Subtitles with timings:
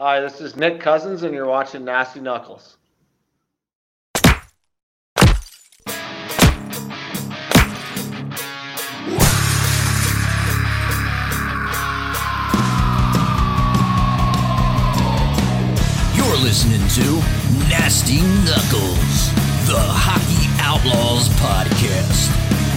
[0.00, 2.76] Hi, this is Nick Cousins, and you're watching Nasty Knuckles.
[16.14, 17.18] You're listening to
[17.68, 19.32] Nasty Knuckles,
[19.66, 22.30] the Hockey Outlaws podcast,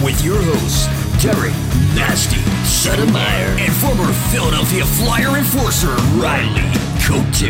[0.04, 0.88] with your hosts,
[1.22, 1.54] Derek
[1.94, 6.68] Nasty Settlemyre and former Philadelphia Flyer enforcer Riley
[7.06, 7.48] Cote,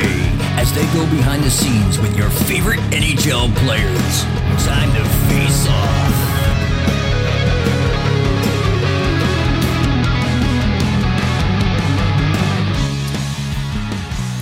[0.61, 4.25] as they go behind the scenes with your favorite NHL players.
[4.67, 6.33] Time to face off.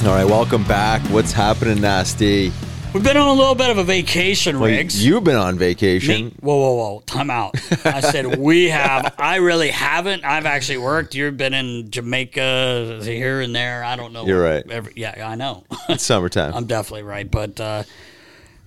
[0.06, 1.02] All right, welcome back.
[1.02, 2.50] What's happening, Nasty?
[2.92, 5.04] We've been on a little bit of a vacation, Well, Riggs.
[5.04, 6.24] you've been on vacation.
[6.26, 6.34] Me?
[6.40, 7.00] Whoa, whoa, whoa.
[7.06, 7.54] Time out.
[7.86, 9.14] I said we have.
[9.16, 10.24] I really haven't.
[10.24, 11.14] I've actually worked.
[11.14, 13.84] You've been in Jamaica here and there.
[13.84, 14.26] I don't know.
[14.26, 14.68] You're right.
[14.68, 15.62] Every, yeah, I know.
[15.88, 16.52] It's summertime.
[16.52, 17.30] I'm definitely right.
[17.30, 17.84] But uh,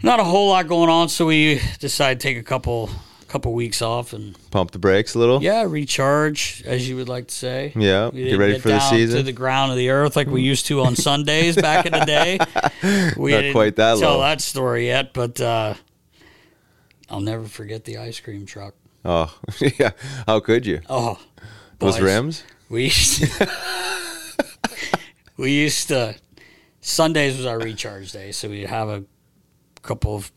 [0.02, 1.10] not a whole lot going on.
[1.10, 2.90] So we decided to take a couple
[3.34, 5.42] couple weeks off and Pump the brakes a little.
[5.42, 7.72] yeah, recharge, as you would like to say.
[7.76, 9.18] Yeah, get ready for the season.
[9.18, 12.06] To the ground of the earth like we used to on Sundays back in the
[12.06, 12.38] day.
[13.18, 14.22] We Not didn't quite that tell low.
[14.22, 15.74] that story yet, but uh,
[17.10, 18.76] I'll never forget the ice cream truck.
[19.04, 19.36] Oh,
[19.80, 19.92] yeah.
[20.28, 20.82] How could you?
[20.90, 21.18] Oh,
[21.80, 22.44] Those rims?
[22.70, 23.50] We used to,
[25.38, 26.16] we used to
[26.82, 29.04] Sundays was our recharge day, so we'd have a
[29.82, 30.32] couple of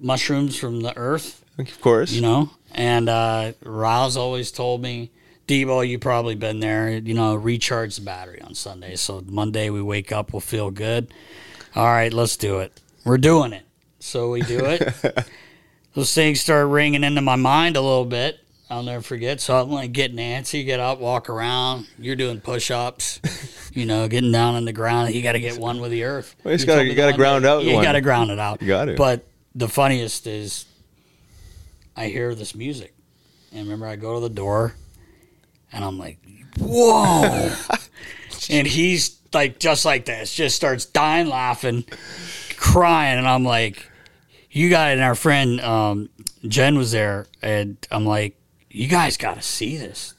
[0.00, 2.12] mushrooms from the earth, Of course.
[2.12, 2.50] you know.
[2.72, 5.10] And uh, always told me,
[5.46, 6.90] Debo, you probably been there.
[6.90, 8.96] You know, recharge the battery on Sunday.
[8.96, 11.12] So Monday we wake up, we'll feel good.
[11.74, 12.80] All right, let's do it.
[13.04, 13.64] We're doing it.
[13.98, 14.94] So we do it.
[15.94, 18.38] Those things start ringing into my mind a little bit.
[18.70, 19.40] I'll never forget.
[19.40, 21.88] So I'm like, get Nancy, get up, walk around.
[21.98, 23.18] You're doing push ups,
[23.72, 25.14] you know, getting down on the ground.
[25.14, 26.36] You got to get one with the earth.
[26.44, 28.38] Well, you gotta- me you the gotta one ground out You got to ground it
[28.38, 28.60] out.
[28.60, 28.94] You gotta.
[28.94, 30.66] But the funniest is,
[31.98, 32.94] I hear this music,
[33.50, 34.74] and remember, I go to the door,
[35.72, 36.18] and I'm like,
[36.56, 37.52] whoa,
[38.50, 41.84] and he's like, just like this, just starts dying laughing,
[42.56, 43.90] crying, and I'm like,
[44.48, 46.08] you guys and our friend um,
[46.46, 48.36] Jen was there, and I'm like,
[48.70, 50.14] you guys got to see this.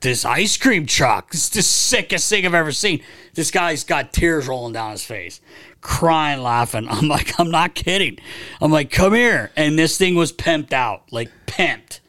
[0.00, 1.30] This ice cream truck.
[1.30, 3.02] This is the sickest thing I've ever seen.
[3.32, 5.40] This guy's got tears rolling down his face,
[5.84, 6.88] crying, laughing.
[6.90, 8.18] I'm like, I'm not kidding.
[8.60, 9.52] I'm like, come here.
[9.54, 12.00] And this thing was pimped out, like pimped.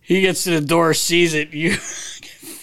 [0.00, 1.50] He gets to the door, sees it.
[1.54, 1.76] You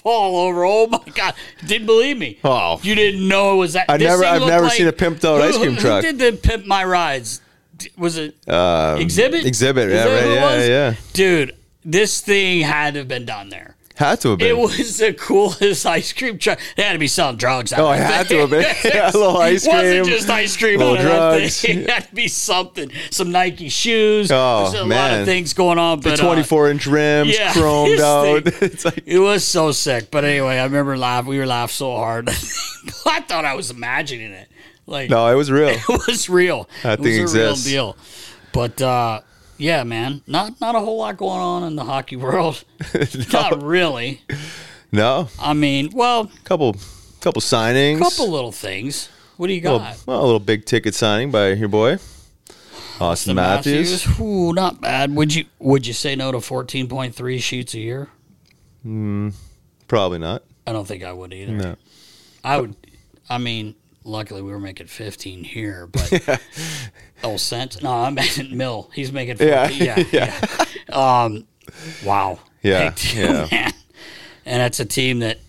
[0.04, 0.64] fall over.
[0.64, 1.34] Oh my god!
[1.68, 2.40] Didn't believe me.
[2.42, 2.80] Oh.
[2.82, 3.86] you didn't know it was that.
[3.90, 6.06] I never- I've never seen a pimped out Who- ice cream who- truck.
[6.06, 7.42] Who did the pimp my rides?
[7.98, 9.46] Was it um, exhibit?
[9.46, 10.96] Exhibit, Is yeah, right, yeah, yeah.
[11.12, 13.76] Dude, this thing had to have been done there.
[14.00, 14.48] Had to have been.
[14.48, 16.58] It was the coolest ice cream truck.
[16.78, 17.74] They had to be selling drugs.
[17.74, 18.62] Oh, it had to have been.
[18.86, 21.64] Yeah, a little ice It wasn't just ice cream little out of that drugs.
[21.66, 22.94] It had to be something.
[23.12, 24.32] Some Nike shoes.
[24.32, 26.00] Oh, There's a lot of things going on.
[26.00, 28.44] the But uh, 24 inch rims, yeah, chromed out.
[28.64, 30.10] it's like It was so sick.
[30.12, 31.26] But anyway, I remember laugh.
[31.26, 32.30] We were laughing so hard.
[32.30, 34.48] I thought I was imagining it.
[34.86, 35.72] Like no, it was real.
[35.72, 36.70] it was real.
[36.84, 37.98] That it thing was a real deal.
[38.54, 39.20] But uh,
[39.60, 42.64] yeah, man, not not a whole lot going on in the hockey world.
[43.34, 44.22] Not really.
[44.92, 46.76] No, I mean, well, couple
[47.22, 48.00] couple signings.
[48.00, 49.10] couple little things.
[49.38, 49.98] What do you got?
[50.08, 51.98] well, a little big ticket signing by your boy
[53.00, 54.20] Auston The Matthews.
[54.20, 55.16] Ooh, not bad.
[55.16, 58.10] Would you would you say no to fourteen point three shoots a year?
[58.84, 59.30] Hmm,
[59.88, 60.44] probably not.
[60.66, 61.54] I don't think I would either.
[61.54, 61.76] No.
[62.44, 62.76] I would.
[63.30, 66.42] I mean, luckily we were making fifteen here, but
[67.24, 67.82] oh cents.
[67.82, 68.90] No, I meant Mill.
[68.94, 69.48] He's making 14.
[69.82, 70.36] Yeah, yeah,
[70.90, 71.24] yeah.
[71.24, 71.48] Um,
[72.04, 72.40] wow.
[72.62, 73.48] Yeah, yeah.
[73.52, 73.74] man.
[74.46, 75.40] And that's a team that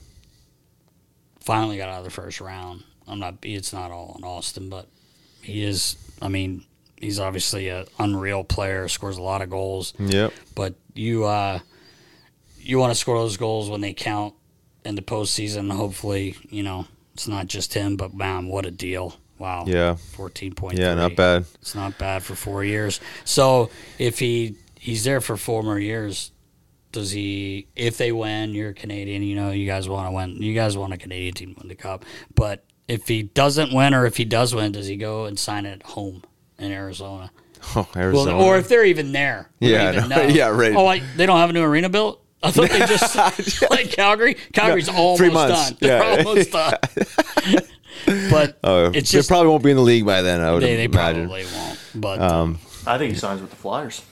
[1.40, 2.84] finally got out of the first round.
[3.06, 3.36] I'm not.
[3.42, 4.86] It's not all on Auston, but
[5.42, 5.96] he is.
[6.22, 6.64] I mean,
[6.96, 8.86] he's obviously an unreal player.
[8.88, 9.94] Scores a lot of goals.
[9.98, 10.32] Yep.
[10.54, 11.60] But you uh,
[12.58, 14.34] you want to score those goals when they count
[14.84, 15.72] in the postseason.
[15.72, 19.16] Hopefully, you know it's not just him, but man, what a deal!
[19.38, 19.64] Wow.
[19.66, 19.94] Yeah.
[19.94, 20.78] Fourteen point.
[20.78, 21.44] Yeah, not bad.
[21.60, 23.00] It's not bad for four years.
[23.24, 26.30] So if he he's there for four more years,
[26.92, 27.66] does he?
[27.76, 29.22] If they win, you're Canadian.
[29.22, 30.36] You know, you guys want to win.
[30.42, 32.04] You guys want a Canadian team win the cup.
[32.34, 35.64] But if he doesn't win, or if he does win, does he go and sign
[35.66, 36.22] it at home
[36.58, 37.30] in Arizona?
[37.76, 38.38] Oh, Well, Arizona.
[38.38, 39.50] or if they're even there.
[39.60, 40.74] Yeah, even no, yeah, right.
[40.74, 42.24] Oh, like, they don't have a new arena built.
[42.42, 44.36] I thought they just like Calgary.
[44.52, 45.70] Calgary's almost three months.
[45.70, 45.76] done.
[45.80, 46.24] They're Yeah.
[46.24, 46.74] almost done.
[48.30, 50.40] but oh, it's they just probably won't be in the league by then.
[50.40, 51.26] I would they, they imagine.
[51.28, 51.78] probably won't.
[51.94, 54.02] But Um, I think he signs with the Flyers.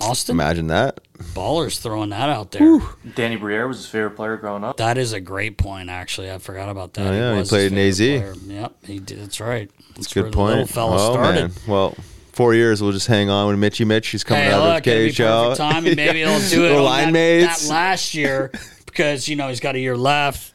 [0.00, 1.00] Auston imagine that.
[1.32, 2.80] Ballers throwing that out there.
[3.14, 4.76] Danny Briere was his favorite player growing up.
[4.76, 5.88] That is a great point.
[5.88, 7.06] Actually, I forgot about that.
[7.06, 7.96] Oh, yeah, he was played in AZ.
[7.96, 8.34] player.
[8.46, 9.20] Yep, he did.
[9.20, 9.70] That's right.
[9.94, 10.68] That's, Good where the little point.
[10.70, 11.40] fella oh started.
[11.40, 11.50] man.
[11.66, 11.94] Well,
[12.36, 12.82] four years.
[12.82, 14.08] We'll just hang on with Mitchy Mitch.
[14.08, 15.56] He's coming hey, out look, of KHL.
[15.56, 17.66] time, and maybe he'll do it on line that, mates.
[17.66, 18.52] that last year
[18.84, 20.52] because you know he's got a year left.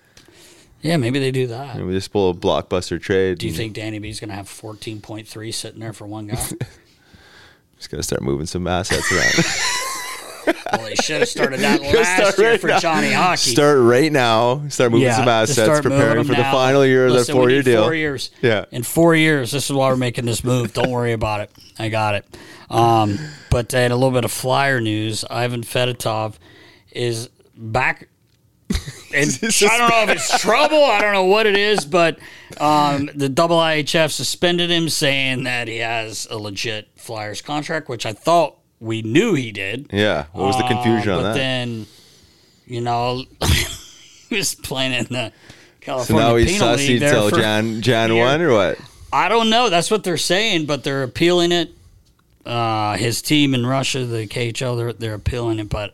[0.82, 1.78] Yeah, maybe they do that.
[1.78, 3.40] Maybe just pull a blockbuster trade.
[3.40, 6.28] Do you think Danny B's going to have fourteen point three sitting there for one
[6.28, 6.36] guy?
[7.78, 9.34] Just gotta start moving some assets around.
[10.72, 12.80] well, they should have started that last start year right for now.
[12.80, 13.52] Johnny Hockey.
[13.52, 14.68] Start right now.
[14.70, 15.82] Start moving Yeah, some assets.
[15.82, 17.84] Preparing for the final year of Listen, that four-year deal.
[17.84, 18.32] Four years.
[18.42, 18.66] Yeah.
[18.72, 20.74] In four years, this is why we're making this move.
[20.74, 21.52] Don't worry about it.
[21.80, 22.26] I got it.
[22.70, 23.20] Um,
[23.50, 26.36] but in a little bit of flyer news, Ivan Fedotov
[26.92, 28.08] is back.
[29.14, 30.86] And I don't know if it's trouble.
[30.86, 32.18] I don't know what it is, but
[32.62, 38.06] um, the double IHF suspended him, saying that he has a legit Flyers contract, which
[38.06, 39.88] I thought we knew he did.
[39.94, 40.26] Yeah.
[40.34, 41.34] What was the confusion Uh, on but that?
[41.36, 41.86] then,
[42.66, 43.24] you know,
[44.30, 45.32] he was playing in the
[45.80, 48.78] California so now he's Penal sussy League there till for- Jan Jan one or what?
[49.14, 49.70] I don't know.
[49.70, 51.70] That's what they're saying, but they're appealing it.
[52.46, 55.94] Uh, his team in Russia, the KHL, they're they're appealing it, but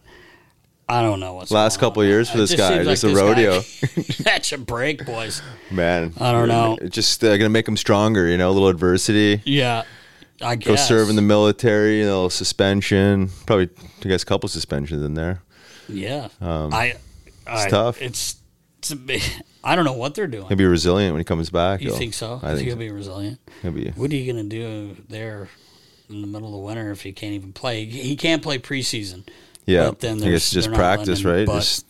[0.87, 2.05] I don't know what's Last couple on.
[2.05, 3.61] of years for this guy, seems just like a rodeo.
[4.23, 5.41] Catch a break, boys.
[5.71, 6.77] Man, I don't know.
[6.79, 8.27] It's just uh, gonna make him stronger.
[8.27, 9.41] You know, a little adversity.
[9.45, 9.83] Yeah,
[10.41, 10.67] I guess.
[10.67, 12.01] Go serve in the military.
[12.01, 13.29] A little suspension.
[13.45, 13.69] Probably,
[14.03, 15.41] I guess, a couple suspensions in there.
[15.89, 16.95] Yeah, Um, I.
[17.47, 18.01] I tough.
[18.01, 18.35] It's.
[18.89, 18.93] it's
[19.63, 20.47] I don't know what they're doing.
[20.47, 21.81] He'll be resilient when he comes back.
[21.81, 22.39] You think so?
[22.43, 22.75] I think he so.
[22.77, 23.39] be resilient?
[23.61, 23.89] He'll be.
[23.91, 25.49] What are you gonna do there
[26.09, 27.85] in the middle of the winter if he can't even play?
[27.85, 29.27] He can't play preseason.
[29.65, 31.57] Yeah, but then I there's- guess just practice, letting right?
[31.59, 31.85] Just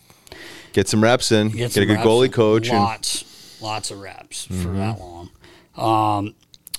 [0.72, 1.50] get some reps in.
[1.50, 2.68] get Get, a good goalie coach.
[2.68, 4.76] And Lots, lots of reps for Mhm.
[4.76, 5.30] that long.
[5.76, 6.34] Um,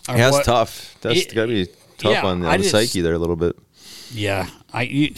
[0.08, 0.98] yeah, boy- tough.
[1.02, 1.66] That's got to be
[1.98, 3.56] tough yeah, on, on the just- psyche there a little bit.
[4.12, 4.84] Yeah, I.
[4.84, 5.14] You,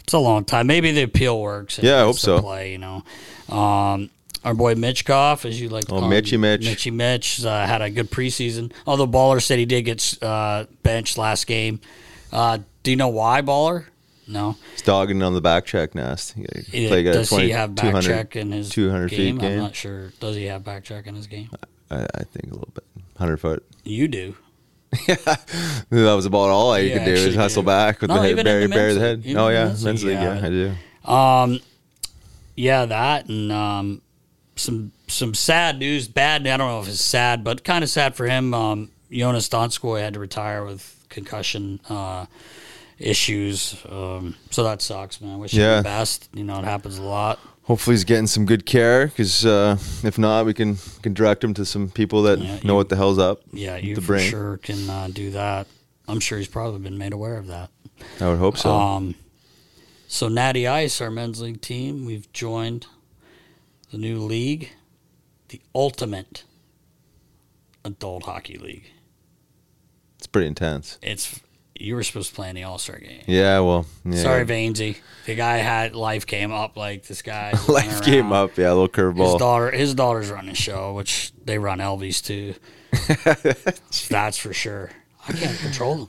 [0.00, 0.66] it's a long time.
[0.66, 1.78] Maybe the appeal works.
[1.82, 2.40] Yeah, I hope so.
[2.40, 3.02] Play, you know.
[3.48, 4.10] Um,
[4.44, 6.62] our boy Michkov, as you like to Oh, call him, Mitchy Mitch.
[6.64, 8.70] Mitchy Mitch uh, had a good preseason.
[8.86, 11.80] Although Baller said he did get uh, benched last game.
[12.30, 13.86] Uh, do you know why Baller?
[14.28, 14.56] No.
[14.72, 15.94] He's dogging on the back check.
[15.94, 16.04] He
[16.84, 19.38] It- does 20 he have back 200 check in his 200 game?
[19.40, 20.12] feet I'm not sure.
[20.20, 21.48] Does he have back check in his game?
[21.90, 22.84] I, I think a little bit.
[23.16, 23.64] 100 foot.
[23.84, 24.34] You do.
[25.08, 25.14] yeah,
[25.90, 27.66] That was about all I You could do is hustle do.
[27.66, 29.22] back with No, the head, bury, the bury the head.
[29.24, 30.20] Even Oh yeah, men's league, league.
[30.20, 31.10] Yeah, I do.
[31.12, 31.60] Um,
[32.56, 34.02] yeah, that and um,
[34.56, 36.06] some some sad news.
[36.08, 36.46] Bad.
[36.46, 38.54] I don't know if it's sad, but kind of sad for him.
[38.54, 42.26] Um, Joonas Donskoi had to retire with concussion uh,
[42.98, 43.76] issues.
[43.88, 45.34] Um, so that sucks, man.
[45.34, 45.76] I wish him Yeah.
[45.78, 46.28] the best.
[46.32, 47.38] You know, it happens a lot.
[47.64, 51.54] Hopefully he's getting some good care because uh, if not, we can can direct him
[51.54, 53.40] to some people that Yeah, know you- what the hell's up.
[53.52, 54.30] Yeah, you the for brain.
[54.30, 55.66] sure can uh, do that.
[56.06, 57.70] I'm sure he's probably been made aware of that.
[58.20, 58.70] I would hope so.
[58.70, 59.14] Um,
[60.08, 62.86] So Natty Ice, our men's league team, we've joined
[63.90, 64.72] the new league,
[65.48, 66.44] the Ultimate
[67.84, 68.90] Adult Hockey League.
[70.18, 70.98] It's pretty intense.
[71.02, 71.40] It's
[71.74, 73.22] you were supposed to play in the All Star game.
[73.26, 74.22] Yeah, well, yeah.
[74.22, 74.96] Sorry, Vainsy.
[75.26, 77.52] The guy had life came up like this guy.
[77.68, 78.88] Life came up, yeah, a little
[79.32, 82.54] His daughter, his daughter's running the show, which they run Elvies too.
[84.08, 84.90] That's for sure.
[85.26, 86.08] I can't control them.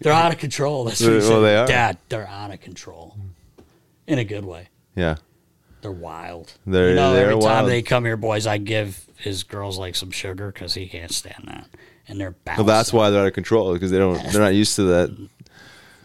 [0.00, 0.84] They're out of control.
[0.84, 1.66] That's what Well, they are.
[1.66, 3.16] Dad, they're out of control.
[4.06, 4.68] In a good way.
[4.94, 5.16] Yeah,
[5.82, 6.52] They're wild.
[6.66, 9.94] They're- you know, they're every time they come here, boys, I give his girls like
[9.94, 11.68] some sugar because he can't stand that,
[12.08, 14.22] and they're well, that's why they're out of control because they don't.
[14.32, 15.28] They're not used to that.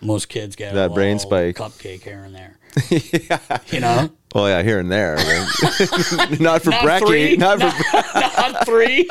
[0.02, 1.56] most kids get that brain spike.
[1.58, 2.58] cupcake here and there.
[3.72, 5.16] You know, Well, yeah, here and there.
[5.16, 6.40] right?
[6.40, 7.36] not for Not three.
[7.38, 8.20] Not for.
[8.20, 9.08] not three.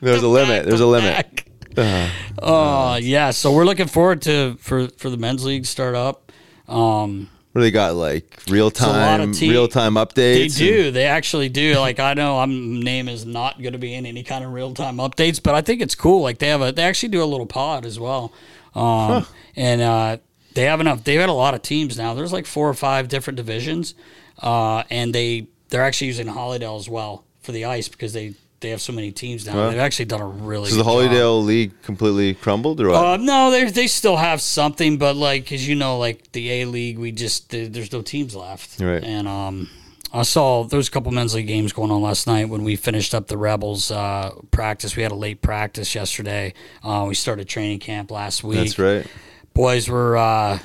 [0.00, 0.66] There's a limit.
[0.66, 1.44] There's a limit.
[1.74, 2.18] back.
[2.42, 6.32] Oh yeah, so we're looking forward to for for the men's league start up.
[6.68, 10.14] Um, Where they got like real a lot of time, real time updates.
[10.14, 10.90] they and- do.
[10.90, 11.78] They actually do.
[11.78, 14.72] Like I know, I'm name is not going to be in any kind of real
[14.72, 16.22] time updates, but I think it's cool.
[16.22, 18.32] Like they have a they actually do a little pod as well,
[18.74, 20.16] um, and uh,
[20.54, 21.04] they have enough.
[21.04, 22.14] They've had a lot of teams now.
[22.14, 23.94] There's like four or five different divisions,
[24.38, 28.70] uh, and they they're actually using Hollydell as well for the ice because they they
[28.70, 29.52] have so many teams now.
[29.52, 29.70] Huh.
[29.70, 31.44] They've actually done a really So the good job.
[31.44, 33.04] League completely crumbled, or what?
[33.04, 36.64] Uh, no, they they still have something, but like as you know, like the A
[36.64, 38.80] League, we just there- there's no teams left.
[38.80, 39.04] Right.
[39.04, 39.68] And um,
[40.14, 42.76] I saw there was a couple men's league games going on last night when we
[42.76, 44.96] finished up the Rebels uh, practice.
[44.96, 46.54] We had a late practice yesterday.
[46.82, 48.58] Uh, we started training camp last week.
[48.58, 49.06] That's right.
[49.54, 50.58] Boys were uh,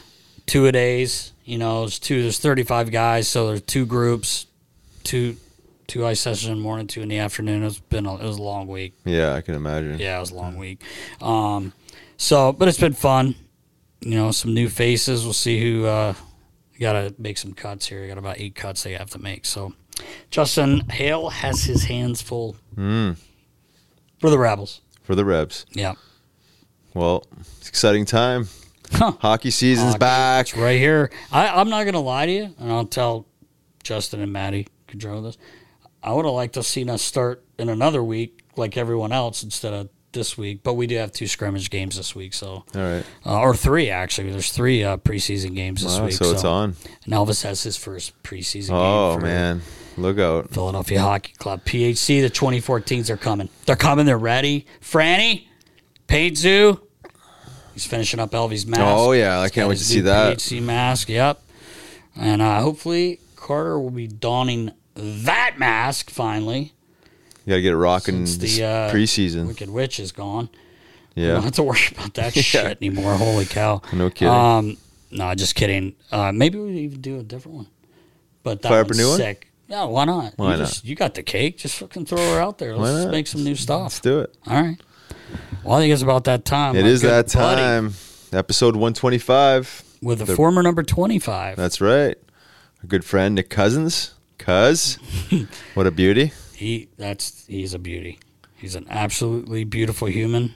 [0.45, 1.33] two a days.
[1.45, 2.21] You know, it's two.
[2.21, 4.47] There's 35 guys, so there's two groups,
[5.03, 5.37] two
[5.87, 7.63] two ice sessions in the morning, two in the afternoon.
[7.63, 8.93] It's been a, it was a long week.
[9.05, 9.97] Yeah, I can imagine.
[9.99, 10.81] Yeah, it was a long week.
[11.21, 11.73] Um,
[12.17, 13.35] so, but it's been fun.
[14.01, 15.23] You know, some new faces.
[15.23, 15.85] We'll see who.
[15.85, 16.13] Uh,
[16.79, 18.03] got to make some cuts here.
[18.03, 19.45] You got about eight cuts they have to make.
[19.47, 19.73] So,
[20.29, 23.17] Justin Hale has his hands full Mm,
[24.19, 24.81] for the Rebels.
[25.01, 25.65] for the Rebs.
[25.71, 25.93] Yeah,
[26.93, 27.23] Well,
[27.59, 28.47] it's exciting time.
[28.91, 29.13] Huh.
[29.19, 29.99] Hockey season's Hockey.
[29.99, 30.45] back.
[30.49, 31.09] it's right here.
[31.31, 33.25] I, I'm not gonna lie to you, and I'll tell
[33.83, 35.37] Justin and Maddie control this.
[36.07, 39.73] I would have liked to seen us start in another week like everyone else instead
[39.73, 43.03] of this week, but we do have two scrimmage games this week, so All right.
[43.25, 44.31] uh, or three actually.
[44.31, 46.13] There's three uh, preseason games this Wow, week.
[46.13, 46.75] so it's on.
[47.03, 49.61] And Elvis has his first preseason Oh man,
[49.97, 50.49] look out!
[50.49, 52.21] Philadelphia Hockey Club, PHC.
[52.21, 53.49] The 2014s are coming.
[53.65, 54.05] They're coming.
[54.05, 54.65] They're ready.
[54.81, 55.47] Franny,
[56.07, 56.79] Paint Zoo.
[57.73, 58.81] He's finishing up Elvis mask.
[58.85, 60.37] Oh, yeah, I can't wait to see that.
[60.37, 61.09] PHC mask.
[61.09, 61.41] Yep.
[62.15, 66.73] And uh, hopefully Carter will be donning that mask finally.
[67.45, 69.47] You gotta get it rocking the uh, preseason.
[69.47, 70.49] Wicked Witch is gone.
[71.15, 71.33] Yeah.
[71.33, 72.41] don't have to worry about that Yeah.
[72.41, 73.15] shit anymore.
[73.15, 73.81] Holy cow.
[73.93, 74.33] No kidding.
[74.33, 74.77] Um,
[75.11, 75.95] no, just kidding.
[76.11, 77.67] Uh, maybe we even do a different one.
[78.43, 79.35] But that Fire a one's new one?
[79.69, 80.33] Yeah, why not?
[80.37, 80.67] Why you not?
[80.67, 81.57] Just, you got the cake.
[81.57, 82.75] Just fucking throw her out there.
[82.75, 83.81] Let's just make some new stuff.
[83.83, 84.35] Let's do it.
[84.47, 84.77] All right.
[85.63, 86.75] Well, I think it's about that time.
[86.75, 87.93] It is that buddy time.
[88.31, 89.83] Episode 125.
[90.01, 91.55] With the, The- former number 25.
[91.57, 92.15] That's right.
[92.83, 94.13] Our good friend Nick Cousins.
[94.37, 94.97] Cuz.
[95.73, 96.31] what a beauty.
[96.55, 98.19] He that's he's a beauty.
[98.55, 100.55] He's an absolutely beautiful human.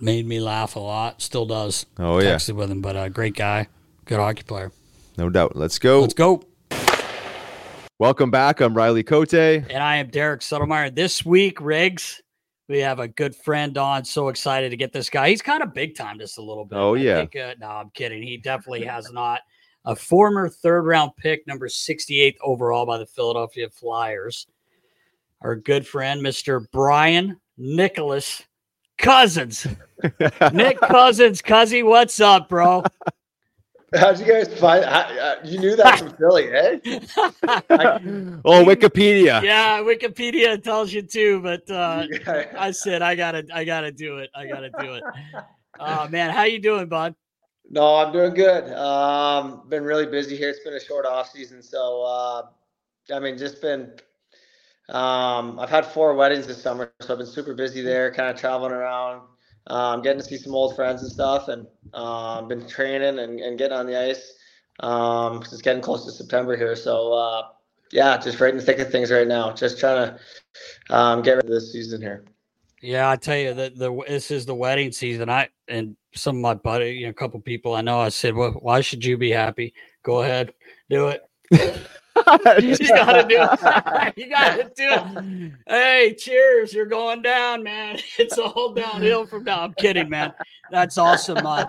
[0.00, 1.20] Made me laugh a lot.
[1.20, 1.86] Still does.
[1.98, 2.36] Oh, yeah.
[2.36, 3.68] Texted with him, but a great guy.
[4.06, 4.72] Good hockey player.
[5.18, 5.54] No doubt.
[5.54, 6.00] Let's go.
[6.00, 6.42] Let's go.
[7.98, 8.60] Welcome back.
[8.60, 9.34] I'm Riley Cote.
[9.34, 10.94] And I am Derek Settlemyre.
[10.94, 12.20] This week, Riggs,
[12.68, 14.04] we have a good friend on.
[14.04, 15.28] So excited to get this guy.
[15.28, 16.76] He's kind of big time just a little bit.
[16.76, 17.16] Oh, I yeah.
[17.16, 18.22] think, uh, no, I'm kidding.
[18.22, 19.40] He definitely has not.
[19.86, 24.46] A former third round pick, number 68th overall by the Philadelphia Flyers.
[25.42, 26.64] Our good friend, Mr.
[26.72, 28.42] Brian Nicholas
[28.96, 29.66] Cousins.
[30.52, 32.82] Nick Cousins, Cuzzy, what's up, bro?
[33.94, 34.84] How'd you guys find?
[34.84, 36.78] how- uh, you knew that from Philly, eh?
[38.44, 39.42] oh, Wikipedia.
[39.42, 42.06] yeah, Wikipedia tells you too, but uh,
[42.58, 44.30] I said I gotta, I gotta do it.
[44.34, 45.04] I gotta do it.
[45.78, 47.14] Oh man, how you doing, bud?
[47.74, 48.72] No, I'm doing good.
[48.72, 50.50] Um, been really busy here.
[50.50, 52.42] It's been a short off season, so uh,
[53.14, 53.92] I mean, just been.
[54.90, 58.38] Um, I've had four weddings this summer, so I've been super busy there, kind of
[58.40, 59.22] traveling around,
[59.68, 63.58] um, getting to see some old friends and stuff, and um, been training and, and
[63.58, 64.34] getting on the ice.
[64.80, 67.42] Um, it's getting close to September here, so uh,
[67.92, 69.52] yeah, just right in the thick of things right now.
[69.54, 70.16] Just trying
[70.90, 72.24] to um, get ready for this season here.
[72.84, 75.30] Yeah, I tell you that the this is the wedding season.
[75.30, 77.98] I and some of my buddy, you know, a couple people I know.
[77.98, 79.72] I said, well, why should you be happy?
[80.02, 80.52] Go ahead,
[80.90, 81.22] do it.
[81.50, 84.12] you gotta do it.
[84.16, 85.52] you gotta do it.
[85.66, 86.74] Hey, cheers!
[86.74, 87.98] You're going down, man.
[88.18, 89.62] It's all downhill from now.
[89.62, 90.34] I'm kidding, man.
[90.70, 91.44] That's awesome.
[91.46, 91.66] Uh,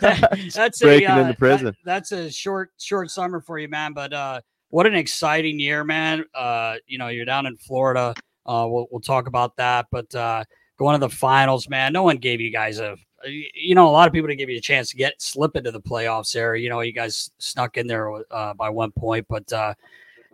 [0.00, 1.66] that- that's Breaking a, uh, into prison.
[1.66, 3.94] that- that's a short, short summer for you, man.
[3.94, 6.24] But uh, what an exciting year, man.
[6.34, 8.12] Uh, you know, you're down in Florida.
[8.46, 9.86] Uh, we'll we'll talk about that.
[9.90, 10.44] But uh,
[10.78, 11.92] going to the finals, man.
[11.92, 12.96] No one gave you guys a.
[13.26, 15.72] You know, a lot of people didn't give you a chance to get slip into
[15.72, 16.32] the playoffs.
[16.32, 19.74] There, you know, you guys snuck in there uh, by one point, but uh,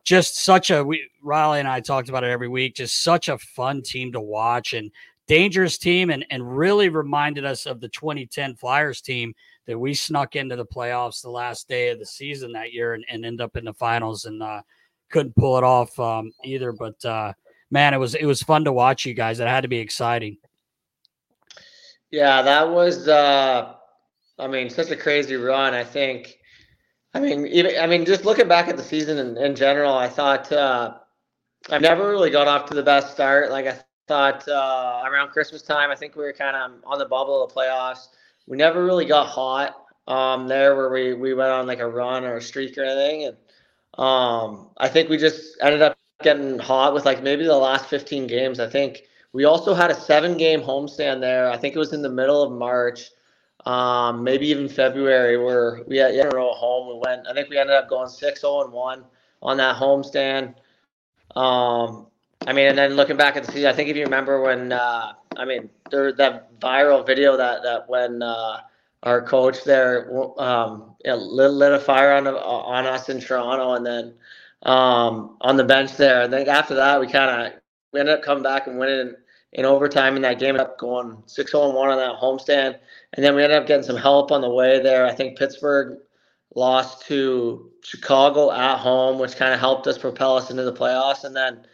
[0.05, 2.75] just such a we Riley and I talked about it every week.
[2.75, 4.91] Just such a fun team to watch and
[5.27, 9.35] dangerous team, and and really reminded us of the 2010 Flyers team
[9.67, 13.05] that we snuck into the playoffs the last day of the season that year and,
[13.09, 14.61] and end up in the finals and uh,
[15.11, 16.71] couldn't pull it off um, either.
[16.73, 17.33] But uh,
[17.75, 19.41] man, it was it was fun to watch you guys.
[19.41, 20.39] It had to be exciting.
[22.11, 23.75] Yeah, that was uh
[24.39, 25.75] I mean, such a crazy run.
[25.75, 26.39] I think
[27.13, 30.09] I mean, even I mean, just looking back at the season in, in general, I
[30.09, 30.95] thought uh
[31.69, 33.51] I've never really got off to the best start.
[33.51, 33.77] Like I
[34.07, 37.49] thought uh around Christmas time, I think we were kind of on the bubble of
[37.53, 38.09] the playoffs.
[38.47, 42.25] We never really got hot um there where we we went on like a run
[42.25, 43.37] or a streak or anything and
[43.99, 48.27] um I think we just ended up getting hot with like maybe the last 15
[48.27, 48.61] games.
[48.61, 49.03] I think
[49.33, 51.51] we also had a seven game homestand there.
[51.51, 53.11] I think it was in the middle of March,
[53.67, 56.89] um, maybe even February, where we had a row at home.
[56.89, 59.05] We went, I think we ended up going 6 0 and 1
[59.43, 60.55] on that homestand.
[61.35, 62.07] Um,
[62.47, 64.73] I mean, and then looking back at the season, I think if you remember when,
[64.73, 68.61] uh, I mean, there that viral video that that when uh,
[69.03, 74.15] our coach there um, lit, lit a fire on on us in Toronto, and then
[74.65, 76.23] um, on the bench there.
[76.23, 77.61] And then after that, we kind of
[77.93, 79.17] we ended up coming back and winning in,
[79.53, 80.51] in overtime in that game.
[80.51, 82.79] Ended up going six zero one on that homestand,
[83.13, 85.07] and then we ended up getting some help on the way there.
[85.07, 85.99] I think Pittsburgh
[86.57, 91.25] lost to Chicago at home, which kind of helped us propel us into the playoffs.
[91.25, 91.67] And then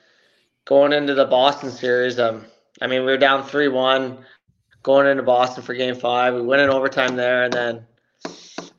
[0.65, 2.47] going into the Boston series, um,
[2.81, 4.25] I mean, we were down three one
[4.83, 6.35] going into Boston for Game Five.
[6.35, 7.87] We win in overtime there, and then,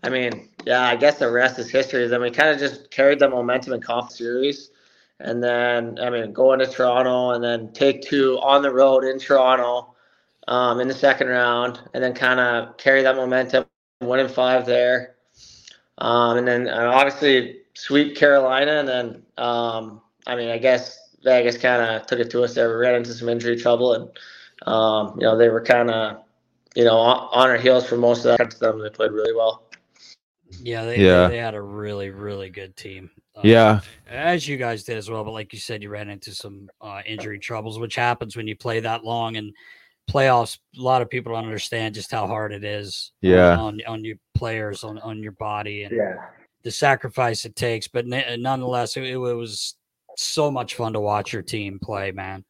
[0.03, 2.07] I mean, yeah, I guess the rest is history.
[2.07, 4.69] Then we kind of just carried the momentum in conference series,
[5.19, 9.19] and then I mean, going to Toronto, and then take two on the road in
[9.19, 9.95] Toronto,
[10.47, 13.65] um, in the second round, and then kind of carry that momentum,
[14.01, 15.15] winning five there,
[15.97, 21.57] um, and then uh, obviously sweep Carolina, and then um, I mean, I guess Vegas
[21.57, 22.69] kind of took it to us there.
[22.69, 24.09] We ran into some injury trouble, and
[24.67, 26.23] um, you know they were kind of
[26.75, 28.55] you know on, on our heels for most of that.
[28.59, 29.63] They played really well.
[30.63, 31.27] Yeah, they Yeah.
[31.27, 33.09] they had a really really good team.
[33.35, 33.79] Uh, Yeah.
[34.09, 35.23] as you guys did as well.
[35.23, 38.55] But like you said, you ran into some uh, injury troubles, which happens when you
[38.55, 39.53] play that long and
[40.09, 40.57] playoffs.
[40.77, 43.11] A lot of people don't understand just how hard it is.
[43.21, 43.57] Yeah.
[43.57, 46.15] on on your players, on on your body, and Yeah.
[46.63, 47.87] the sacrifice it takes.
[47.87, 49.75] But n- nonetheless, it, it was
[50.17, 52.43] so much fun to watch your team play, man.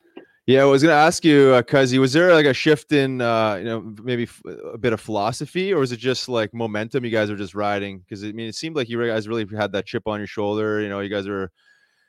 [0.48, 3.56] Yeah, I was gonna ask you, uh, Cuzzy, was there like a shift in, uh,
[3.56, 4.42] you know, maybe f-
[4.74, 8.00] a bit of philosophy, or was it just like momentum you guys were just riding?
[8.00, 10.82] Because I mean, it seemed like you guys really had that chip on your shoulder.
[10.82, 11.52] You know, you guys were,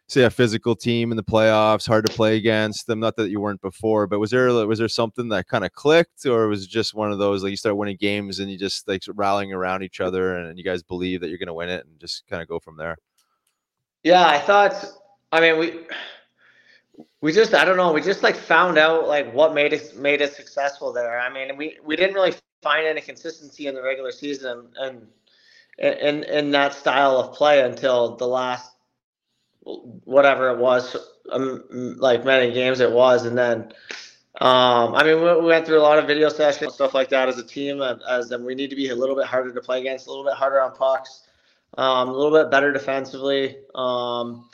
[0.09, 3.01] say, a physical team in the playoffs, hard to play against them.
[3.01, 6.25] Not that you weren't before, but was there was there something that kind of clicked,
[6.25, 8.89] or was it just one of those like you start winning games and you just
[8.89, 12.01] like rallying around each other, and you guys believe that you're gonna win it, and
[12.01, 12.97] just kind of go from there?
[14.03, 14.87] Yeah, I thought.
[15.31, 15.81] I mean, we
[17.21, 17.93] we just I don't know.
[17.93, 21.21] We just like found out like what made us made us successful there.
[21.21, 25.07] I mean, we we didn't really find any consistency in the regular season and
[25.79, 28.71] in in that style of play until the last
[29.65, 30.97] whatever it was,
[31.31, 31.65] um,
[31.99, 33.73] like many games it was, and then.
[34.41, 37.29] Um, I mean, we, we went through a lot of video sessions, stuff like that
[37.29, 37.83] as a team.
[37.83, 40.11] As, as um, we need to be a little bit harder to play against, a
[40.11, 41.29] little bit harder on pucks,
[41.77, 43.59] um, a little bit better defensively.
[43.75, 44.49] Um,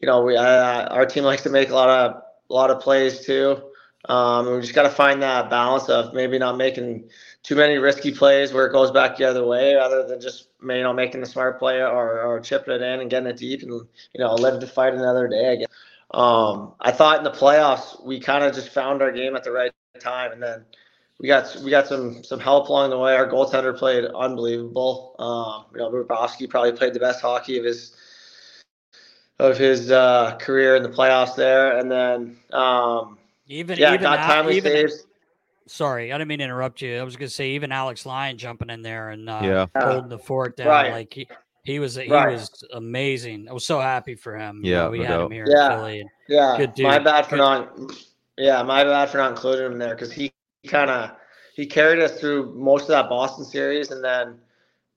[0.00, 2.80] you know, we uh, our team likes to make a lot of a lot of
[2.80, 3.62] plays too.
[4.08, 7.10] Um, we just got to find that balance of maybe not making
[7.42, 10.82] too many risky plays where it goes back the other way, rather than just you
[10.82, 13.72] know making the smart play or, or chipping it in and getting it deep and
[13.72, 15.54] you know live to fight another day.
[15.54, 15.68] Again.
[16.12, 19.52] Um, I thought in the playoffs we kind of just found our game at the
[19.52, 20.64] right time, and then
[21.18, 23.14] we got we got some some help along the way.
[23.14, 25.14] Our goaltender played unbelievable.
[25.18, 27.94] Um, you know, Bobrovsky probably played the best hockey of his
[29.40, 34.16] of his uh, career in the playoffs there, and then um, Even yeah, even got
[34.18, 35.06] timely even- saves.
[35.66, 36.98] Sorry, I didn't mean to interrupt you.
[36.98, 39.66] I was going to say even Alex Lyon jumping in there and uh, Yeah.
[39.80, 40.66] holding the fort down.
[40.66, 40.90] Right.
[40.90, 41.28] Like he,
[41.62, 42.32] he was he Right.
[42.32, 43.48] was amazing.
[43.48, 44.62] I was so happy for him.
[44.64, 45.26] Yeah, we no had doubt.
[45.26, 45.72] him here Yeah.
[45.72, 46.04] in Philly.
[46.28, 47.78] Yeah, Good my bad for Good- not.
[48.36, 50.32] Yeah, my bad for not including him there because he
[50.66, 51.12] kind of
[51.54, 54.38] he carried us through most of that Boston series, and then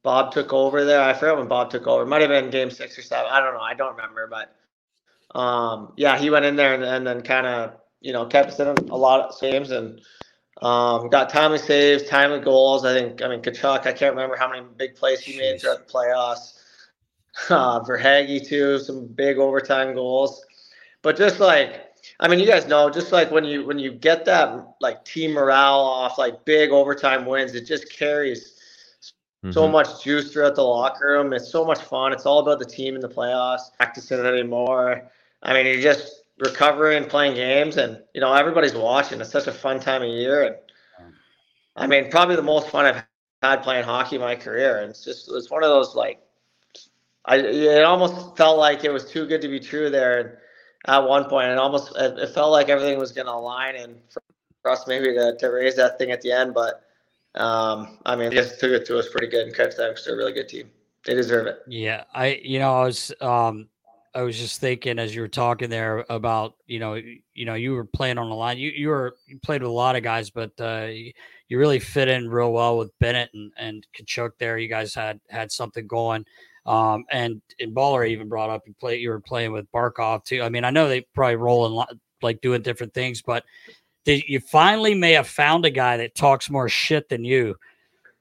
[0.03, 1.01] Bob took over there.
[1.01, 2.03] I forget when Bob took over.
[2.03, 3.31] It might have been game six or seven.
[3.31, 3.61] I don't know.
[3.61, 4.53] I don't remember, but
[5.37, 8.59] um, yeah, he went in there and, and then kind of you know kept us
[8.59, 10.01] in a lot of games and
[10.61, 12.85] um, got timely saves, timely goals.
[12.85, 13.87] I think I mean Tkachuk.
[13.87, 16.59] I can't remember how many big plays he made throughout the playoffs.
[17.49, 20.45] Uh, Verhaeghe too, some big overtime goals.
[21.01, 24.25] But just like I mean, you guys know, just like when you when you get
[24.25, 28.52] that like team morale off like big overtime wins, it just carries
[29.43, 29.51] mm-hmm.
[29.51, 31.33] so much juice throughout the locker room.
[31.33, 32.13] It's so much fun.
[32.13, 33.75] It's all about the team in the playoffs.
[33.77, 35.09] Practicing it anymore.
[35.43, 39.21] I mean, you're just recovering, playing games, and you know everybody's watching.
[39.21, 40.55] It's such a fun time of year, and
[41.75, 43.03] I mean, probably the most fun I've
[43.41, 44.79] had playing hockey in my career.
[44.79, 46.19] And it's just it's one of those like,
[47.25, 50.19] I it almost felt like it was too good to be true there.
[50.19, 50.31] And
[50.85, 53.97] at one point, it almost it, it felt like everything was going to align, and
[54.09, 54.21] for,
[54.61, 56.82] for us maybe to, to raise that thing at the end, but.
[57.35, 60.13] Um, I mean, they just took it to us pretty good, and Credit them they're
[60.13, 60.69] a really good team.
[61.05, 61.59] They deserve it.
[61.67, 63.67] Yeah, I you know I was um
[64.15, 67.73] I was just thinking as you were talking there about you know you know you
[67.73, 68.57] were playing on the line.
[68.57, 71.11] You you were you played with a lot of guys, but uh, you,
[71.47, 74.57] you really fit in real well with Bennett and and Tkachuk there.
[74.57, 76.25] You guys had had something going.
[76.65, 80.41] Um, and and Baller even brought up you play you were playing with Barkov too.
[80.41, 83.43] I mean, I know they probably roll in like doing different things, but
[84.05, 87.55] did, you finally may have found a guy that talks more shit than you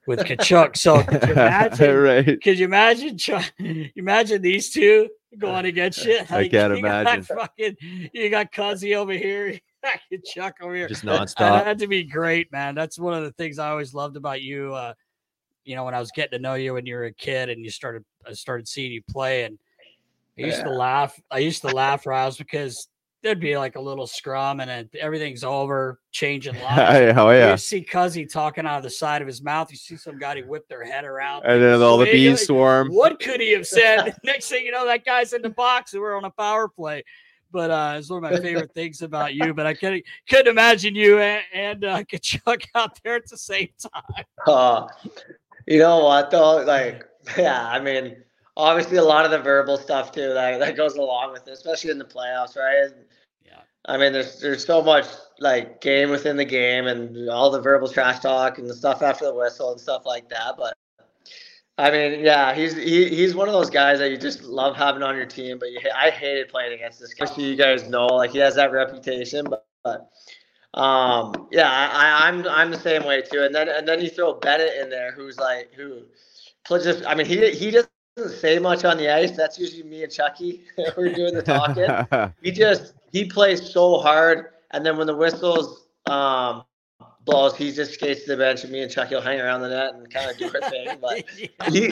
[0.07, 0.77] with Tkachuk.
[0.77, 1.97] So could you imagine?
[1.97, 2.41] right.
[2.41, 3.17] Could you imagine?
[3.57, 6.31] You imagine these two going against shit.
[6.31, 7.23] I can't imagine.
[7.23, 7.77] Got fucking,
[8.13, 9.59] you got Cuzzy over here.
[10.25, 10.87] Chuck over here.
[10.87, 11.37] Just nonstop.
[11.37, 12.75] That had to be great, man.
[12.75, 14.73] That's one of the things I always loved about you.
[14.73, 14.93] Uh,
[15.65, 17.63] you know, when I was getting to know you when you were a kid and
[17.63, 19.57] you started, I started seeing you play, and
[20.37, 20.65] I used yeah.
[20.65, 21.19] to laugh.
[21.31, 22.87] I used to laugh, Rouse, because
[23.23, 27.17] there'd be like a little scrum and then everything's over, changing lines.
[27.17, 27.51] oh yeah.
[27.51, 29.71] You see Cuzzy talking out of the side of his mouth.
[29.71, 32.89] You see some guy he whipped their head around, and then all the bees swarm.
[32.89, 34.15] What could he have said?
[34.23, 37.03] Next thing you know, that guy's in the box and we're on a power play.
[37.51, 39.53] But uh, it's one of my favorite things about you.
[39.53, 43.69] But I couldn't couldn't imagine you and, and uh, Tkachuk out there at the same
[43.79, 44.25] time.
[44.45, 44.87] Uh,
[45.65, 46.63] you know what though?
[46.63, 47.05] Like,
[47.37, 48.17] yeah, I mean
[48.55, 51.91] obviously a lot of the verbal stuff too that, that goes along with it, especially
[51.91, 52.91] in the playoffs, right?
[53.85, 55.05] I mean, there's there's so much
[55.39, 59.25] like game within the game and all the verbal trash talk and the stuff after
[59.25, 60.55] the whistle and stuff like that.
[60.57, 60.77] But
[61.77, 65.03] I mean, yeah, he's he, he's one of those guys that you just love having
[65.03, 65.59] on your team.
[65.59, 67.27] But you, I hated playing against this guy.
[67.35, 69.65] You guys know, like he has that reputation, but.
[69.83, 70.09] but
[70.75, 73.43] um, yeah, I, I'm I'm the same way too.
[73.43, 76.01] And then and then you throw Bennett in there, who's like who,
[76.67, 79.31] just I mean he he doesn't say much on the ice.
[79.31, 80.61] That's usually me and Chucky.
[80.97, 82.33] We're doing the talking.
[82.41, 86.63] he just he plays so hard, and then when the whistles um,
[87.25, 89.69] blows, he just skates to the bench, and me and Chucky will hang around the
[89.69, 90.97] net and kind of do our thing.
[91.01, 91.23] But
[91.71, 91.91] he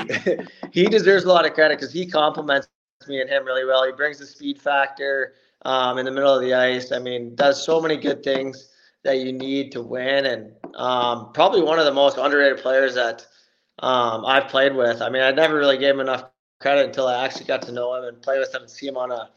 [0.71, 2.67] he deserves a lot of credit because he complements
[3.07, 3.85] me and him really well.
[3.85, 6.91] He brings the speed factor um, in the middle of the ice.
[6.91, 8.69] I mean, does so many good things
[9.03, 13.25] that you need to win, and um, probably one of the most underrated players that
[13.81, 15.01] um, I've played with.
[15.01, 16.25] I mean, I never really gave him enough
[16.59, 18.97] credit until I actually got to know him and play with him and see him
[18.97, 19.29] on a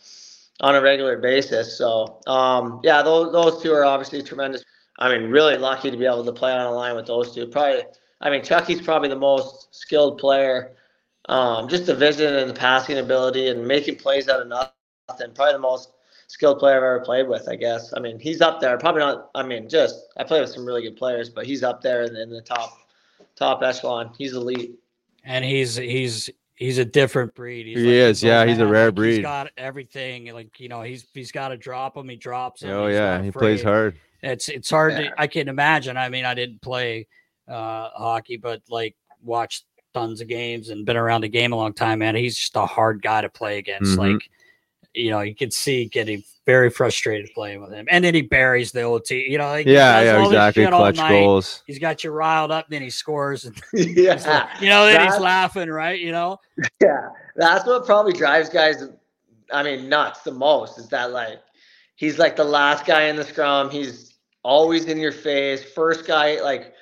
[0.60, 1.76] on a regular basis.
[1.76, 4.62] So um, yeah, those those two are obviously tremendous.
[4.98, 7.46] I mean, really lucky to be able to play on a line with those two.
[7.48, 7.82] Probably,
[8.20, 10.76] I mean, Chucky's probably the most skilled player.
[11.28, 15.32] Um, just the vision and the passing ability and making plays out of nothing.
[15.34, 15.90] Probably the most
[16.26, 17.48] skilled player I've ever played with.
[17.48, 17.94] I guess.
[17.96, 18.76] I mean, he's up there.
[18.76, 19.30] Probably not.
[19.34, 22.14] I mean, just I play with some really good players, but he's up there in,
[22.14, 22.83] in the top
[23.36, 24.10] top echelon.
[24.16, 24.78] He's elite.
[25.24, 27.66] And he's he's he's a different breed.
[27.66, 28.44] He's he like, is, yeah.
[28.44, 29.14] He's a rare like, breed.
[29.14, 30.32] He's got everything.
[30.32, 32.08] Like you know, he's he's got to drop him.
[32.08, 32.70] He drops him.
[32.70, 33.98] Oh yeah, he plays hard.
[34.22, 34.92] It's it's hard.
[34.92, 35.10] Yeah.
[35.10, 35.96] To, I can imagine.
[35.96, 37.06] I mean, I didn't play
[37.48, 41.72] uh, hockey, but like watched tons of games and been around the game a long
[41.72, 42.00] time.
[42.00, 43.92] Man, he's just a hard guy to play against.
[43.92, 44.12] Mm-hmm.
[44.14, 44.30] Like
[44.94, 47.86] you know, you can see getting very frustrated playing with him.
[47.90, 49.30] And then he buries the old team.
[49.30, 50.66] You know, like yeah, yeah, exactly.
[50.66, 51.62] Clutch goals.
[51.66, 53.44] He's got you riled up, then he scores.
[53.44, 55.98] And yeah, you know, then he's laughing, right?
[55.98, 56.38] You know.
[56.80, 58.84] Yeah, that's what probably drives guys.
[59.52, 61.40] I mean, nuts the most is that like
[61.96, 63.70] he's like the last guy in the scrum.
[63.70, 65.62] He's always in your face.
[65.62, 66.74] First guy, like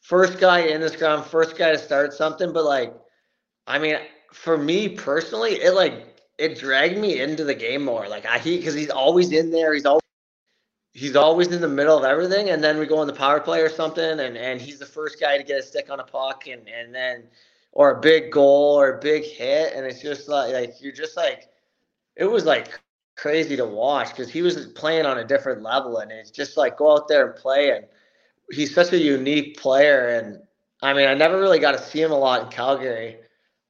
[0.00, 2.52] first guy in the scrum, first guy to start something.
[2.52, 2.94] But like,
[3.66, 3.96] I mean,
[4.32, 6.07] for me personally, it like
[6.38, 8.08] it dragged me into the game more.
[8.08, 9.74] Like I he because he's always in there.
[9.74, 10.02] He's always
[10.94, 12.50] he's always in the middle of everything.
[12.50, 15.20] And then we go in the power play or something, and and he's the first
[15.20, 17.24] guy to get a stick on a puck, and and then
[17.72, 21.16] or a big goal or a big hit, and it's just like like you're just
[21.16, 21.48] like
[22.16, 22.80] it was like
[23.16, 26.78] crazy to watch because he was playing on a different level, and it's just like
[26.78, 27.86] go out there and play, and
[28.52, 30.40] he's such a unique player, and
[30.82, 33.18] I mean, I never really got to see him a lot in Calgary.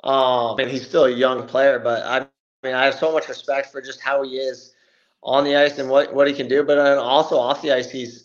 [0.04, 2.26] Um, and he's still a young player, but I
[2.66, 4.74] mean, I have so much respect for just how he is
[5.22, 7.90] on the ice and what, what he can do, but then also off the ice,
[7.90, 8.24] he's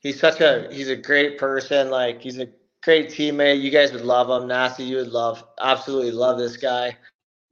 [0.00, 1.90] he's such a he's a great person.
[1.90, 2.48] Like he's a
[2.82, 3.60] great teammate.
[3.60, 4.48] You guys would love him.
[4.48, 6.96] Nasty, you would love absolutely love this guy.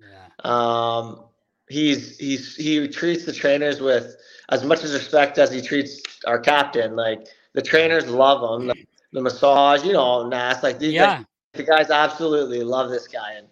[0.01, 0.29] Yeah.
[0.45, 1.25] Um,
[1.69, 4.17] he's he's he treats the trainers with
[4.51, 6.97] as much as respect as he treats our captain.
[6.97, 8.69] Like the trainers love him.
[8.69, 8.75] The,
[9.13, 10.63] the massage, you know, Nas.
[10.63, 11.19] Like these Yeah.
[11.19, 13.47] guys, the guys absolutely love this guy, and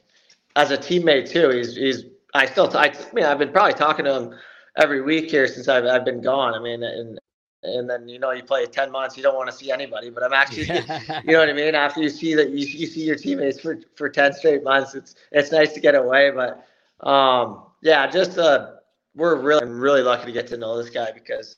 [0.55, 2.05] as a teammate too, he's he's.
[2.37, 4.35] I still, t- I, I mean, I've been probably talking to him
[4.77, 6.55] every week here since I've I've been gone.
[6.55, 7.19] I mean, and
[7.63, 10.23] and then you know you play ten months, you don't want to see anybody, but
[10.23, 10.65] I'm actually,
[11.25, 11.75] you know what I mean.
[11.75, 15.15] After you see that you, you see your teammates for for ten straight months, it's
[15.33, 16.31] it's nice to get away.
[16.31, 16.67] But
[17.07, 18.73] um, yeah, just uh,
[19.15, 21.57] we're really I'm really lucky to get to know this guy because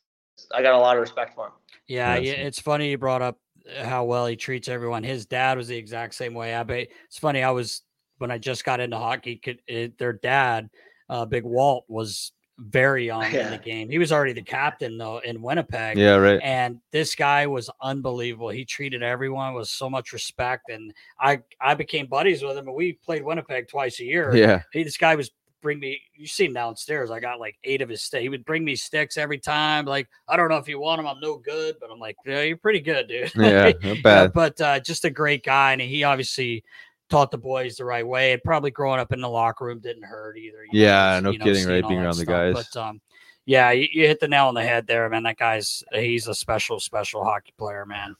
[0.54, 1.52] I got a lot of respect for him.
[1.86, 3.38] Yeah, yeah, it's funny you brought up
[3.78, 5.02] uh, how well he treats everyone.
[5.02, 6.54] His dad was the exact same way.
[6.54, 7.42] I bet it's funny.
[7.42, 7.82] I was
[8.18, 9.37] when I just got into hockey.
[9.37, 10.70] Could, it, their dad,
[11.09, 13.88] uh, Big Walt, was very young in the game.
[13.88, 15.96] He was already the captain though in Winnipeg.
[15.96, 16.40] Yeah, right.
[16.42, 18.50] And this guy was unbelievable.
[18.50, 22.66] He treated everyone with so much respect, and I I became buddies with him.
[22.66, 24.35] And we played Winnipeg twice a year.
[24.35, 24.62] Yeah.
[24.72, 26.00] He, this guy was bring me.
[26.14, 27.11] You see him downstairs.
[27.11, 28.22] I got like eight of his sticks.
[28.22, 29.85] He would bring me sticks every time.
[29.85, 31.07] Like I don't know if you want them.
[31.07, 33.33] I'm no good, but I'm like, yeah, you're pretty good, dude.
[33.37, 34.33] Yeah, uh, bad.
[34.33, 36.64] but uh, just a great guy, and he obviously
[37.08, 38.32] taught the boys the right way.
[38.32, 40.64] And probably growing up in the locker room didn't hurt either.
[40.64, 41.88] you know, Yeah, just, no you know, kidding, seeing right?
[41.88, 42.54] Being that around the stuff.
[42.54, 42.68] guys.
[42.72, 43.00] But um,
[43.46, 45.22] yeah, you, you hit the nail on the head there, man.
[45.22, 48.14] That guy's he's a special, special hockey player, man.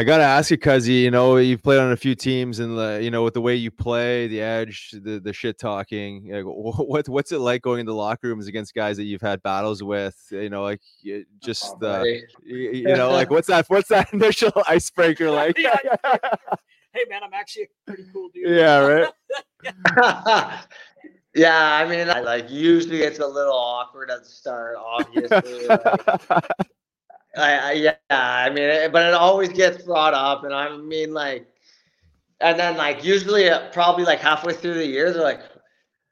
[0.00, 1.02] I gotta ask you, Cuzzy.
[1.02, 3.56] You know, you've played on a few teams, and the, you know, with the way
[3.56, 6.28] you play, the edge, the the shit talking.
[6.30, 9.42] Like, wh- what what's it like going into locker rooms against guys that you've had
[9.42, 10.16] battles with?
[10.30, 10.80] You know, like
[11.40, 12.22] just Oh, uh, buddy.
[12.48, 13.68] y- you know, like what's that?
[13.68, 15.58] What's that initial icebreaker like?
[15.58, 15.74] Yeah,
[16.98, 18.56] Hey, man, I'm actually a pretty cool dude.
[18.56, 19.08] Yeah, right.
[21.34, 25.68] yeah, I mean, I, like usually it's a little awkward at the start, obviously.
[25.68, 26.06] like,
[27.36, 31.14] I, I, yeah, I mean, it, but it always gets brought up, and I mean,
[31.14, 31.46] like,
[32.40, 35.42] and then like usually, uh, probably like halfway through the year, they're like,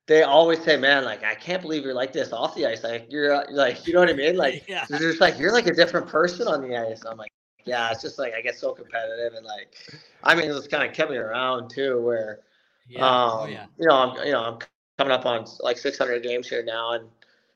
[0.07, 2.85] they always say, "Man, like, I can't believe you're like this off the ice.
[2.85, 4.37] Like, you're uh, like, you know what I mean?
[4.37, 4.85] Like, Yeah.
[4.89, 7.33] they're just like, you're like a different person on the ice." I'm like,
[7.67, 9.77] yeah, it's just like I get so competitive, and like,
[10.25, 12.41] I mean, it's kind of kept me around too, where
[12.89, 13.07] Yeah.
[13.07, 13.67] um, oh yeah.
[13.79, 17.09] you know, I'm you know I'm coming up on like 600 games here now, and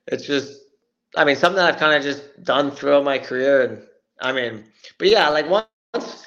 [0.07, 0.61] it's just,
[1.17, 3.83] I mean, something I've kind of just done throughout my career, and
[4.21, 4.65] I mean,
[4.99, 6.25] but yeah, like once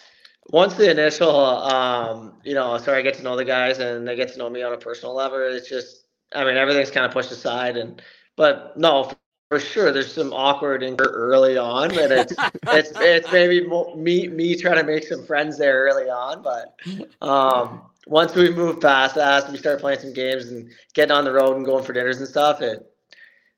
[0.48, 4.16] once the initial, um, you know, sorry, I get to know the guys and they
[4.16, 5.38] get to know me on a personal level.
[5.40, 8.00] It's just, I mean, everything's kind of pushed aside, and
[8.36, 9.10] but no.
[9.50, 12.32] For sure, there's some awkward and early on, but it's
[12.68, 16.74] it's it's maybe mo- me me trying to make some friends there early on, but
[17.20, 21.32] um, once we move past that, we start playing some games and getting on the
[21.32, 22.62] road and going for dinners and stuff.
[22.62, 22.84] It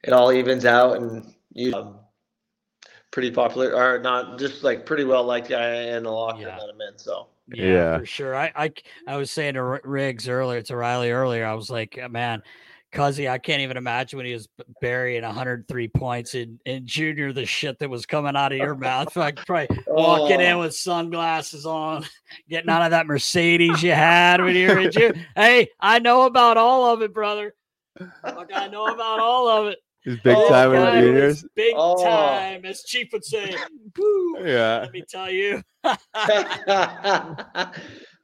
[0.02, 2.00] it all evens out, and you um,
[3.10, 6.56] pretty popular or not just like pretty well liked guy in the locker room Yeah.
[6.58, 6.98] that I'm in.
[6.98, 7.98] So Yeah, Yeah.
[8.00, 8.34] for sure.
[8.34, 8.72] I, I
[9.06, 12.42] I was saying to Riggs earlier, to Riley earlier, I was like, "Uh, man,
[12.96, 14.48] Cuzzy, I can't even imagine when he was
[14.80, 19.14] burying 103 points in, in junior, the shit that was coming out of your mouth.
[19.14, 20.60] Like probably walking in Oh.
[20.60, 22.04] with sunglasses on,
[22.48, 25.26] getting out of that Mercedes you had when you were in junior.
[25.36, 27.54] Hey, I know about all of it, brother.
[28.24, 29.78] Like, I know about all of it.
[30.02, 31.44] He's big Oh, time in the was juniors.
[31.56, 32.02] Big Oh.
[32.02, 33.54] time, as Chief would say.
[33.98, 34.78] Woo, Yeah.
[34.82, 35.62] Let me tell you.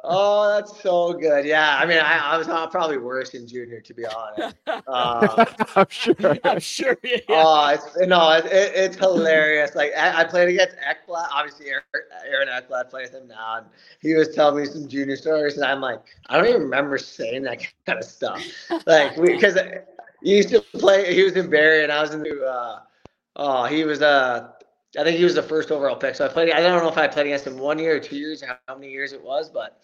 [0.04, 1.44] Oh, that's so good.
[1.44, 4.56] Yeah, I mean, I, I was uh, probably worse in junior, to be honest.
[4.88, 5.44] Uh,
[5.76, 6.14] I'm sure.
[6.44, 6.96] I'm sure.
[7.02, 7.18] Yeah.
[7.28, 9.74] Oh, it's no, it, it, it's hilarious.
[9.74, 11.28] Like I, I played against Ekblad.
[11.32, 13.66] Obviously, Aaron, Ekblad plays him now, and
[14.00, 17.42] he was telling me some junior stories, and I'm like, I don't even remember saying
[17.44, 18.44] that kind of stuff.
[18.86, 19.56] Like, because
[20.22, 21.14] he used to play.
[21.14, 22.44] He was in Barrie, and I was in the.
[22.44, 22.80] Uh,
[23.36, 24.50] oh, he was uh,
[24.98, 26.14] I think he was the first overall pick.
[26.14, 26.50] So I played.
[26.52, 28.74] I don't know if I played against him one year or two years, or how
[28.74, 29.80] many years it was, but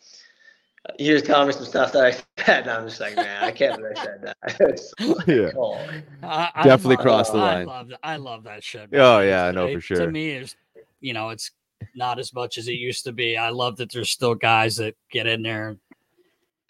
[0.98, 2.10] he was telling me some stuff that I
[2.44, 4.90] said, and I'm just like, man, I can't believe I said that.
[5.00, 5.50] Like, Yeah.
[5.56, 5.78] oh.
[6.22, 7.66] I, I Definitely love- crossed the I line.
[7.66, 8.00] love that.
[8.02, 8.90] I love that shit.
[8.92, 10.06] Oh, yeah, I It's- know for sure.
[10.06, 10.56] To me, it's
[11.00, 11.52] you know, it's
[11.94, 13.36] not as much as it used to be.
[13.36, 15.76] I love that there's still guys that get in there.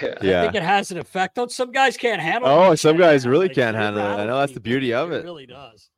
[0.01, 0.42] Yeah.
[0.42, 2.48] I think it has an effect on some guys can't handle.
[2.48, 4.07] Oh, some guys really Like, can't handle it.
[4.07, 5.24] I know that's the beauty of it.
[5.24, 5.88] really does.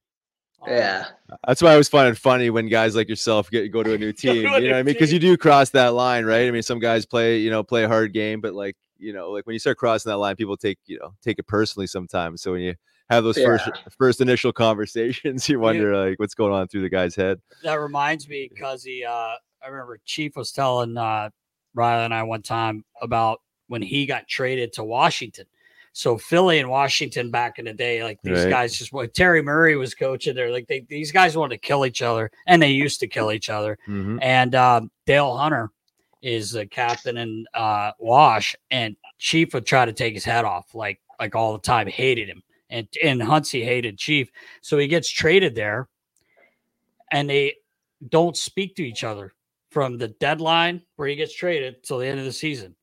[0.66, 1.06] Yeah.
[1.46, 3.98] That's why I always find it funny when guys like yourself get go to a
[3.98, 4.36] new team.
[4.36, 4.94] you know what I mean?
[4.94, 6.46] Because you do cross that line, right?
[6.46, 9.30] I mean, some guys play, you know, play a hard game, but like, you know,
[9.30, 12.42] like when you start crossing that line, people take, you know, take it personally sometimes.
[12.42, 12.74] So when you
[13.08, 13.68] have those first
[13.98, 17.40] first initial conversations, you wonder like what's going on through the guy's head.
[17.62, 21.30] that reminds me because he uh I remember Chief was telling uh
[21.74, 25.46] Riley and I one time about when he got traded to Washington.
[25.92, 28.50] So Philly and Washington back in the day, like these Right.
[28.50, 31.84] guys just what Terry Murray was coaching there, like they, these guys wanted to kill
[31.84, 33.76] each other, and they used to kill each other.
[33.88, 34.18] Mhm.
[34.22, 35.70] And um, Dale Hunter
[36.22, 40.74] is the captain in uh, Wash, and Chief would try to take his head off,
[40.74, 44.30] like like all the time, hated him, and and Huntsy hated Chief,
[44.62, 45.88] so he gets traded there,
[47.10, 47.56] and they
[48.08, 49.34] don't speak to each other
[49.70, 52.74] from the deadline where he gets traded till the end of the season.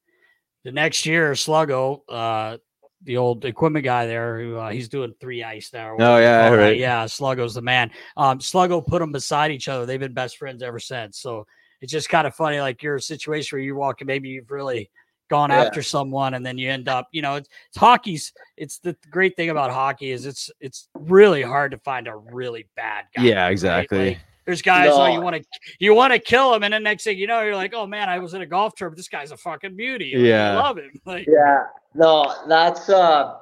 [0.63, 2.57] The next year, Sluggo, uh,
[3.03, 5.95] the old equipment guy there, who uh, he's doing three ice now.
[5.99, 6.55] Oh, yeah, that.
[6.55, 6.77] right.
[6.77, 7.05] yeah.
[7.05, 7.91] Sluggo's the man.
[8.15, 9.85] Um, Sluggo put them beside each other.
[9.85, 11.19] They've been best friends ever since.
[11.19, 11.45] So
[11.81, 12.59] it's just kind of funny.
[12.59, 14.89] Like you're a situation where you're walking, maybe you've really
[15.29, 15.63] gone Yeah.
[15.63, 18.33] after someone, and then you end up, you know, it's, it's hockey's.
[18.55, 22.67] It's the great thing about hockey is it's it's really hard to find a really
[22.75, 23.23] bad guy.
[23.23, 23.51] Yeah, right?
[23.51, 24.07] exactly.
[24.09, 25.43] Like, there's guys oh you want to
[25.77, 28.07] you want to kill him, and then next thing you know, you're like, oh man,
[28.07, 28.95] I was in a golf tournament.
[28.95, 30.13] This guy's a fucking beauty.
[30.15, 30.53] Like, Yeah.
[30.53, 30.91] I love him.
[31.05, 33.35] Like, Yeah, no, that's uh,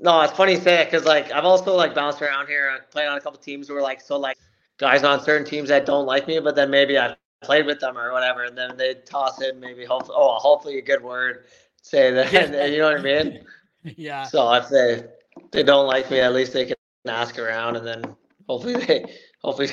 [0.00, 2.78] no, it's funny you say that because like I've also like bounced around here, uh,
[2.92, 4.38] playing on a couple teams who are like so like
[4.78, 7.98] guys on certain teams that don't like me, but then maybe I played with them
[7.98, 11.46] or whatever, and then they toss in maybe hopefully oh hopefully a good word,
[11.82, 12.32] say that
[12.70, 13.44] you know what I mean.
[13.96, 15.02] yeah, So if they
[15.50, 16.76] they don't like me, at least they can
[17.08, 18.04] ask around, and then
[18.48, 19.04] hopefully they
[19.42, 19.66] hopefully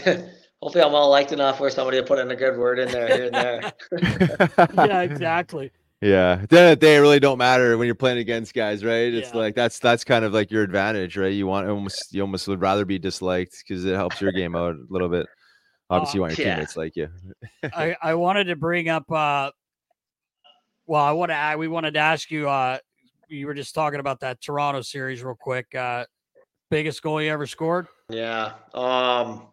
[0.61, 3.07] hopefully I'm well liked enough where somebody will put in a good word in there
[3.07, 3.73] here and there.
[4.73, 5.71] yeah, exactly.
[6.01, 6.39] Yeah.
[6.41, 8.83] At the end of the day, it really don't matter when you're playing against guys,
[8.83, 9.13] right?
[9.13, 9.37] It's Yeah.
[9.37, 11.33] like that's that's kind of like your advantage, right?
[11.33, 14.75] You want almost you almost would rather be disliked because it helps your game out
[14.75, 15.27] a little bit.
[15.89, 16.53] Obviously, you want your yeah.
[16.55, 17.09] teammates like you.
[17.73, 19.51] I, I wanted to bring up uh
[20.85, 22.77] well I want to I, we wanted to ask you uh
[23.27, 26.05] you were just talking about that Toronto series real quick uh
[26.69, 28.53] biggest goal you ever scored Yeah.
[28.73, 29.47] Um.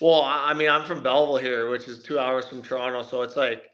[0.00, 3.22] Well, I I mean, I'm from Belleville here, which is two hours from Toronto, so
[3.22, 3.70] it's like,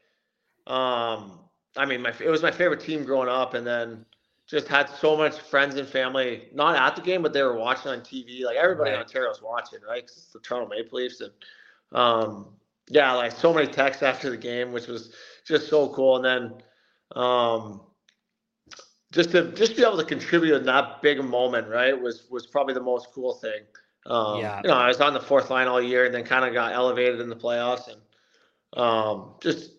[0.67, 1.39] um,
[1.77, 4.05] I mean, my it was my favorite team growing up, and then
[4.47, 7.91] just had so much friends and family not at the game, but they were watching
[7.91, 8.43] on TV.
[8.45, 9.05] Like everybody in Right.
[9.05, 10.05] Ontario's watching, right?
[10.05, 11.31] 'Cause it's the Toronto Maple Leafs, and
[11.93, 12.57] um,
[12.89, 15.13] yeah, like so many texts after the game, which was
[15.45, 16.17] just so cool.
[16.17, 16.63] And then,
[17.23, 17.81] um,
[19.11, 22.73] just to just be able to contribute in that big moment, right, was was probably
[22.73, 23.63] the most cool thing.
[24.05, 24.61] Um, Yeah.
[24.63, 26.73] You know, I was on the fourth line all year, and then kind of got
[26.73, 28.01] elevated in the playoffs, and
[28.81, 29.71] um, just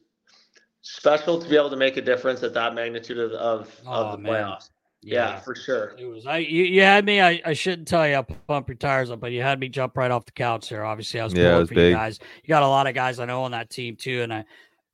[0.82, 4.12] special to be able to make a difference at that magnitude of of, Oh, of
[4.12, 4.32] the man.
[4.32, 4.70] playoffs.
[5.04, 5.96] Yeah, for sure.
[5.98, 8.76] It was I you, you had me I, I shouldn't tell you I pump your
[8.76, 10.84] tires up, but you had me jump right off the couch there.
[10.84, 11.90] Obviously, I was Yeah, pulling was for big.
[11.90, 12.20] you guys.
[12.44, 14.44] You got a lot of guys I know on that team too, and I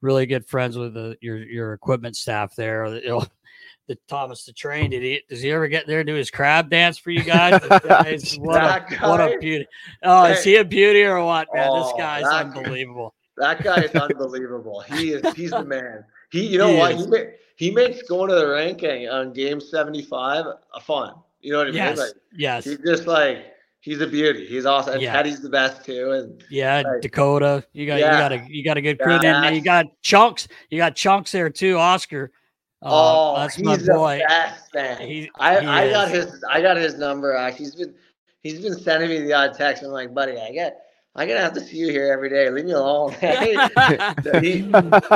[0.00, 2.88] really good friends with the, your your equipment staff there.
[2.90, 3.26] The, you know,
[3.88, 4.90] the Thomas the Train.
[4.90, 7.60] Did he does he ever get there and do his crab dance for you guys?
[7.88, 9.66] Guys, what a That what a beauty!
[10.02, 11.64] Oh, is he a beauty or what, man?
[11.74, 13.14] this Oh, guy's that- unbelievable.
[13.38, 14.80] That guy is unbelievable.
[14.80, 16.04] He is he's the man.
[16.30, 16.92] He you know He what?
[16.92, 17.04] is.
[17.04, 21.14] He, ma- he makes going to the ranking on game 75 a fun.
[21.40, 21.76] You know what I mean?
[21.76, 23.38] Yes, Like yes, he's just like
[23.80, 24.44] he's a beauty.
[24.46, 24.94] He's awesome.
[24.94, 25.12] And Yeah.
[25.12, 26.10] Teddy's the best too.
[26.12, 27.00] And Yeah, Right.
[27.00, 27.64] Dakota.
[27.72, 28.12] You got Yeah.
[28.12, 29.18] you got a you got a good crew.
[29.22, 29.48] Yeah.
[29.50, 30.48] you got chunks.
[30.70, 31.78] You got chunks there too.
[31.78, 32.32] Oscar.
[32.82, 34.22] Uh, oh, that's he's my the boy.
[34.28, 35.00] best man.
[35.00, 37.34] He- I, he I got his I got his number.
[37.34, 37.94] Actually, he's been
[38.42, 39.82] he's been sending me the odd text.
[39.82, 40.80] I'm like, buddy, I get
[41.14, 42.48] I gotta have to see you here every day.
[42.50, 43.12] Leave me alone.
[43.20, 43.58] he,
[44.40, 44.66] he's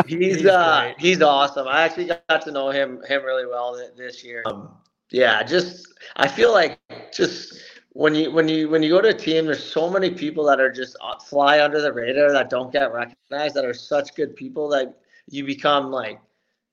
[0.07, 1.69] He's uh he's awesome.
[1.69, 3.61] I actually got to know him him really well
[3.97, 4.43] this year.
[4.47, 4.69] Um,
[5.11, 6.81] yeah, just I feel like
[7.13, 10.45] just when you when you when you go to a team, there's so many people
[10.47, 14.15] that are just uh, fly under the radar that don't get recognized that are such
[14.15, 14.97] good people that
[15.29, 16.21] you become like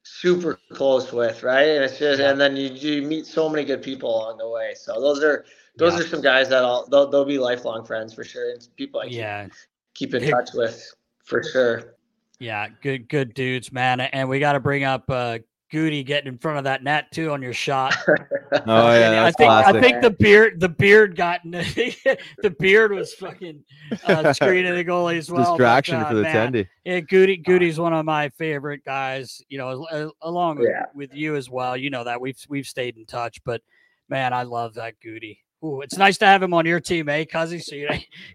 [0.03, 1.67] super close with, right?
[1.69, 2.31] And it's just Yeah.
[2.31, 4.73] and then you you meet so many good people along the way.
[4.75, 5.45] So those are
[5.77, 5.99] those Yeah.
[5.99, 8.51] are some guys that I'll they'll, they'll be lifelong friends for sure.
[8.51, 9.47] And people I keep, yeah,
[9.93, 11.95] keep in touch with for sure.
[12.39, 13.99] yeah, good good dudes, man.
[14.01, 15.39] And we got to bring up uh
[15.71, 17.95] Goody getting in front of that net too on your shot.
[18.51, 22.55] Oh yeah, And I that's think I think the beard the beard got in the
[22.59, 23.63] beard was fucking
[24.07, 25.43] uh, screening the goalie as well.
[25.43, 26.67] but, Distraction uh, for the man, tendy.
[26.83, 29.43] Yeah, Goody Goody's one of my favorite guys.
[29.49, 30.85] You know, al- along with, Yeah.
[30.95, 31.77] with you as well.
[31.77, 33.61] You know that we've we've stayed in touch, but
[34.09, 35.39] man, I love that Goody.
[35.63, 37.61] Ooh, it's nice to have him on your team, eh, Cuzzy?
[37.61, 37.89] So you're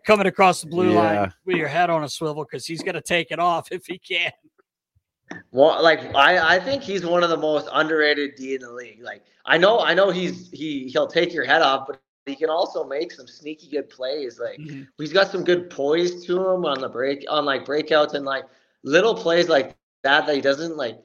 [0.07, 1.01] coming across the blue Yeah.
[1.23, 3.99] line with your head on a swivel because he's gonna take it off if he
[3.99, 4.31] can.
[5.53, 9.03] Well, like I, I think he's one of the most underrated D in the league.
[9.03, 12.17] Like I know, I know he's he he'll take your head off, but he can
[12.17, 14.39] also make some sneaky good plays.
[14.41, 14.89] Like Mhm.
[14.99, 18.45] he's got some good poise to him on the break, on like breakouts and like
[18.83, 19.73] little plays like
[20.03, 20.99] that that he doesn't like.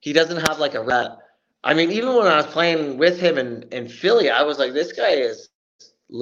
[0.00, 1.18] He doesn't have like a rep.
[1.64, 4.72] I mean, even when I was playing with him in in Philly, I was like,
[4.72, 5.48] this guy is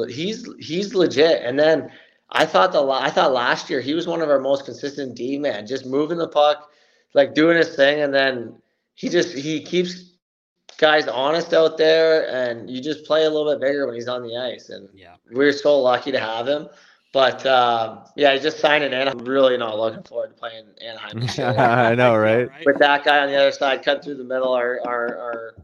[0.09, 1.42] he's he's legit.
[1.44, 1.90] And then
[2.30, 5.38] I thought the I thought last year he was one of our most consistent D
[5.38, 6.70] man, just moving the puck,
[7.14, 8.54] like doing his thing, and then
[8.94, 10.12] he just he keeps
[10.78, 14.22] guys honest out there, and you just play a little bit bigger when he's on
[14.22, 14.68] the ice.
[14.70, 15.14] And Yeah.
[15.30, 16.68] we're so lucky to have him.
[17.12, 19.20] But um, yeah, he just signed in Anaheim.
[19.20, 21.20] I'm really not looking forward to playing Anaheim.
[21.20, 21.38] this.
[21.38, 22.50] I know, right?
[22.66, 25.54] With that guy on the other side, cut through the middle, or, or, or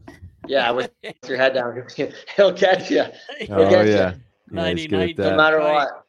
[0.47, 0.91] yeah, with
[1.27, 1.83] your head down,
[2.37, 3.03] he'll catch you.
[3.39, 4.13] He'll Oh get yeah.
[4.13, 4.21] you.
[4.53, 6.05] Yeah, he's good at No matter what.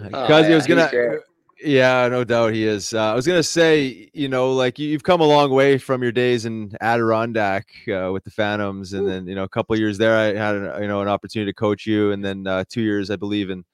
[0.00, 1.20] Oh, Because I was gonna, great.
[1.64, 2.92] Yeah, no doubt he is.
[2.94, 6.02] Uh, I was gonna say, you know, like you- you've come a long way from
[6.02, 9.98] your days in Adirondack uh, with the Phantoms, and then you know, a couple years
[9.98, 12.82] there, I had an, you know an opportunity to coach you, and then uh, two
[12.82, 13.64] years, I believe, in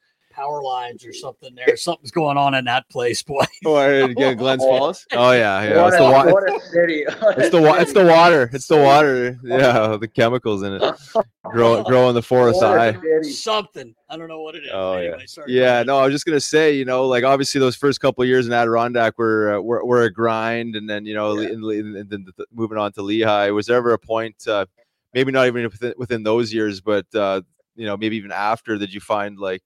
[0.41, 1.76] Power lines or something there.
[1.76, 3.45] Something's going on in that place, boy.
[3.66, 5.07] or again, Glens Falls.
[5.12, 5.76] Oh yeah, yeah.
[5.82, 7.05] What It's the, a- wa- what a city.
[7.36, 8.49] it's the wa- it's the water.
[8.53, 9.38] It's the water.
[9.45, 10.82] Yeah, the chemicals in it
[11.45, 13.22] grow grow in the forest What eye.
[13.22, 13.95] Something.
[14.09, 14.70] I don't know what it is.
[14.72, 15.53] Oh anyway, yeah, sorry.
[15.53, 15.82] yeah.
[15.82, 18.47] No, I was just gonna say, you know, like obviously those first couple of years
[18.47, 21.51] in Adirondack were uh, were, were a grind, and then you know, Yeah.
[21.51, 24.64] in, in, in, in the- moving on to Lehigh, was there ever a point, uh,
[25.12, 27.43] maybe not even within, within those years, but uh,
[27.76, 29.62] you know, maybe even after, did you find like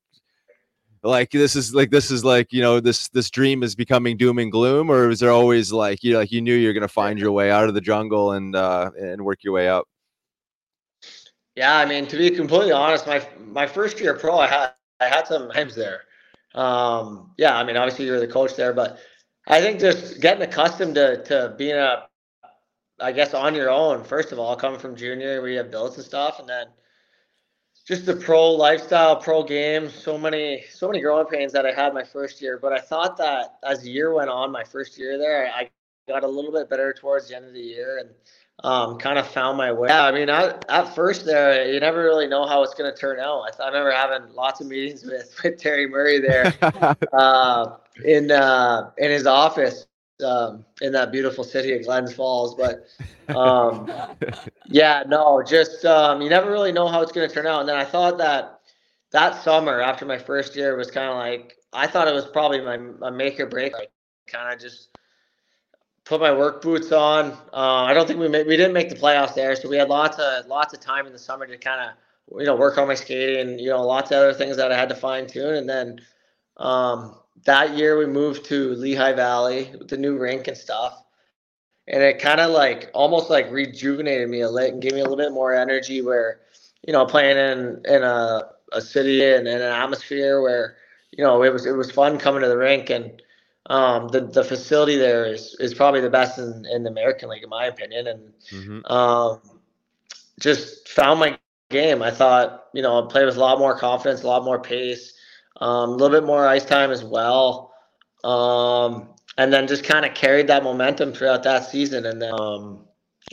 [1.05, 4.39] like this is like this is like you know this this dream is becoming doom
[4.39, 7.19] and gloom, or was there always like you know, like you knew you're gonna find
[7.19, 9.87] your way out of the jungle and uh, and work your way up?
[11.55, 15.07] Yeah, I mean, to be completely honest, my my first year pro, I had I
[15.07, 16.01] had some times there.
[16.55, 18.99] Um, yeah, I mean, obviously you're the coach there, but
[19.47, 22.09] I think just getting accustomed to to being a,
[22.99, 24.05] I guess, on your own.
[24.05, 26.69] First of all, coming from junior, we have bills and stuff, and then
[27.87, 29.91] just the pro lifestyle, pro game.
[29.91, 33.16] So many so many growing pains that I had my first year, but I thought
[33.18, 35.68] that as the year went on, my first year there, I
[36.09, 38.11] got a little bit better towards the end of the year and
[38.62, 39.89] um, kind of found my way.
[39.89, 42.97] Yeah, I mean, I, at first there, you never really know how it's going to
[42.97, 43.43] turn out.
[43.59, 46.55] I, I remember having lots of meetings with, with Terry Murray there
[47.12, 49.87] uh, in uh, in his office
[50.23, 52.55] um, in that beautiful city of Glens Falls.
[52.55, 52.87] But
[53.37, 53.91] um,
[54.67, 57.61] yeah, no, just um, you never really know how it's going to turn out.
[57.61, 58.61] And then I thought that
[59.11, 62.61] that summer after my first year was kind of like I thought it was probably
[62.61, 63.73] my, my make or break.
[63.73, 63.91] Like
[64.27, 64.97] kind of just
[66.05, 67.33] put my work boots on.
[67.53, 69.89] Uh, I don't think we made, we didn't make the playoffs there, so we had
[69.89, 72.89] lots of lots of time in the summer to kind of you know work on
[72.89, 75.55] my skating and you know lots of other things that I had to fine tune.
[75.55, 76.01] And then
[76.57, 81.03] um, that year we moved to Lehigh Valley with the new rink and stuff,
[81.89, 85.05] and it kind of like almost like rejuvenated me a little and gave me a
[85.05, 86.01] little bit more energy.
[86.01, 86.41] Where
[86.87, 90.76] you know playing in in a, a city and in an atmosphere where
[91.12, 93.22] you know it was it was fun coming to the rink and
[93.66, 97.45] um, the the facility there is is probably the best in, in the American League
[97.45, 98.85] in my opinion, and Mhm.
[98.91, 99.41] um,
[100.41, 101.37] just found my
[101.70, 102.03] game.
[102.03, 105.14] I thought you know I played with a lot more confidence, a lot more pace,
[105.61, 107.73] um, a little bit more ice time as well,
[108.25, 112.07] um, and then just kind of carried that momentum throughout that season.
[112.07, 112.85] And then um,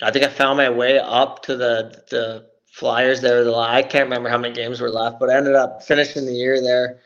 [0.02, 3.44] I think I found my way up to the the Flyers there.
[3.44, 6.34] The I can't remember how many games were left, but I ended up finishing the
[6.34, 7.02] year there.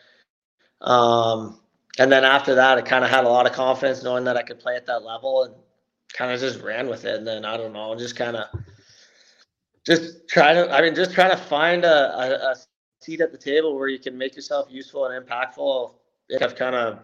[0.81, 1.59] Um,
[1.97, 4.43] and then after that, I kind of had a lot of confidence knowing that I
[4.43, 5.55] could play at that level and
[6.13, 7.15] kind of just ran with it.
[7.15, 8.47] And then I don't know, just kind of
[9.85, 12.55] just try to, I mean, just trying to find a, a, a
[13.01, 15.91] seat at the table where you can make yourself useful and impactful.
[15.91, 15.93] I
[16.29, 16.99] think I've kind of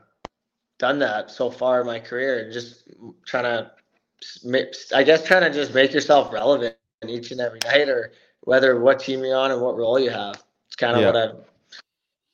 [0.79, 2.83] done that so far in my career and just
[3.25, 3.71] trying to,
[4.95, 6.75] I guess, trying to just make yourself relevant
[7.07, 10.43] each and every night or whether what team you're on and what role you have.
[10.67, 11.07] It's kind of Yeah.
[11.07, 11.35] what I've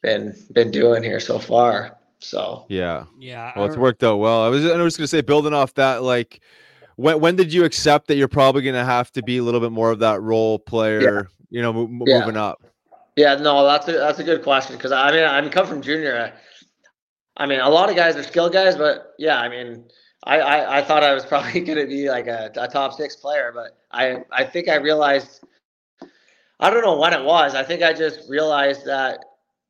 [0.01, 1.97] been been doing here so far.
[2.19, 3.05] So Yeah.
[3.19, 3.51] Yeah.
[3.55, 4.43] Well, it's worked out well.
[4.43, 6.39] I was, I was gonna say, building off that, like,
[6.95, 9.71] when when did you accept that you're probably gonna have to be a little bit
[9.71, 11.27] more of that role player?
[11.49, 12.19] You know, mo- mo- Yeah.
[12.19, 12.61] moving up.
[13.17, 15.81] Yeah, no, that's a that's a good question because I mean I mean come from
[15.81, 16.31] junior.
[17.37, 19.85] I, I mean a lot of guys are skilled guys, but yeah, I mean
[20.23, 23.15] I I, I thought I was probably going to be like a, a top six
[23.15, 25.43] player, but I I think I realized
[26.59, 27.55] I don't know when it was.
[27.55, 29.25] I think I just realized that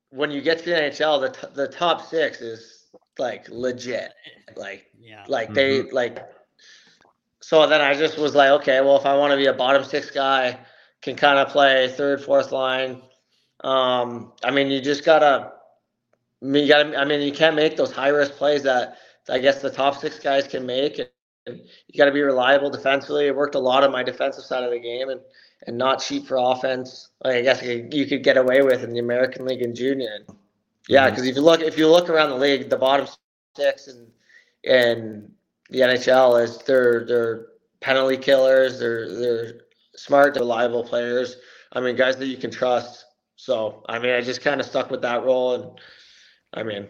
[0.09, 2.87] when you get to the NHL, the t- the top six is
[3.17, 4.13] like legit,
[4.57, 5.23] like yeah.
[5.29, 5.95] like they mm-hmm.
[5.95, 6.19] like.
[7.39, 9.85] So then I just was like, okay, well, if I want to be a bottom
[9.85, 10.59] six guy,
[11.01, 13.01] can kind of play third, fourth line.
[13.67, 15.51] Um, I mean, you just gotta,
[16.41, 18.97] I mean, you gotta, I mean, you can't make those high risk plays that
[19.29, 21.09] I guess the top six guys can make, and
[21.47, 23.27] you got to be reliable defensively.
[23.27, 25.19] I worked a lot on my defensive side of the game, and
[25.65, 27.09] and not cheap for offense.
[27.25, 30.19] Like I guess you could get away with in the American League and junior.
[30.87, 33.07] Yeah, because if you look if you look around the league, the bottom
[33.55, 34.07] six and
[34.63, 35.29] and
[35.69, 37.47] the NHL is they're they're
[37.81, 38.79] penalty killers.
[38.79, 39.53] They're they're
[39.95, 41.35] smart, reliable players.
[41.73, 43.03] I mean, guys that you can trust.
[43.37, 45.79] So I mean, I just kind of stuck with that role, and
[46.53, 46.87] I mean,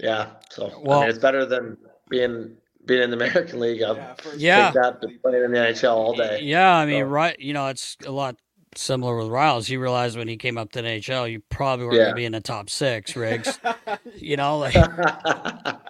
[0.00, 0.30] yeah.
[0.50, 1.76] So I mean, it's better than
[2.08, 2.56] being
[2.86, 3.82] being in the American League.
[3.82, 4.72] I'll Yeah.
[4.72, 6.40] take that to playing in the NHL all day.
[6.42, 7.38] Yeah, I mean, So- right?
[7.38, 8.36] You know, it's a lot
[8.76, 9.68] similar with Riles.
[9.68, 12.02] He realized when he came up to the NHL, you probably weren't Yeah.
[12.04, 13.60] going to be in the top six, Riggs.
[14.16, 14.74] you know, like,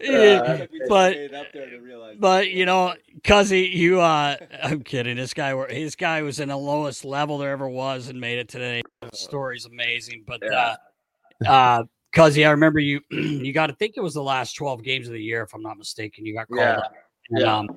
[0.00, 0.66] Yeah.
[0.88, 1.16] but
[2.18, 2.94] but you know,
[3.24, 5.16] Cuzzy, you uh, I'm kidding.
[5.16, 8.38] This guy, were this guy was in the lowest level there ever was and made
[8.38, 8.82] it today.
[9.02, 10.76] The story's amazing, but uh,
[11.46, 11.82] uh,
[12.14, 13.00] Cuzzy, I remember you.
[13.10, 15.62] you got to think it was the last 12 games of the year, if I'm
[15.62, 16.24] not mistaken.
[16.24, 16.78] You got called Yeah.
[16.78, 16.92] up.
[17.30, 17.58] And, Yeah.
[17.58, 17.68] um,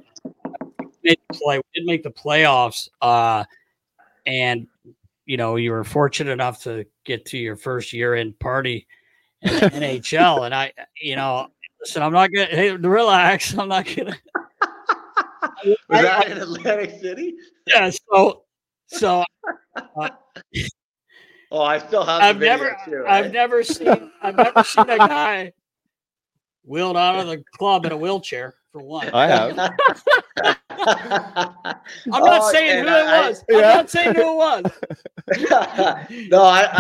[1.04, 1.58] made play.
[1.58, 3.44] We did make the playoffs, uh,
[4.26, 4.68] and
[5.26, 8.88] you know you were fortunate enough to get to your first year-end party
[9.42, 10.46] in the NHL.
[10.46, 11.48] And I, you know,
[11.82, 13.58] listen, I'm not gonna hey, relax.
[13.58, 14.16] I'm not gonna.
[15.66, 17.36] Was that in Atlantic City?
[17.68, 17.90] Yeah.
[18.12, 18.44] So,
[18.88, 19.24] so
[19.98, 20.10] uh,
[21.52, 22.20] Oh, I still have.
[22.22, 25.54] the I've video never, too, I've never seen, I've never seen a guy
[26.66, 28.56] wheeled out of the club in a wheelchair.
[28.72, 29.50] For one, I have.
[30.70, 33.44] I'm not Oh, saying and who it I- was.
[33.52, 34.72] I'm not saying who it was.
[36.32, 36.76] no, I, I,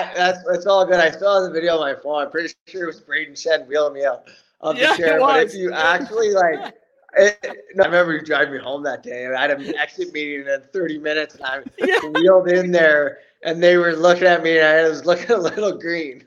[0.00, 0.98] I, that's it's all good.
[1.00, 2.24] I still have the video on my phone.
[2.24, 4.28] I'm pretty sure it was Brayden Schenn wheeling me out
[4.60, 5.20] of the Yeah, it chair.
[5.20, 6.74] But if you actually like,
[7.16, 9.26] it, no, I remember you driving me home that day.
[9.26, 11.60] I had an exit meeting in 30 minutes, and I
[12.06, 15.78] wheeled in there, and they were looking at me, and I was looking a little
[15.78, 16.24] green.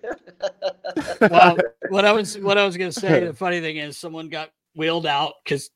[1.29, 1.57] well,
[1.89, 3.25] what I was what I was gonna say.
[3.25, 5.69] The funny thing is, someone got wheeled out because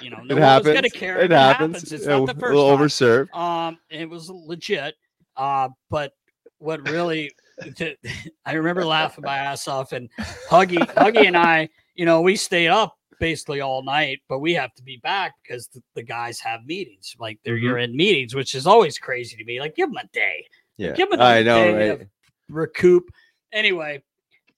[0.00, 0.92] you know no It one was gonna happens.
[0.92, 1.18] care.
[1.20, 1.92] It happens.
[1.92, 2.88] It's Yeah, not the a first little time.
[2.88, 3.34] overserved.
[3.36, 4.94] Um, it was legit.
[5.36, 6.12] Uh, but
[6.58, 7.32] what really,
[7.76, 7.94] to,
[8.46, 10.08] I remember laughing my ass off, and
[10.50, 14.74] Huggy, Huggy, and I, you know, we stayed up basically all night, but we have
[14.74, 17.62] to be back because the, the guys have meetings, like they're Mhm.
[17.62, 19.60] year-end meetings, which is always crazy to me.
[19.60, 20.44] Like, give them a day.
[20.76, 22.00] Yeah, give them a I know, right?
[22.00, 22.06] to
[22.48, 23.08] recoup.
[23.52, 24.02] Anyway,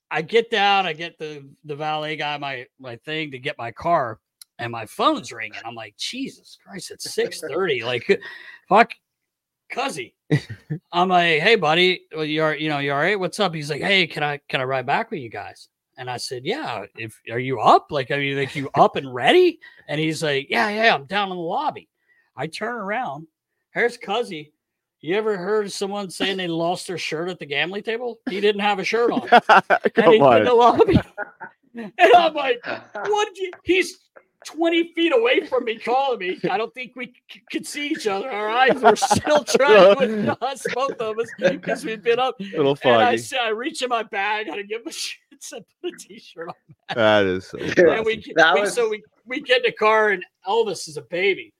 [0.09, 3.71] I get down, I get the the valet guy my my thing to get my
[3.71, 4.19] car,
[4.57, 5.61] and my phone's ringing.
[5.63, 7.83] I'm like, Jesus Christ, it's six thirty.
[7.91, 8.19] like,
[8.67, 8.93] fuck,
[9.71, 10.13] cuzzy.
[10.91, 13.19] I'm like, hey, buddy, well, you're you know you all right?
[13.19, 13.53] What's up?
[13.53, 15.69] He's like, hey, can I can I ride back with you guys?
[15.97, 16.85] And I said, yeah.
[16.97, 17.87] If are you up?
[17.91, 19.59] Like, are you like you up and ready?
[19.87, 21.89] And he's like, yeah, yeah, I'm down in the lobby.
[22.35, 23.27] I turn around.
[23.73, 24.51] Here's Cuzzy.
[25.01, 28.19] You ever heard someone saying they lost their shirt at the gambling table?
[28.29, 29.21] He didn't have a shirt on.
[29.49, 30.99] and he's in the lobby.
[31.75, 33.37] And I'm like, what?
[33.37, 33.97] you-" He's
[34.45, 36.39] 20 feet away from me calling me.
[36.49, 38.29] I don't think we c- could see each other.
[38.29, 42.39] Our eyes were still trying to adjust, both of us, because we've been up.
[42.39, 45.19] A Little And I said, I reach in my bag, I give him a shirt,
[45.41, 46.53] said, put a t-shirt on.
[46.95, 48.23] That is so And we.
[48.35, 51.51] That we was- so we, we get in the car and Elvis is a baby.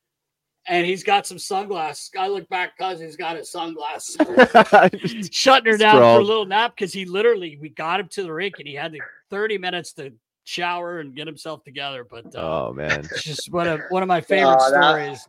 [0.67, 2.09] And he's got some sunglasses.
[2.17, 4.17] I look back because he's got his sunglasses.
[5.31, 8.33] shutting her down for a little nap because he literally we got him to the
[8.33, 8.99] rink and he had the
[9.29, 10.11] 30 minutes to
[10.45, 12.03] shower and get himself together.
[12.03, 13.01] But uh, Oh man.
[13.01, 15.27] it's just one of one of my favorite Oh, that- stories.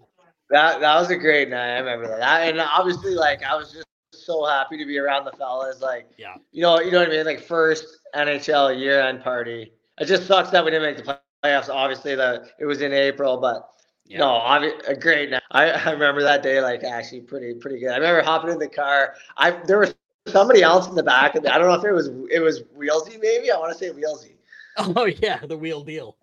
[0.49, 1.75] That that was a great night.
[1.75, 2.49] I remember that.
[2.49, 3.85] And obviously, like I was just
[4.27, 5.81] so happy to be around the fellas.
[5.81, 6.35] Like, Yeah.
[6.53, 7.27] you know, you know what I mean.
[7.27, 9.73] Like first NHL year-end party.
[9.99, 11.69] It just sucks that we didn't make the playoffs.
[11.69, 13.69] Obviously, that it was in April, but
[14.07, 14.19] Yeah.
[14.19, 15.43] no, obvi- a great night.
[15.53, 17.91] I, I remember that day like actually pretty pretty good.
[17.91, 19.15] I remember hopping in the car.
[19.37, 19.95] I there was
[20.27, 21.55] somebody else in the back of the.
[21.55, 23.51] I don't know if it was it was Wheelsy maybe.
[23.51, 24.33] I want to say Wheelsy.
[24.79, 26.17] Oh yeah, the wheel deal.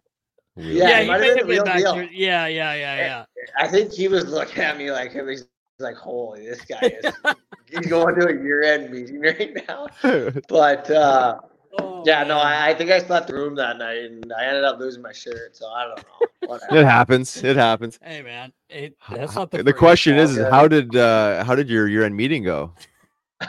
[0.56, 2.04] Yeah, Yeah, it he might may have have been been the back real deal.
[2.12, 3.26] Yeah, yeah, yeah, yeah.
[3.58, 5.45] I think he was looking at me like he's
[5.80, 7.13] like, holy, this guy is
[7.69, 9.88] he's going to a year-end meeting right now.
[10.47, 11.39] But uh,
[11.80, 12.38] Oh, yeah, no.
[12.38, 15.01] I, I think I slept in the room that night and I ended up losing
[15.01, 15.55] my shirt.
[15.55, 16.28] So I don't know.
[16.47, 16.76] Whatever.
[16.78, 17.43] It happens.
[17.43, 17.99] It happens.
[18.03, 21.69] Hey man, it, that's not the, The question is, is how did uh how did
[21.69, 22.74] your year-end meeting go?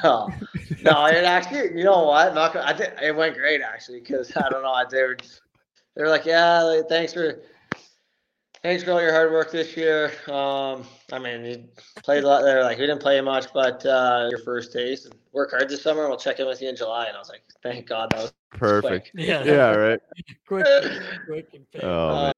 [0.03, 0.29] Oh,
[0.83, 2.35] no, it actually, you know what?
[2.35, 4.75] Not I think it went great actually because I don't know.
[4.91, 5.17] They were
[5.95, 7.41] they were like, yeah, like, thanks for
[8.65, 10.11] thanks for all your hard work this year.
[10.27, 11.65] Um, I mean, you
[12.03, 12.43] played a lot.
[12.43, 15.15] They're like, we didn't play much, but uh, your first taste.
[15.33, 16.09] Work hard this summer.
[16.09, 17.07] We'll check in with you in July.
[17.07, 19.11] And I was like, thank God that was Perfect.
[19.15, 20.01] Yeah, Yeah, right.
[20.49, 20.67] quick,
[21.27, 21.85] quick and fit.
[21.85, 22.33] Oh, man.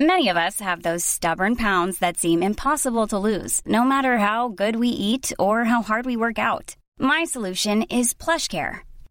[0.00, 4.48] Many of us have those stubborn pounds that seem impossible to lose, no matter how
[4.48, 6.74] good we eat or how hard we work out.
[6.98, 8.80] My solution is PlushCare.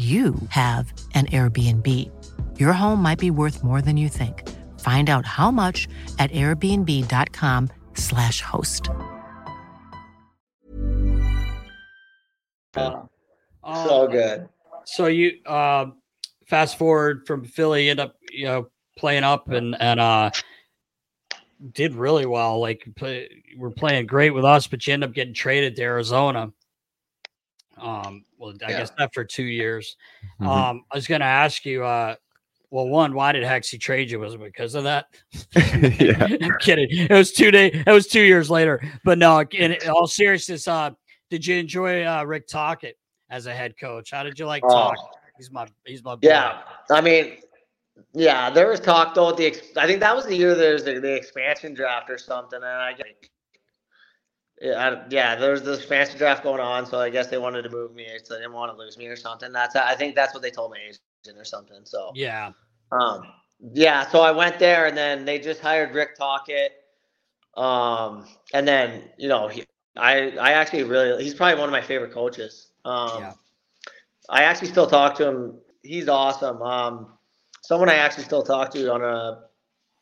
[0.00, 1.86] you have an Airbnb.
[2.58, 4.48] Your home might be worth more than you think.
[4.80, 5.86] Find out how much
[6.18, 8.88] at airbnb.com/slash host.
[12.74, 13.10] so
[13.62, 14.48] Um, good.
[14.84, 15.98] So you um
[16.46, 20.30] fast forward from Philly, end up you know playing up and and uh
[21.72, 22.58] did really well.
[22.58, 23.28] Like play,
[23.58, 26.50] we're playing great with us, but you end up getting traded to Arizona.
[27.80, 28.78] Um, well, I Yeah.
[28.78, 29.96] guess after two years.
[30.40, 30.46] Mhm.
[30.46, 31.84] Um, I was going to ask you.
[31.84, 32.16] Uh,
[32.72, 34.20] well, one, why did Hexy trade you?
[34.20, 35.06] Was it because of that?
[36.00, 36.24] yeah.
[36.40, 36.86] I'm kidding.
[36.90, 37.66] It was two day.
[37.84, 38.80] It was two years later.
[39.04, 40.90] But no, in all seriousness, uh,
[41.30, 42.96] did you enjoy uh, Rick Tocchet
[43.28, 44.12] as a head coach?
[44.12, 44.68] How did you like Oh.
[44.68, 45.04] Tocchet?
[45.36, 46.28] He's my he's my boy.
[46.28, 47.38] Yeah, I mean,
[48.12, 49.30] yeah, there was talk though.
[49.30, 52.18] At the I think that was the year there was the, the expansion draft or
[52.18, 53.28] something, and I guess, yeah,
[54.62, 57.70] I, yeah, there was the expansion draft going on, so I guess they wanted to
[57.70, 59.52] move me, so they didn't want to lose me or something.
[59.52, 61.80] That's I think that's what they told my agent or something.
[61.84, 62.52] So Yeah.
[62.92, 63.22] um,
[63.72, 66.72] yeah, so I went there, and then they just hired Rick Tocchet.
[67.56, 69.64] Um, and then you know, he,
[69.96, 72.72] I I actually really he's probably one of my favorite coaches.
[72.84, 73.32] Um, Yeah.
[74.28, 75.58] I actually still talk to him.
[75.82, 76.62] He's awesome.
[76.62, 77.18] Um,
[77.62, 79.44] someone I actually still talk to on a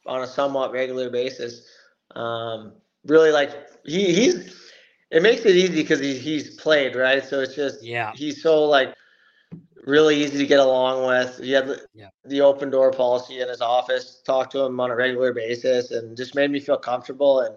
[0.07, 1.63] on a somewhat regular basis.
[2.17, 2.75] Um,
[3.07, 3.51] really like
[3.89, 4.55] he he's
[5.11, 8.13] it makes it easy because he, he's played right, so it's just Yeah.
[8.15, 8.95] he's so like
[9.85, 11.39] really easy to get along with.
[11.43, 12.09] He had the, Yeah.
[12.27, 14.21] the open door policy in his office.
[14.25, 17.41] Talk to him on a regular basis, and just made me feel comfortable.
[17.41, 17.55] And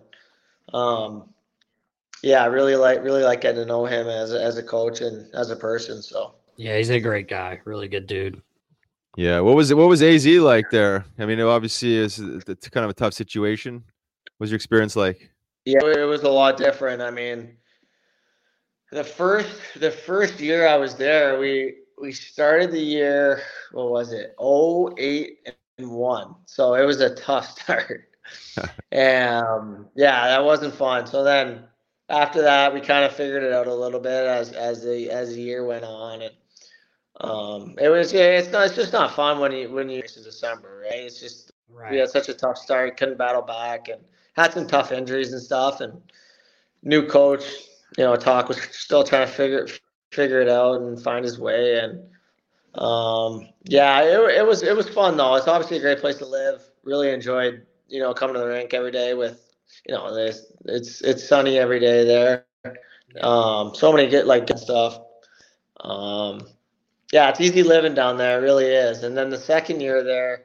[0.73, 1.29] um,
[2.23, 5.01] yeah, I really like really like getting to know him as a, as a coach
[5.01, 6.01] and as a person.
[6.01, 7.59] So Yeah, he's a great guy.
[7.65, 8.41] Really good dude.
[9.17, 9.41] Yeah.
[9.41, 9.75] What was it?
[9.77, 11.03] What was AZ like there?
[11.19, 13.73] I mean, it obviously is it's kind of a tough situation.
[14.37, 15.30] What was your experience like?
[15.65, 17.01] Yeah, it was a lot different.
[17.01, 17.57] I mean,
[18.91, 23.41] the first the first year I was there, we we started the year.
[23.71, 24.35] What was it?
[24.37, 25.39] Oh eight
[25.77, 26.35] and one.
[26.45, 28.09] So it was a tough start.
[28.91, 31.05] and um, yeah, that wasn't fun.
[31.05, 31.63] So then
[32.09, 35.35] after that, we kind of figured it out a little bit as as the as
[35.35, 36.33] the year went on, and
[37.21, 40.15] um, it was yeah, it's not it's just not fun when you when you it's
[40.15, 40.99] December, right?
[41.01, 41.91] It's just Right.
[41.91, 44.01] we had such a tough start, couldn't battle back, and
[44.33, 45.81] had some tough injuries and stuff.
[45.81, 46.01] And
[46.83, 47.43] new coach,
[47.97, 49.67] you know, talk was still trying to figure
[50.11, 51.79] figure it out and find his way.
[51.79, 52.01] And
[52.81, 55.35] um, yeah, it, it was it was fun though.
[55.35, 56.61] It's obviously a great place to live.
[56.83, 59.53] Really enjoyed you know coming to the rink every day with
[59.87, 60.13] you know
[60.65, 62.45] it's it's sunny every day there.
[63.21, 64.99] Um, so many good like good stuff.
[65.81, 66.47] Um,
[67.11, 68.39] yeah, it's easy living down there.
[68.39, 69.03] It really is.
[69.03, 70.43] And then the second year there.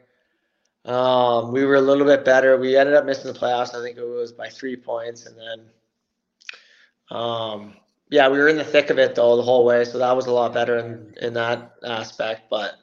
[0.87, 2.57] Um, we were a little bit better.
[2.57, 3.74] We ended up missing the playoffs.
[3.74, 7.74] I think it was by three points, and then, um,
[8.09, 10.26] yeah, we were in the thick of it though the whole way, so that was
[10.26, 12.43] a lot better in in that aspect.
[12.49, 12.74] But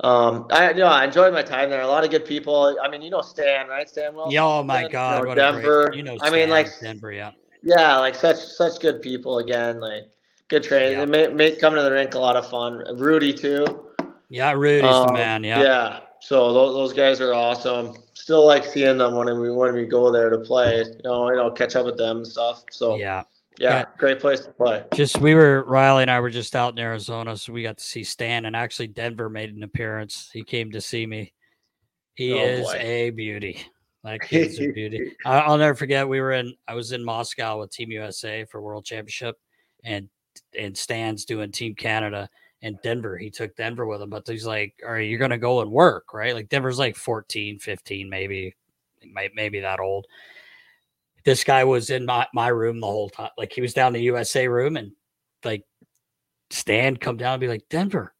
[0.00, 1.80] um, I you know I enjoyed my time there.
[1.80, 2.76] A lot of good people.
[2.82, 3.88] I mean, you know Stan, right?
[3.88, 4.32] Stan Wilson.
[4.32, 5.86] Yeah, oh my You God, know, what a Denver.
[5.86, 7.30] great, you know, I mean, Stan, like Denver, yeah.
[7.62, 9.80] yeah, like such such good people again.
[9.80, 10.10] Like
[10.48, 10.98] good training.
[10.98, 11.04] Yeah.
[11.04, 12.84] It made, made coming to the rink a lot of fun.
[12.98, 13.64] Rudy too.
[14.28, 15.44] Yeah, Rudy's the Um, man.
[15.44, 15.62] Yeah.
[15.62, 16.00] Yeah.
[16.20, 17.96] So those, those guys are awesome.
[18.14, 20.78] Still like seeing them when we when we go there to play.
[20.78, 22.64] You know, you know, catch up with them and stuff.
[22.70, 23.22] So Yeah.
[23.58, 23.84] yeah, Yeah.
[23.96, 24.84] great place to play.
[24.94, 27.84] Just we were Riley and I were just out in Arizona, so we got to
[27.84, 30.28] see Stan, and actually Denver made an appearance.
[30.32, 31.32] He came to see me.
[32.14, 32.78] He Oh, is boy.
[32.80, 33.64] a beauty.
[34.04, 35.12] That kid's a beauty.
[35.24, 36.08] I, I'll never forget.
[36.08, 36.54] We were in.
[36.66, 39.36] I was in Moscow with Team USA for World Championship,
[39.84, 40.08] and
[40.58, 42.28] and Stan's doing Team Canada
[42.62, 43.16] and Denver.
[43.16, 46.12] He took Denver with him, but he's like, "All right, you're gonna go and work,
[46.12, 48.54] right?" Like Denver's like 14, 15, maybe,
[49.12, 50.06] might maybe that old.
[51.24, 53.30] This guy was in my, my room the whole time.
[53.36, 54.92] Like he was down the USA room and
[55.44, 55.64] like
[56.50, 58.14] Stan come down and be like, Denver,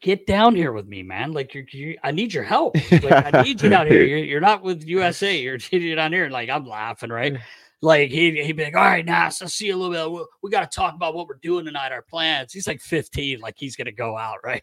[0.00, 1.32] get down here with me, man.
[1.32, 2.76] Like you're, you I need your help.
[2.90, 4.04] Like I need you down here.
[4.04, 5.38] You're, you're not with USA.
[5.38, 6.28] You're, you're down here.
[6.28, 7.38] Like I'm laughing, right?
[7.82, 10.12] Like he he'd be like, all right, Nas, I'll see you a little bit.
[10.12, 12.52] We, we got to talk about what we're doing tonight, our plans.
[12.52, 14.62] He's like 15, like he's gonna go out, right?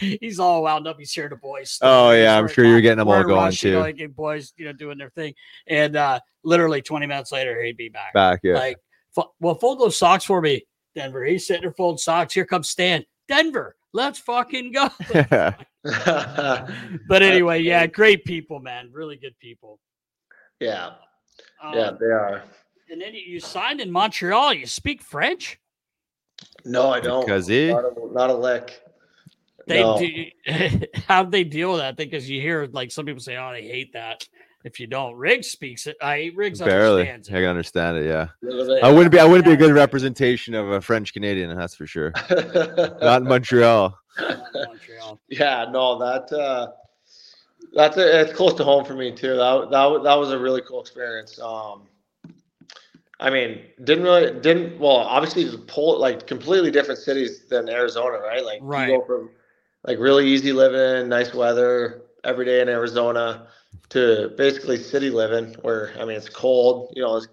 [0.00, 0.96] he's all wound up.
[0.98, 1.78] He's here the boys.
[1.82, 3.78] Oh, yeah, I'm sure you're getting them all we're going, rushing, too.
[3.80, 5.34] Like and boys, you know, doing their thing,
[5.66, 8.12] and uh literally 20 minutes later, he'd be back.
[8.14, 8.54] Back, yeah.
[8.54, 8.78] Like,
[9.14, 11.24] fo- well, fold those socks for me, Denver.
[11.24, 12.34] He's sitting there folding socks.
[12.34, 13.04] Here comes Stan.
[13.26, 14.90] Denver, let's fucking go.
[17.08, 18.90] but anyway, yeah, great people, man.
[18.92, 19.80] Really good people.
[20.60, 20.90] Yeah.
[21.72, 22.42] Yeah, Um, they are.
[22.90, 24.52] And then you- you signed in Montreal.
[24.54, 25.58] You speak French?
[26.64, 27.24] No, I don't.
[27.24, 28.80] Because he- Not a, not a lick.
[29.66, 29.98] They No.
[29.98, 30.26] do.
[31.08, 31.96] How'd they deal with that?
[31.96, 34.28] Because you hear like some people say, "Oh, they hate that."
[34.62, 35.96] If you don't, Riggs speaks it.
[36.02, 37.10] I Riggs Barely.
[37.10, 38.06] I can understand it.
[38.06, 38.28] Yeah.
[38.82, 39.18] I wouldn't be.
[39.18, 41.54] I wouldn't be a good representation of a French Canadian.
[41.56, 42.12] That's for sure.
[43.00, 43.98] Not in Montreal.
[44.18, 45.20] Montreal.
[45.28, 46.68] Yeah, no, that uh
[47.74, 49.36] that's a, it's close to home for me too.
[49.36, 51.38] That that that was a really cool experience.
[51.40, 51.82] Um
[53.20, 58.18] I mean, didn't really didn't well obviously the pull like completely different cities than Arizona,
[58.18, 58.44] right?
[58.44, 58.90] Like Right.
[58.90, 59.30] you go from
[59.86, 63.46] like really easy living, nice weather every day in Arizona
[63.90, 67.28] to basically city living where I mean it's cold, you know, it's,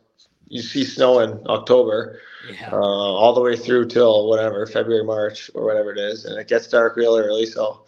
[0.48, 2.20] you see snow in October
[2.50, 2.72] Yeah.
[2.72, 6.48] uh, all the way through till whatever February, March, or whatever it is, and it
[6.48, 7.46] gets dark real early.
[7.46, 7.82] So,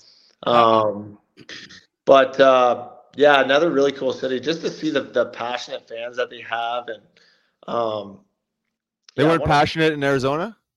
[0.43, 1.17] um,
[2.05, 6.29] but uh, yeah, another really cool city just to see the the passionate fans that
[6.29, 7.01] they have, and
[7.67, 8.19] um,
[9.15, 10.57] They yeah, weren't one of- passionate in Arizona.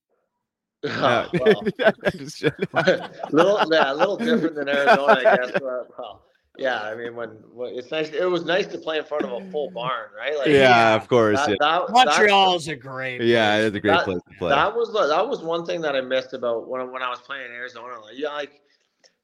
[0.85, 1.27] Yeah.
[1.41, 1.62] well,
[3.33, 5.51] little yeah, a little different than Arizona, I guess.
[5.53, 6.22] But, well,
[6.59, 9.33] yeah, I mean, when, when it's nice, it was nice to play in front of
[9.33, 10.37] a full barn, right?
[10.39, 11.39] Like, yeah, of course.
[11.41, 11.57] that, yeah.
[11.59, 13.20] that, Montreal that- is a great.
[13.22, 13.66] yeah, place.
[13.66, 14.51] it's a great that, place to play.
[14.51, 17.47] That was that was one thing that I missed about when when I was playing
[17.47, 17.99] in Arizona.
[18.01, 18.61] Like, yeah, like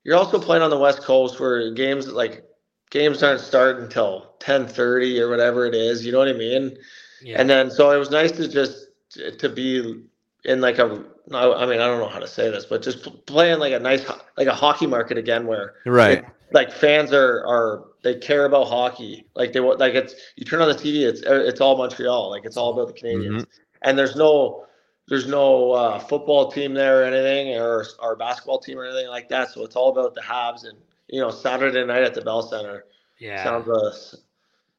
[0.04, 2.44] you're also playing on the West Coast where games like
[2.90, 6.04] games aren't starting until ten thirty or whatever it is.
[6.04, 6.76] You know what I mean?
[7.22, 7.40] Yeah.
[7.40, 8.88] And then so it was nice to just
[9.38, 10.02] to be
[10.44, 13.26] in like a no, I mean I don't know how to say this, but just
[13.26, 14.04] playing like a nice
[14.36, 16.18] like a hockey market again where Right.
[16.18, 20.44] it- like fans are are they care about hockey like they want like it's you
[20.44, 23.42] turn on the TV it's it's all Montreal like it's all about the Canadiens mm-hmm.
[23.80, 24.66] and there's no
[25.08, 29.28] there's no uh, football team there or anything or our basketball team or anything like
[29.28, 30.78] that so it's all about the Habs and
[31.08, 32.84] you know Saturday night at the Bell Center
[33.18, 33.42] Yeah.
[33.42, 34.16] sounds uh,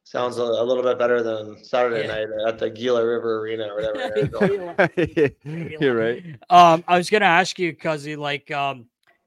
[0.04, 2.24] sounds a, a little bit better than Saturday Yeah.
[2.24, 4.88] night at the Gila River Arena or whatever.
[5.80, 6.22] You're right.
[6.50, 8.86] Um, I was gonna ask you, Cuzzy, like, um,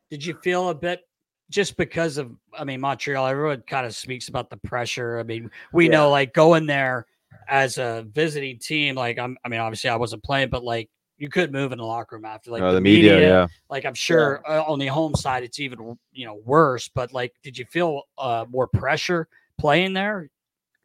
[0.09, 1.07] did you feel a bit
[1.49, 5.19] just because of I mean Montreal, everyone kind of speaks about the pressure.
[5.19, 7.05] I mean, we know like going there
[7.47, 11.29] as a visiting team, like I'm I mean, obviously I wasn't playing, but like you
[11.29, 13.47] could move in the locker room after like Oh, the media, yeah.
[13.69, 17.33] Like I'm sure uh, on the home side it's even you know worse, but like
[17.43, 19.27] did you feel uh more pressure
[19.57, 20.29] playing there?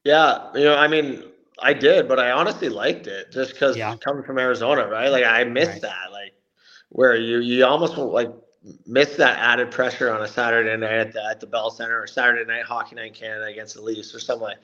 [0.05, 1.25] Yeah, you know, I mean,
[1.61, 3.97] I did, but I honestly liked it just because Yeah.
[3.99, 5.09] coming from Arizona, right?
[5.09, 6.35] Like I missed that, like
[6.89, 8.31] where you you almost like
[8.87, 12.07] miss that added pressure on a Saturday night at the, at the Bell Center or
[12.07, 14.59] Saturday night hockey night in Canada against the Leafs or something like.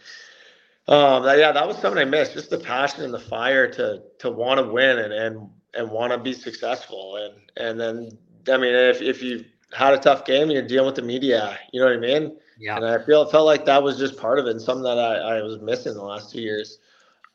[0.89, 2.33] Um, that- yeah, that was something I missed.
[2.33, 6.13] Just the passion and the fire to to want to win and and and want
[6.13, 8.19] to be successful and and then
[8.53, 11.59] I mean if if you had a tough game, you're dealing with the media.
[11.73, 12.39] You know what I mean?
[12.59, 12.77] Yeah.
[12.77, 15.39] And I feel felt like that was just part of it and something that I,
[15.39, 16.79] I was missing the last two years.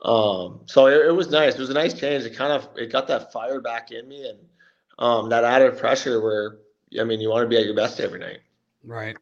[0.01, 1.55] Um, so it, it was nice.
[1.55, 2.23] It was a nice change.
[2.23, 4.39] It kind of it got that fire back in me and
[4.99, 6.57] um, that added pressure where
[6.99, 8.39] I mean you want to be at your best every night.
[8.83, 9.15] Right.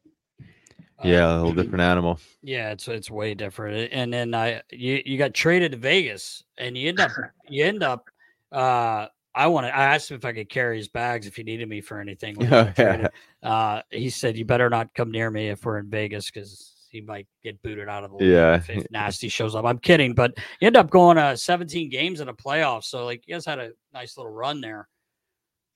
[1.04, 2.20] Yeah, a little different animal.
[2.42, 3.92] Yeah, it's it's way different.
[3.92, 7.12] And then I you you got traded to Vegas and you end up
[7.50, 8.10] you end up
[8.52, 11.44] uh I want to I asked him if I could carry his bags if he
[11.44, 12.36] needed me for anything.
[12.54, 13.08] Oh, yeah.
[13.42, 17.00] Uh he said you better not come near me if we're in Vegas because he
[17.00, 18.56] might get booted out of the league Yeah.
[18.56, 19.64] if, if nasty shows up.
[19.64, 22.84] I'm kidding, but you end up going uh 17 games in a playoff.
[22.84, 24.88] So like you guys had a nice little run there.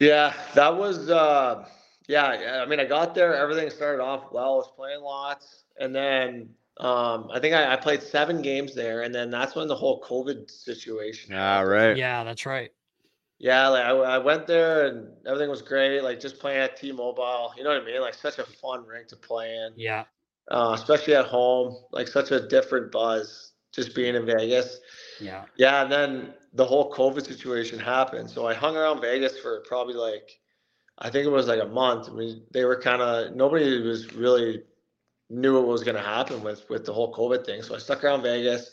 [0.01, 1.65] Yeah, that was uh
[2.07, 5.63] yeah, yeah, I mean I got there, everything started off well, I was playing lots,
[5.79, 9.67] and then um I think I, I played seven games there, and then that's when
[9.67, 11.95] the whole COVID situation Ah, right.
[11.97, 12.71] Yeah, that's right.
[13.37, 16.01] Yeah, like I, I went there and everything was great.
[16.01, 18.01] Like just playing at T-Mobile, you know what I mean?
[18.01, 19.73] Like such a fun rink to play in.
[19.75, 20.05] Yeah.
[20.49, 24.79] Uh, especially at home, like such a different buzz just being in Vegas.
[25.19, 25.43] Yeah.
[25.57, 28.29] Yeah, and then the whole COVID situation happened.
[28.29, 30.39] So I hung around Vegas for probably like,
[30.97, 32.09] I think it was like a month.
[32.09, 34.63] I mean, they were kind of nobody was really
[35.29, 37.61] knew what was going to happen with with the whole COVID thing.
[37.61, 38.71] So I stuck around Vegas,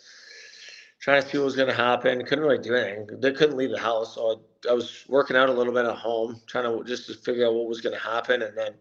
[1.01, 2.25] trying to see what was going to happen.
[2.25, 3.21] Couldn't really do anything.
[3.21, 5.97] They couldn't leave the house, so I, I was working out a little bit at
[5.97, 8.75] home, trying to just to figure out what was going to happen, and then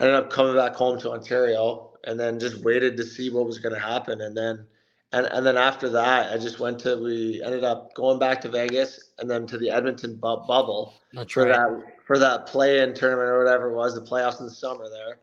[0.00, 3.58] ended up coming back home to Ontario, and then just waited to see what was
[3.58, 4.66] going to happen, and then.
[5.10, 7.02] And, and then after that, I just went to.
[7.02, 11.32] We ended up going back to Vegas, and then to the Edmonton bu- bubble That's
[11.32, 11.54] for right.
[11.54, 15.18] that for that play-in tournament or whatever it was, the playoffs in the summer there.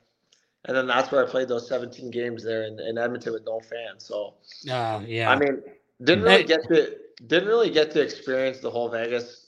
[0.65, 3.59] And then that's where I played those 17 games there in, in Edmonton with no
[3.59, 4.05] fans.
[4.05, 4.35] So
[4.69, 5.31] Uh, yeah.
[5.31, 5.63] I mean,
[6.03, 9.47] didn't really get to didn't really get to experience the whole Vegas.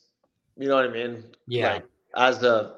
[0.58, 1.24] You know what I mean?
[1.48, 1.74] Yeah.
[1.74, 1.86] Like,
[2.16, 2.76] as the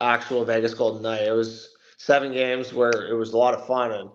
[0.00, 3.92] actual Vegas Golden Knight, it was seven games where it was a lot of fun
[3.92, 4.10] and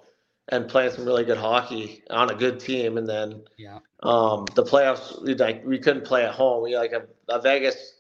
[0.50, 2.98] and playing some really good hockey on a good team.
[2.98, 3.80] And then Yeah.
[4.02, 6.64] um, the playoffs, we like we couldn't play at home.
[6.64, 7.95] We like a, a Vegas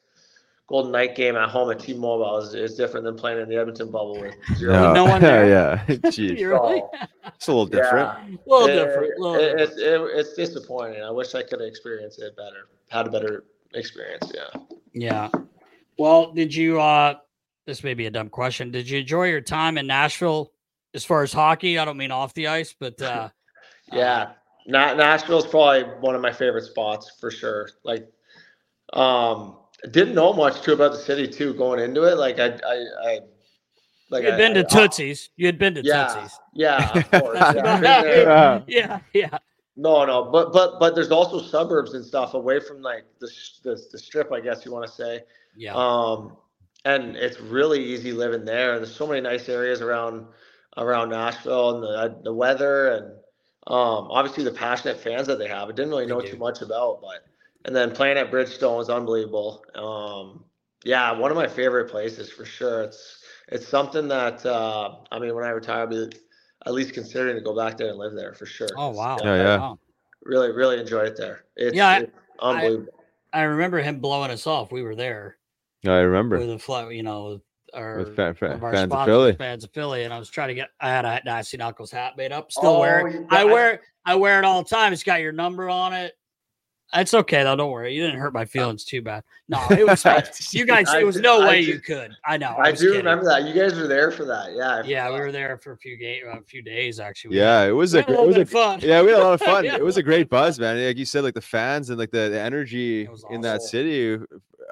[0.67, 3.91] Golden Knight game at home at T-Mobile is, is different than playing in the Edmonton
[3.91, 4.73] bubble with zero.
[4.73, 5.47] No, No one there?
[5.47, 5.85] yeah.
[5.87, 6.39] Jeez.
[6.39, 6.57] You're.
[6.57, 6.89] So,
[7.35, 8.09] It's a little different.
[8.29, 8.35] yeah.
[8.35, 9.19] A little It- different.
[9.19, 9.61] little it- different.
[9.71, 11.03] it's it, it's disappointing.
[11.03, 13.43] I wish I could have experienced it better, had a better
[13.75, 14.31] experience.
[14.33, 14.59] Yeah.
[14.93, 15.29] Yeah.
[15.99, 17.15] Well, did you uh
[17.67, 18.71] this may be a dumb question.
[18.71, 20.51] Did you enjoy your time in Nashville
[20.93, 21.77] as far as hockey?
[21.79, 23.29] I don't mean off the ice, but uh
[23.93, 24.31] Yeah,
[24.65, 27.69] Na- Nashville's probably one of my favorite spots for sure.
[27.83, 28.07] Like,
[28.93, 29.57] um,
[29.91, 32.17] didn't know much too about the city too going into it.
[32.17, 33.19] Like, I, I, I
[34.09, 35.29] like you had I- been to I- Tootsie's.
[35.37, 36.39] You had been to Yeah, Tootsie's.
[36.53, 37.37] yeah, of course.
[37.39, 38.17] Yeah, about I've.
[38.17, 38.61] Yeah.
[38.67, 39.37] Yeah, yeah.
[39.77, 43.59] No, no, but but but there's also suburbs and stuff away from like the sh-
[43.63, 45.23] the, the strip, I guess you want to say.
[45.57, 45.73] Yeah.
[45.75, 46.37] Um,
[46.85, 48.73] and it's really easy living there.
[48.75, 50.27] And There's so many nice areas around
[50.77, 53.05] around Nashville and the the weather and
[53.67, 55.67] um, obviously the passionate fans that they have.
[55.67, 56.29] I didn't really They know do.
[56.31, 57.25] too much about, but
[57.65, 59.63] and then playing at Bridgestone was unbelievable.
[59.75, 60.45] Um,
[60.83, 62.83] yeah, one of my favorite places for sure.
[62.83, 66.09] It's it's something that uh, I mean, when I retire, I'll be
[66.65, 68.69] at least considering to go back there and live there for sure.
[68.77, 69.17] Oh wow.
[69.23, 69.57] Yeah, yeah.
[69.57, 69.79] Wow.
[70.23, 71.45] Really, really enjoyed it there.
[71.55, 72.93] It's, Yeah, I- it's unbelievable.
[73.33, 74.71] I remember him blowing us off.
[74.71, 75.37] We were there
[75.85, 76.39] I remember.
[76.39, 77.41] with a fly, you know,
[77.73, 79.33] our, With fa- fa- one of our fans of Philly.
[79.33, 80.69] fans of Philly, and I was trying to get.
[80.79, 82.51] I had a Nasty Knuckles hat made up.
[82.51, 83.13] Still wear Oh, it.
[83.13, 83.81] you I got- wear.
[84.05, 84.93] I wear it all the time.
[84.93, 86.13] It's got your number on it.
[86.95, 87.55] It's okay though.
[87.55, 87.93] Don't worry.
[87.93, 89.23] You didn't hurt my feelings too bad.
[89.47, 90.01] No, it was.
[90.01, 90.23] fine.
[90.51, 90.91] you guys.
[90.91, 92.11] It was no I way do- you could.
[92.25, 92.55] I know.
[92.57, 93.05] I was do kidding.
[93.05, 93.43] remember that.
[93.43, 94.53] You guys were there for that.
[94.55, 94.81] Yeah.
[94.83, 97.31] Yeah, we were there for a few ga- a few days actually.
[97.31, 98.79] We Yeah, it was a a it was a fun.
[98.81, 99.65] yeah, we had a lot of fun.
[99.65, 99.75] Yeah.
[99.75, 100.83] It was a great buzz, man.
[100.83, 104.17] Like you said, like the fans and like the, the energy It in that city.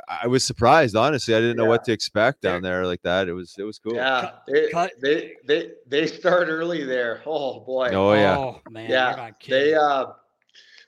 [0.07, 1.35] I was surprised, honestly.
[1.35, 3.27] I didn't know what to expect down there like that.
[3.27, 3.93] It was it was cool.
[3.93, 4.93] Yeah, they, cut.
[4.99, 7.21] they they they start early there.
[7.27, 7.89] Oh boy.
[7.89, 8.37] Oh yeah.
[8.37, 9.15] Oh man, you're yeah.
[9.15, 9.65] not kidding.
[9.65, 10.07] They uh,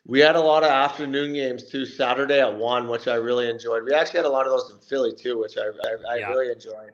[0.05, 1.85] we had a lot of afternoon games too.
[1.85, 3.83] Saturday at one, which I really enjoyed.
[3.83, 6.29] We actually had a lot of those in Philly too, which I I, I Yeah.
[6.29, 6.91] really enjoyed.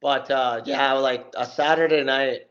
[0.00, 2.42] But uh, yeah, like a Saturday night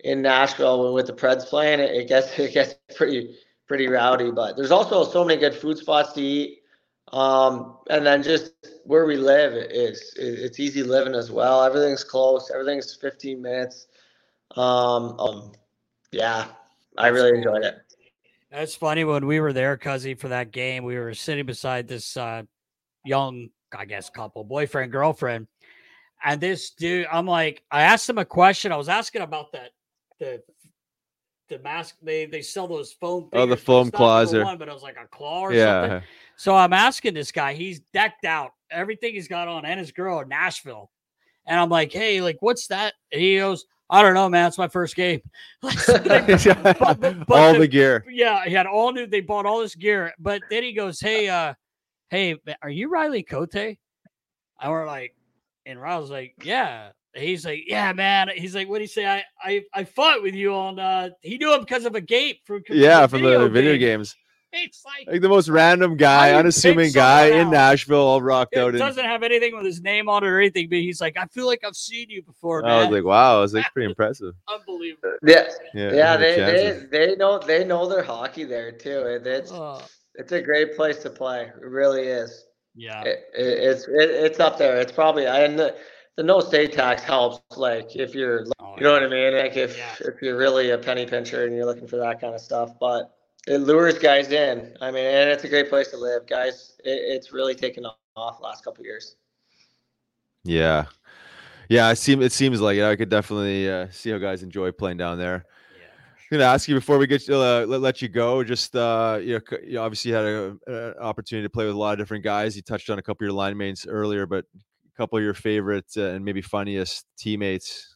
[0.00, 3.36] in Nashville with the Preds playing, it, it gets it gets pretty
[3.66, 4.30] pretty rowdy.
[4.30, 6.60] But there's also so many good food spots to eat.
[7.12, 11.62] Um, and then just where we live is it's easy living as well.
[11.64, 12.50] Everything's close.
[12.52, 13.86] Everything's 15 minutes.
[14.56, 15.52] Um, um
[16.12, 16.46] yeah,
[16.98, 17.83] I really enjoyed it.
[18.54, 20.84] That's funny when we were there, Cuzzy, for that game.
[20.84, 22.42] We were sitting beside this uh,
[23.04, 25.48] young, I guess, couple, boyfriend, girlfriend.
[26.24, 28.70] And this dude, I'm like, I asked him a question.
[28.70, 29.70] I was asking about that,
[30.20, 30.40] the
[31.48, 31.96] the mask.
[32.00, 33.28] They they sell those foam.
[33.32, 35.82] Oh, the foam claws are- one, but it was like a claw or Yeah.
[35.82, 36.08] something.
[36.36, 37.54] So I'm asking this guy.
[37.54, 38.52] He's decked out.
[38.70, 40.90] Everything he's got on, and his girl in Nashville.
[41.46, 42.94] And I'm like, hey, like, what's that?
[43.12, 44.46] And he goes, I don't know, man.
[44.48, 45.20] It's my first game.
[45.62, 48.04] But- but All the- the gear.
[48.08, 49.06] yeah, he had all new.
[49.06, 51.54] They bought all this gear, but then he goes, "Hey, uh,
[52.10, 53.76] hey, are you Riley Cote?" And
[54.66, 55.14] we're like,
[55.66, 59.06] and Riley's like, "Yeah." He's like, "Yeah, man." He's like, "What do you say?
[59.06, 62.40] I I I fought with you on." uh He knew him because of a gate
[62.44, 64.16] from Yeah, from the video games.
[64.54, 67.50] It's like Like the most random guy, unassuming guy someone in?
[67.52, 68.74] Nashville, all rocked it out.
[68.74, 71.16] In, I doesn't have anything with his name on it or anything, but he's like,
[71.18, 72.70] "I feel like I've seen you before, Man.
[72.70, 74.34] I was like, wow, it's like pretty impressive.
[74.48, 75.14] Unbelievable.
[75.26, 76.90] Yeah, Yeah, yeah, they, they chances.
[76.90, 79.00] they know they know their hockey there too.
[79.06, 79.82] It, it's Oh,
[80.14, 81.42] it's a great place to play.
[81.60, 82.44] It really is.
[82.76, 83.02] yeah.
[83.02, 84.76] It, it, it's it, it's up there.
[84.80, 85.74] It's probably and the,
[86.16, 87.40] the no state tax helps.
[87.56, 89.36] Like if you're, Oh, you know what I mean.
[89.36, 89.94] Like if Yeah.
[90.00, 93.10] if you're really a penny pincher and you're looking for that kind of stuff, but
[93.46, 94.76] it lures guys in.
[94.80, 96.76] I mean, and it's a great place to live, guys.
[96.84, 97.86] It, it's really taken
[98.16, 99.16] off last couple years.
[100.44, 100.86] Yeah,
[101.68, 101.90] yeah.
[101.90, 102.84] It seems it seems like it.
[102.84, 105.46] I could definitely uh, see how guys enjoy playing down there.
[105.78, 105.86] Yeah.
[106.32, 108.44] I'm gonna ask you before we get you, uh, let, let you go.
[108.44, 111.98] Just uh, you, know, you obviously had an opportunity to play with a lot of
[111.98, 112.56] different guys.
[112.56, 115.34] You touched on a couple of your line mates earlier, but a couple of your
[115.34, 117.93] favorite uh, and maybe funniest teammates.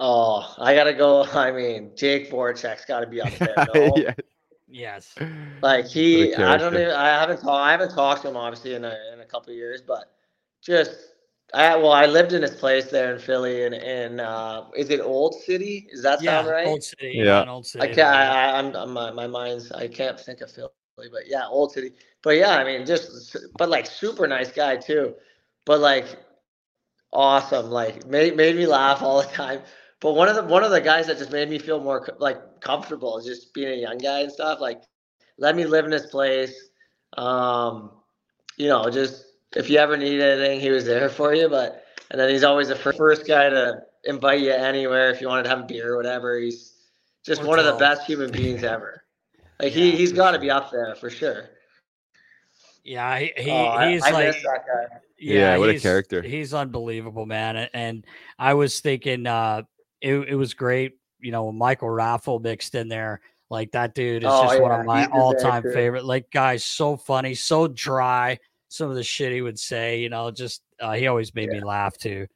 [0.00, 1.24] Oh, I gotta go.
[1.34, 3.62] I mean, Jake Voracek's got to be up there.
[3.66, 3.96] No?
[3.96, 4.14] yeah,
[4.68, 5.20] Yes.
[5.62, 6.78] Like he, I don't character.
[6.78, 9.50] even, I haven't talked, I haven't talked to him obviously in a in a couple
[9.50, 10.12] of years, but
[10.62, 11.14] just,
[11.52, 15.00] I well, I lived in his place there in Philly, and and uh, is it
[15.00, 15.88] Old City?
[15.90, 16.66] Does that Yeah, sound right?
[16.66, 17.12] Old City.
[17.14, 17.44] Yeah.
[17.44, 17.84] Yeah, Old City.
[17.84, 18.08] I can't.
[18.08, 19.72] I, I, I'm, I'm my, my mind's.
[19.72, 21.92] I can't think of Philly, but yeah, Old City.
[22.22, 25.14] But yeah, I mean, just but like super nice guy too.
[25.64, 26.06] But like
[27.12, 27.70] awesome.
[27.70, 29.60] Like made made me laugh all the time.
[30.00, 32.60] But one of the one of the guys that just made me feel more like
[32.60, 34.60] comfortable, is just being a young guy and stuff.
[34.60, 34.82] Like
[35.38, 36.70] let me live in his place.
[37.16, 37.90] Um,
[38.56, 39.24] you know, just
[39.56, 41.48] if you ever need anything, he was there for you.
[41.48, 45.28] But and then he's always the fir- first guy to invite you anywhere if you
[45.28, 46.38] wanted to have a beer or whatever.
[46.38, 46.74] He's
[47.24, 49.02] just one of the best human beings ever.
[49.60, 50.42] Like he Yeah, he's for got to sure.
[50.42, 51.50] be up there for sure.
[52.84, 54.98] Yeah, he, he Oh, he's I like miss that guy.
[55.18, 56.22] Yeah, what a character.
[56.22, 57.56] He's unbelievable, man.
[57.56, 58.06] And, and
[58.38, 59.62] I was thinking uh
[60.00, 63.20] it, it was great, you know, Michael Raffl mixed in there.
[63.50, 66.04] Like that dude is Oh, just one of my man, all-time favorite.
[66.04, 68.38] Like guys, so funny, so dry.
[68.68, 71.60] Some of the shit he would say, you know, just uh, he always made me
[71.64, 72.26] laugh too.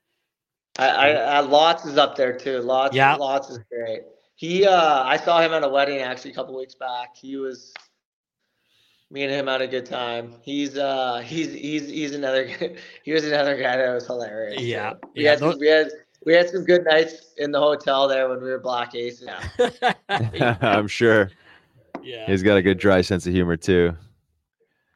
[0.78, 2.60] I, I, I Lots is up there too.
[2.60, 3.14] Lots, Yeah.
[3.16, 4.00] Lots is great.
[4.36, 7.14] He, uh, I saw him at a wedding actually a couple weeks back.
[7.14, 7.74] He was,
[9.10, 10.36] me and him had a good time.
[10.40, 12.48] He's, uh, he's, he's, he's another,
[13.04, 14.62] he was another guy that was hilarious.
[14.62, 15.90] Yeah, we yeah, had, tho- some, we had,
[16.24, 19.22] we had some good nights in the hotel there when we were Black Ace.
[19.22, 21.30] Yeah, I'm sure.
[22.02, 22.26] Yeah.
[22.26, 23.96] He's got a good dry sense of humor too.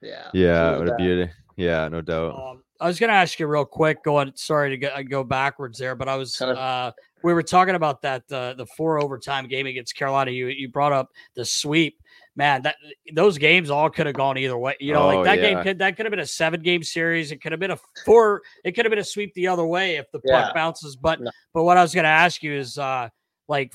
[0.02, 1.30] yeah, Yeah, True what a beauty.
[1.56, 2.34] Yeah, no doubt.
[2.34, 4.02] Um, I was going to ask you real quick.
[4.04, 6.36] Going, sorry to go, go backwards there, but I was.
[6.36, 10.30] Kind of- Uh, we were talking about that uh, the four overtime game against Carolina.
[10.30, 12.00] You you brought up the sweep.
[12.38, 12.76] Man, that
[13.14, 14.76] those games all could have gone either way.
[14.78, 17.32] You know, Oh, like that game could that could have been a seven game series.
[17.32, 18.42] It could have been a four.
[18.62, 20.42] It could have been a sweep the other way if the Yeah.
[20.42, 20.96] puck bounces.
[20.96, 21.30] But No.
[21.54, 23.08] but what I was going to ask you is, uh,
[23.48, 23.72] like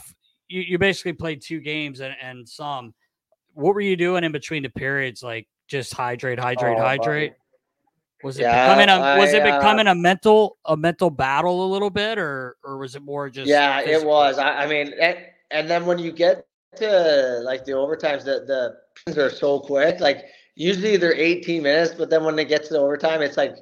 [0.48, 2.94] you, you basically played two games and, and some.
[3.54, 5.24] What were you doing in between the periods?
[5.24, 7.34] Like just hydrate, hydrate, Oh, hydrate.
[8.24, 11.70] Was it Yeah, becoming a was it uh, becoming a mental a mental battle a
[11.72, 14.38] little bit, or or was it more just yeah, it was.
[14.38, 15.18] I, I mean, and,
[15.50, 16.46] and then when you get
[16.78, 20.00] to like the overtimes, the the things are so quick.
[20.00, 23.56] Like usually they're 18 minutes, but then when they get to the overtime, it's like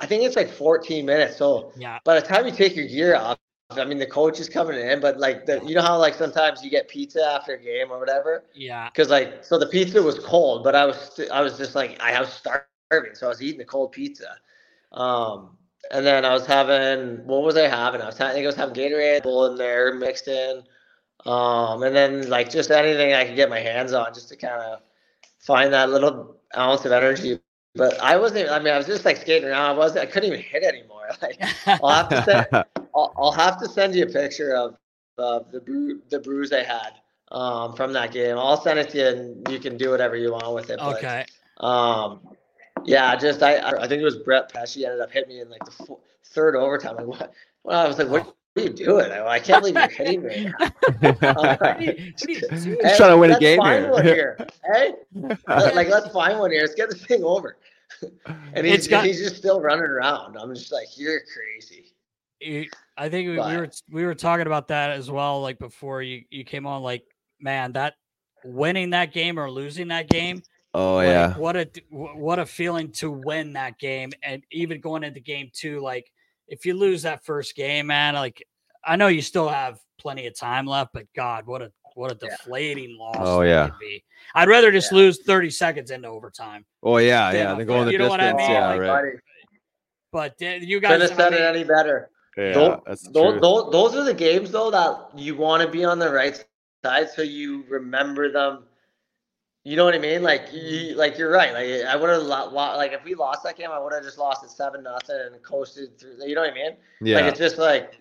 [0.00, 1.36] I think it's like 14 minutes.
[1.36, 4.48] So Yeah, by the time you take your gear off, I mean the coach is
[4.48, 7.40] coming in, but like the you know how like sometimes you get pizza after a
[7.46, 8.44] game or whatever.
[8.54, 11.74] yeah, Because like so the pizza was cold, but I was st- I was just
[11.74, 14.00] like I was starving, so I was eating the cold pizza.
[14.60, 15.30] Um,
[15.90, 18.00] and then I was having what was I having?
[18.00, 20.62] I was having, I think I was having Gatorade Bull in there mixed in.
[21.26, 24.60] Um, and then like just anything I could get my hands on just to kind
[24.60, 24.80] of
[25.38, 27.38] find that little ounce of energy.
[27.74, 28.50] But I wasn't.
[28.50, 29.70] I mean, I was just like skating around.
[29.70, 30.02] I wasn't.
[30.02, 30.88] I couldn't even hit anymore.
[31.22, 31.40] Like
[31.82, 32.46] I'll have to send.
[32.94, 34.76] I'll, I'll have to send you a picture of
[35.18, 36.92] of the bru- the bruise I had
[37.30, 38.38] um, from that game.
[38.38, 40.78] I'll send it to you, and you can do whatever you want with it.
[40.84, 41.26] But, okay,
[41.58, 42.20] Um,
[42.84, 45.50] yeah, just I I I think it was Brett Pesce ended up hitting me in
[45.50, 46.96] like the third overtime.
[46.96, 47.32] Like what?
[47.64, 48.34] Well, I was like, what?
[48.54, 49.10] What are you doing?
[49.10, 50.52] I, I can't believe you're hitting me.
[51.02, 51.72] Uh,
[52.16, 54.02] Just trying to win a game here.
[54.02, 54.46] Here.
[54.72, 54.92] Hey,
[55.48, 56.60] Let- like let's find one here.
[56.62, 57.56] Let's get this thing over.
[58.54, 60.36] And he's, got- he's just still running around.
[60.36, 61.92] I'm just like, you're crazy.
[62.40, 65.40] You- I think we, we were we were talking about that as well.
[65.40, 67.04] Like before you you came on, like
[67.40, 67.94] man, that
[68.44, 70.42] winning that game or losing that game.
[70.74, 71.36] Oh like, yeah.
[71.36, 75.80] what a what a feeling to win that game, and even going into game two,
[75.80, 76.10] like
[76.52, 78.46] if you lose that first game, man, like
[78.84, 82.14] I know you still have plenty of time left, but God, what a what a
[82.14, 83.16] deflating loss.
[83.18, 83.70] Oh, yeah.
[83.80, 84.02] be.
[84.34, 86.64] I'd rather just lose thirty seconds into overtime.
[86.82, 87.50] Oh yeah, yeah.
[87.50, 88.48] I'll Then going the you know what I distance.
[88.48, 88.50] mean?
[88.50, 89.12] Yeah, Like, right.
[90.12, 92.10] But uh, you couldn't guys, have I said it any better.
[92.36, 93.42] Yeah, Tho- that's the tho- truth.
[93.42, 96.42] tho- those are the games though that you want to be on the right
[96.84, 98.64] side so you remember them.
[99.64, 100.22] You know what I mean?
[100.22, 100.98] Like you, mm-hmm.
[100.98, 101.52] like you're right.
[101.52, 104.02] Like I would have lo- lo- like if we lost that game, I would have
[104.02, 106.16] just lost it seven nothing and coasted through.
[106.26, 106.76] You know what I mean?
[107.00, 107.16] Yeah.
[107.16, 108.00] Like it's just like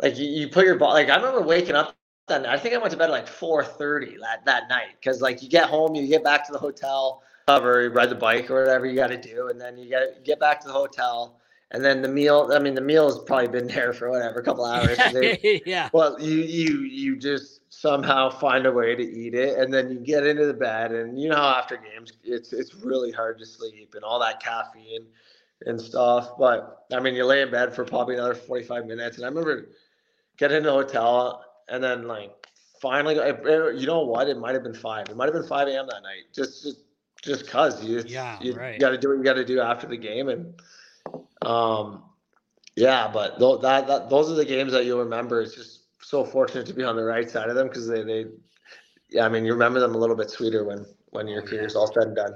[0.00, 0.92] like you, you put your ball.
[0.92, 1.96] Like I remember waking up
[2.28, 2.52] that night.
[2.52, 5.42] I think I went to bed at like four thirty that that night because like
[5.42, 8.60] you get home, you get back to the hotel, cover, you ride the bike or
[8.60, 11.40] whatever you got to do, and then you get get back to the hotel.
[11.70, 14.42] And then the meal, I mean, the meal has probably been there for whatever, a
[14.44, 14.96] couple hours.
[15.12, 15.88] they- yeah.
[15.92, 19.98] well, you you you just somehow find a way to eat it, and then you
[19.98, 23.46] get into the bed, and you know how after games, it's it's really hard to
[23.46, 25.06] sleep, and all that caffeine
[25.66, 26.36] and stuff.
[26.38, 29.28] But I mean, you lay in bed for probably another forty five minutes, and I
[29.28, 29.70] remember
[30.36, 32.30] getting in the hotel, and then like
[32.80, 34.28] finally, you know what?
[34.28, 35.08] It might have been five.
[35.08, 35.86] It might have been five a.m.
[35.88, 36.80] that night, just just
[37.22, 38.78] just cause you Yeah, you right.
[38.78, 40.54] got to do what you got to do after the game, and
[41.42, 42.02] um,
[42.76, 45.40] yeah, but tho- that, that those are the games that you'll remember.
[45.40, 48.26] It's just so fortunate to be on the right side of them because they they
[49.10, 51.86] yeah, I mean, you remember them a little bit sweeter when when your career's all
[51.92, 52.34] said and done.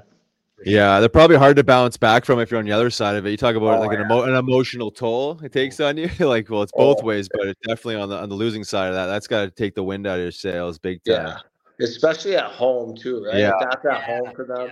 [0.65, 3.25] Yeah, they're probably hard to bounce back from if you're on the other side of
[3.25, 3.31] it.
[3.31, 6.09] You talk about Oh, like an, emo- an emotional toll it takes on you.
[6.19, 7.05] like, well, it's both Oh.
[7.05, 9.05] ways, but it's definitely on the on the losing side of that.
[9.05, 11.37] That's got to take the wind out of your sails big time.
[11.79, 13.37] Yeah, especially at home too, right?
[13.37, 13.51] Yeah.
[13.59, 14.69] That's at home for them.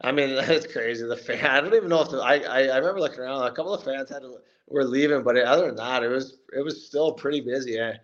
[0.00, 1.06] I mean, that's crazy.
[1.06, 1.44] The fan.
[1.44, 3.42] I don't even know if the, I, I I remember looking around.
[3.44, 4.38] A couple of fans had to,
[4.68, 7.80] were leaving, but other than that, it was it was still pretty busy.
[7.80, 7.94] I,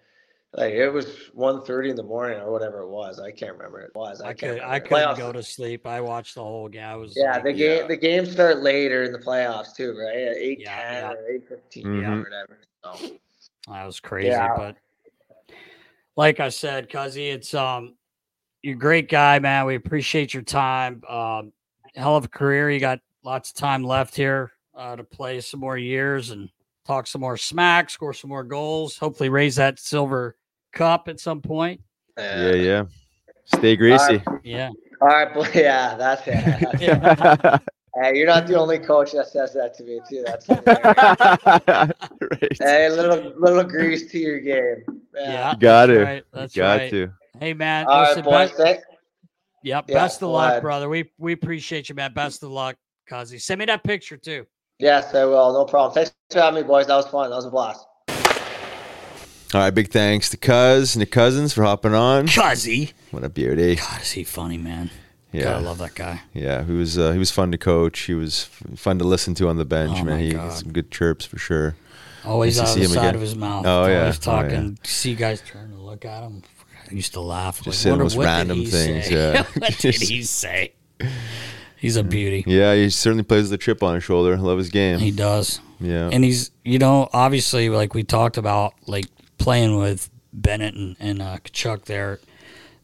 [0.56, 3.18] like it was 1.30 in the morning or whatever it was.
[3.18, 4.20] I can't remember it was.
[4.20, 4.68] I, I could remember.
[4.72, 5.84] I couldn't Playoffs- go to sleep.
[5.84, 6.84] I watched the whole game.
[6.84, 10.16] I was Yeah, like, the game the games start later in the playoffs too, right?
[10.16, 11.10] At eight ten yeah.
[11.10, 12.20] or eight fifteen Mhm.
[12.20, 12.58] or whatever.
[12.84, 13.16] So
[13.68, 14.56] That was crazy, Yeah.
[14.56, 14.76] but
[16.16, 17.96] like I said, Cuzzy, it's um
[18.62, 19.66] you're a great guy, man.
[19.66, 21.02] We appreciate your time.
[21.08, 21.52] Um
[21.94, 22.70] hell of a career.
[22.70, 26.48] You got lots of time left here uh, to play some more years and
[26.86, 30.36] talk some more smack, score some more goals, hopefully raise that silver
[30.72, 31.80] cup at some point.
[32.18, 32.84] Yeah, yeah.
[33.46, 34.22] Stay greasy.
[34.42, 34.70] Yeah.
[35.00, 35.48] all right, boy.
[35.54, 37.60] Yeah, that's it.
[37.96, 40.24] Hey, you're not the only coach that says that to me too.
[40.26, 40.48] That's
[41.68, 41.92] right.
[42.60, 44.82] hey, little little grease to your game.
[45.14, 45.52] Yeah.
[45.52, 46.04] You got that's to.
[46.04, 46.90] right, That's got right.
[46.90, 47.12] to.
[47.38, 48.48] Hey man, All right, listen, boys.
[48.50, 48.80] best- Thank-
[49.64, 49.86] Yep.
[49.88, 50.62] Yeah, best of luck, glad.
[50.62, 50.88] brother.
[50.88, 52.12] We we appreciate you, man.
[52.12, 52.76] Best of luck,
[53.10, 53.40] Cuzzy.
[53.40, 54.46] Send me that picture too.
[54.78, 55.52] Yes, I will.
[55.52, 55.94] No problem.
[55.94, 56.86] Thanks for having me, boys.
[56.86, 57.30] That was fun.
[57.30, 57.86] That was a blast.
[59.54, 62.26] All right, big thanks to Cuz, Nick Cousins, for hopping on.
[62.26, 62.92] Cuzzy.
[63.12, 63.76] What a beauty.
[63.76, 64.90] God, is he funny, man?
[65.32, 66.22] Yeah, God, I love that guy.
[66.32, 68.00] Yeah, he was uh, he was fun to coach.
[68.00, 68.44] He was
[68.76, 69.98] fun to listen to on the bench.
[70.00, 70.52] Oh man, he God.
[70.52, 71.76] some good chirps for sure.
[72.24, 73.14] Always Nice out of see the him side again.
[73.14, 73.64] of his mouth.
[73.66, 74.42] Oh yeah, Always Oh, yeah.
[74.42, 74.78] talking.
[74.82, 76.42] See guys turn to look at him.
[76.90, 77.56] I used to laugh.
[77.56, 79.10] Just like, saying those random things, say?
[79.34, 79.44] yeah.
[79.58, 80.74] what did he say?
[81.84, 82.44] He's a beauty.
[82.46, 84.34] Yeah, he certainly plays the chip on his shoulder.
[84.34, 84.98] I love his game.
[84.98, 85.60] He does.
[85.80, 89.04] Yeah, And he's, you know, obviously, like we talked about, like
[89.36, 92.20] playing with Bennett and, and uh, Tkachuk there,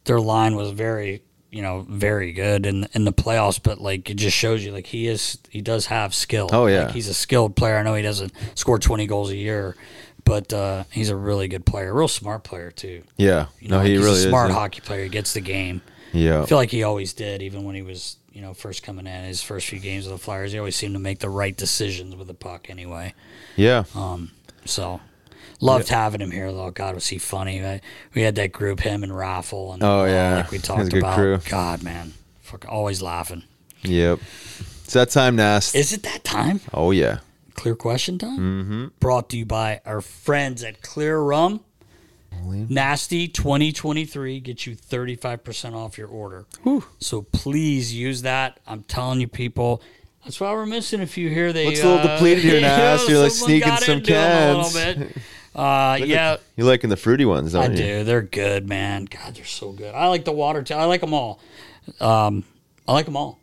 [0.04, 3.58] their line was very, you know, very good in in the playoffs.
[3.62, 6.50] But like, it just shows you, like he is, he does have skill.
[6.52, 6.84] Oh, yeah.
[6.84, 7.76] like, he's a skilled player.
[7.76, 9.76] I know he doesn't score twenty goals a year,
[10.24, 13.02] but uh, he's a really good player, real smart player too.
[13.16, 13.46] yeah.
[13.60, 14.28] You know, no, he he's really a is.
[14.28, 14.56] smart yeah.
[14.56, 15.04] hockey player.
[15.04, 15.82] He gets the game.
[16.12, 16.42] Yeah.
[16.42, 19.24] I feel like he always did, even when he was, you know, first coming in.
[19.24, 22.16] His first few games with the Flyers, he always seemed to make the right decisions
[22.16, 22.68] with the puck.
[22.68, 23.14] Anyway.
[23.56, 23.84] Yeah.
[23.94, 24.32] Um.
[24.64, 25.00] So,
[25.60, 26.70] loved having him here, though.
[26.70, 27.64] God, was he funny?
[27.64, 27.80] I,
[28.14, 30.36] we had that group, him and Raffle, and Oh, uh, yeah.
[30.38, 31.14] like we talked about.
[31.16, 31.38] crew.
[31.48, 33.44] God, man, fuck, always laughing.
[33.82, 34.18] Yep.
[34.84, 35.74] It's that time, Nast.
[35.76, 36.60] Is it that time?
[36.74, 37.20] Oh yeah.
[37.54, 38.38] Klyr question time.
[38.38, 38.86] Mm-hmm.
[39.00, 41.60] Brought to you by our friends at Klyr Rum.
[42.42, 46.46] Nasty 2023 gets you 35% off your order.
[46.98, 48.60] So please use that.
[48.66, 49.82] I'm telling you, people.
[50.24, 51.52] That's why we're missing a few here.
[51.52, 54.74] They Looks a little uh, depleted here, you know, You're like sneaking some a cans.
[54.74, 55.16] little bit.
[55.52, 57.74] Uh, yeah, at- you liking the fruity ones, I you?
[57.76, 58.04] do.
[58.04, 59.06] They're good, man.
[59.06, 59.92] God, they're so good.
[59.92, 60.74] I like the water too.
[60.74, 61.40] I like them all.
[61.98, 62.44] Um,
[62.86, 63.39] I like them all.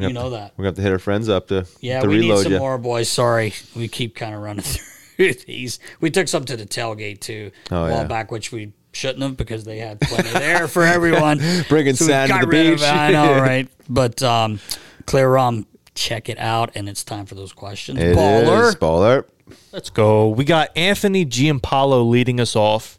[0.00, 0.52] We You have know to- that.
[0.56, 2.58] We have to hit our friends up to Yeah, to we need reload some you.
[2.58, 3.08] more, boys.
[3.08, 4.64] Sorry, we keep kind of running
[5.16, 5.78] through these.
[6.00, 8.04] We took some to the tailgate too Oh, a while yeah.
[8.04, 11.38] back, which we shouldn't have because they had plenty there for everyone.
[11.68, 12.86] Bringing we sand to the rid of beach.
[12.88, 13.68] I know, right?
[13.88, 14.58] But um,
[15.04, 17.98] Klyr Rum, check it out, and it's time for those questions.
[18.00, 18.68] It Baller.
[18.68, 19.24] is, baller.
[19.72, 20.28] Let's go.
[20.28, 22.98] We got Anthony Giampaolo leading us off.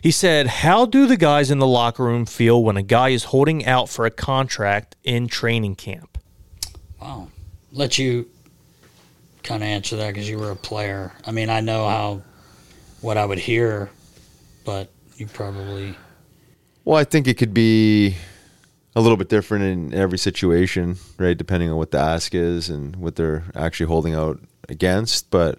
[0.00, 3.24] He said, How do the guys in the locker room feel when a guy is
[3.24, 6.11] holding out for a contract in training camp?
[7.02, 7.28] Wow.
[7.72, 8.30] Let you
[9.42, 11.12] kind of answer that because you were a player.
[11.26, 12.22] I mean, I know how
[13.00, 13.90] what I would hear,
[14.64, 15.96] but you probably
[16.84, 18.14] Well, I think it could be
[18.94, 21.36] a little bit different in every situation, right?
[21.36, 24.38] Depending on what the ask is and what they're actually holding out
[24.68, 25.28] against.
[25.30, 25.58] But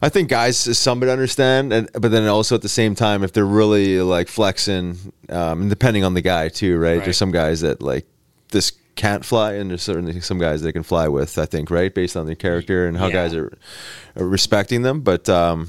[0.00, 3.44] I think guys somewhat understand, and but then also at the same time, if they're
[3.44, 6.94] really like flexing, um, and depending on the guy too, right?
[6.94, 7.04] Right.
[7.04, 8.06] There's some guys that like
[8.48, 8.72] this
[9.02, 11.36] can't fly, and there's certainly some guys they can fly with.
[11.38, 13.12] I think, right, based on their character and how Yeah.
[13.20, 13.50] guys are,
[14.16, 15.00] are respecting them.
[15.00, 15.68] But um,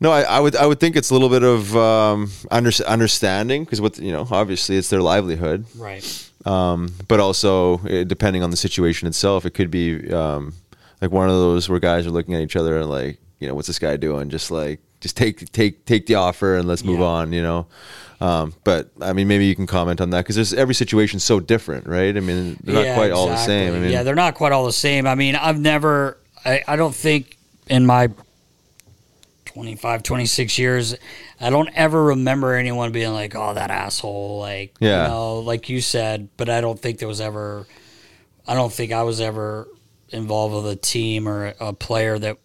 [0.00, 3.64] no, I, I would I would think it's a little bit of um, under, understanding
[3.64, 6.04] because what you know, obviously it's their livelihood, right.
[6.46, 10.52] um, but also eh, depending on the situation itself, it could be um,
[11.00, 13.54] like one of those where guys are looking at each other and like, you know,
[13.54, 14.30] what's this guy doing?
[14.30, 17.06] Just like, just take take take the offer and let's move Yeah.
[17.06, 17.66] on, you know.
[18.20, 21.40] Um, but I mean, maybe you can comment on that because there's every situation's so
[21.40, 22.14] different, right?
[22.14, 23.74] I mean, they're not quite all the same.
[23.74, 25.06] I mean, yeah, they're not quite all the same.
[25.06, 28.10] I mean, I've never, I, I don't think in my
[29.46, 30.94] 25, 26 years,
[31.40, 34.38] I don't ever remember anyone being like, oh, that asshole.
[34.38, 35.04] Like, Yeah.
[35.04, 37.66] you know, like you said, but I don't think there was ever,
[38.46, 39.66] I don't think I was ever
[40.10, 42.36] involved with a team or a player that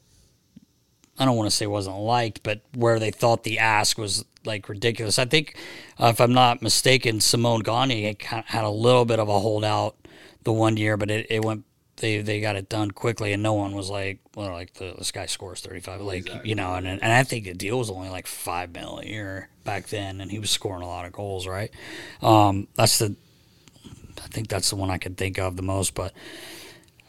[1.18, 4.68] I don't want to say wasn't liked, but where they thought the ask was like
[4.68, 5.18] ridiculous.
[5.18, 5.58] I think,
[6.00, 9.96] uh, if I'm not mistaken, Simon Gagne had, a little bit of a holdout
[10.44, 11.64] the one year, but it, it went.
[11.98, 15.14] They they got it done quickly, and no one was like, well, like the, this
[15.14, 18.28] guy scores 35, like you know, and and I think the deal was only like
[18.28, 21.72] five mil a year back then, and he was scoring a lot of goals, right?
[22.22, 23.16] Um, that's the,
[24.22, 26.14] I think that's the one I could think of the most, but.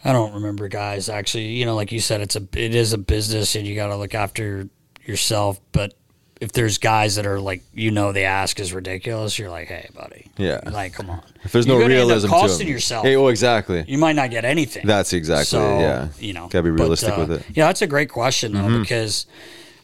[0.07, 1.47] I don't remember guys actually.
[1.49, 3.97] You know, like you said, it's a it is a business, and you got to
[3.97, 4.69] look after
[5.05, 5.61] yourself.
[5.73, 5.95] But
[6.41, 9.89] if there's guys that are like, you know, the ask is ridiculous, you're like, hey,
[9.95, 10.61] buddy, Yeah.
[10.71, 11.23] like, come on.
[11.45, 13.07] If there's You're no end realism to costing yourself.
[13.07, 13.85] Hey, oh, exactly.
[13.89, 14.87] You might not get anything.
[14.87, 15.79] That's exactly So.
[15.81, 16.09] Yeah.
[16.19, 17.47] you know, gotta be but, realistic uh, with it.
[17.55, 18.83] Yeah, that's a great question though, Mhm.
[18.83, 19.25] because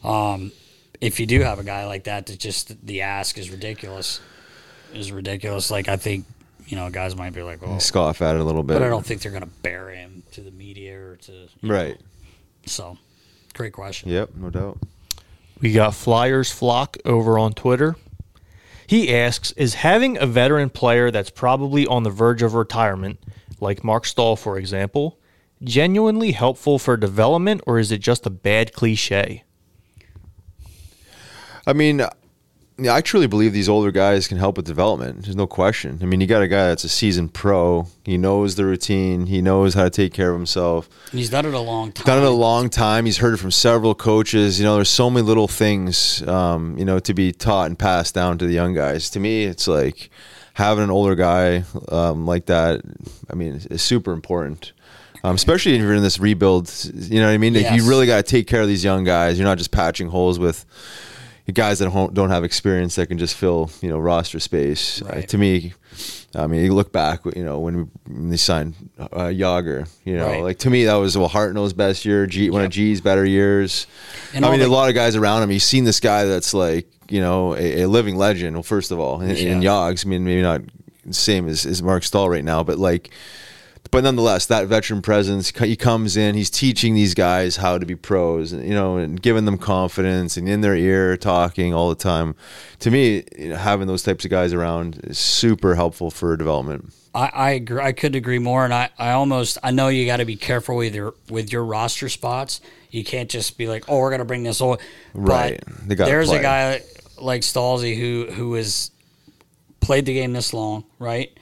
[0.03, 0.51] um,
[1.01, 4.19] if you do have a guy like that, that just the ask is ridiculous,
[4.93, 5.71] is ridiculous.
[5.71, 6.25] Like I think
[6.67, 8.73] you know, guys might be like, well, Scoff at it a little bit.
[8.73, 11.73] but I don't think they're gonna bury him to the media or to you know.
[11.73, 11.97] Right.
[12.65, 12.97] So,
[13.53, 14.09] great question.
[14.09, 14.35] Yep.
[14.35, 14.79] No doubt.
[15.61, 17.95] We got Flyers Flock over on Twitter.
[18.87, 23.19] He asks Is having a veteran player that's probably on the verge of retirement,
[23.59, 25.17] like Marc Staal, for example,
[25.63, 29.43] genuinely helpful for development, or is it just a bad cliche?
[31.65, 32.01] I mean,
[32.77, 35.23] yeah, I truly believe these older guys can help with development.
[35.23, 35.99] There's no question.
[36.01, 37.87] I mean, you got a guy that's a seasoned pro.
[38.03, 39.27] He knows the routine.
[39.27, 40.89] He knows how to take care of himself.
[41.11, 42.05] And he's done it a long time.
[42.05, 43.05] Done it a long time.
[43.05, 44.59] He's heard it from several coaches.
[44.59, 48.15] You know, there's so many little things, um, you know, to be taught and passed
[48.15, 49.09] down to the young guys.
[49.11, 50.09] To me, it's like
[50.55, 52.81] having an older guy um, like that.
[53.29, 54.71] I mean, is super important.
[55.25, 57.53] Um, especially if you're in this rebuild, you know what I mean.
[57.53, 57.77] Like, Yes.
[57.81, 59.37] you really got to take care of these young guys.
[59.39, 60.65] You're not just patching holes with
[61.51, 65.01] guys that don't have experience that can just fill you know roster space.
[65.01, 65.73] Uh, to me,
[66.35, 70.15] I mean, you look back, you know, when, we, when they signed uh, Jagr, you
[70.17, 70.41] know, Right.
[70.43, 73.87] like to me that was well Hartnell's best year, G, one of G's better years.
[74.33, 75.51] And I mean, the- a lot of guys around him.
[75.51, 78.55] You've seen this guy that's like you know a, a living legend.
[78.55, 80.61] Well, first of all, in, in Yogs, I mean, maybe not
[81.11, 83.09] same as, as Marc Staal right now, but like
[83.91, 87.95] but nonetheless, that veteran presence, he comes in, he's teaching these guys how to be
[87.95, 91.95] pros, and you know, and giving them confidence, and in their ear, talking all the
[91.95, 92.35] time.
[92.79, 96.93] To me, you know, having those types of guys around is super helpful for development.
[97.15, 97.81] I, I agree.
[97.81, 98.65] I couldn't agree more.
[98.65, 101.63] And I, I almost I know you got to be careful with your with your
[101.63, 102.61] roster spots.
[102.89, 104.77] You can't just be like, oh, we're gonna bring this over.
[105.13, 105.61] Right.
[105.65, 106.39] But They gotta there's play.
[106.39, 106.81] a guy
[107.19, 108.91] like who who has
[109.79, 111.37] played the game this long, right?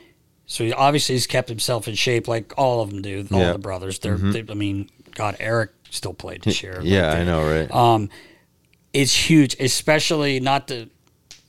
[0.51, 3.25] So he, obviously he's kept himself in shape, like all of them do.
[3.31, 3.53] All Yeah.
[3.53, 3.99] the brothers.
[3.99, 4.17] They're.
[4.17, 4.33] Mhm.
[4.33, 6.81] They, I mean, God, Eric still played this year.
[6.83, 7.71] Yeah, Like, I know, right?
[7.73, 8.09] um,
[8.93, 10.89] it's huge, especially not the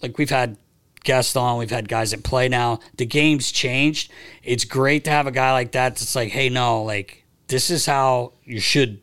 [0.02, 0.56] like we've had
[1.02, 2.78] guests on, we've had guys that play now.
[2.96, 4.12] The game's changed.
[4.44, 5.96] It's great to have a guy like that.
[5.96, 9.00] That's like, hey, no, like this is how you should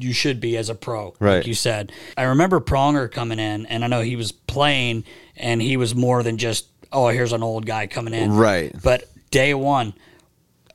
[0.00, 1.36] you should be as a pro, Right.
[1.38, 1.92] like you said.
[2.18, 5.04] I remember Pronger coming in, and I know he was playing,
[5.36, 8.74] and he was more than just oh, here's an old guy coming in, Right.
[8.82, 9.94] But day one,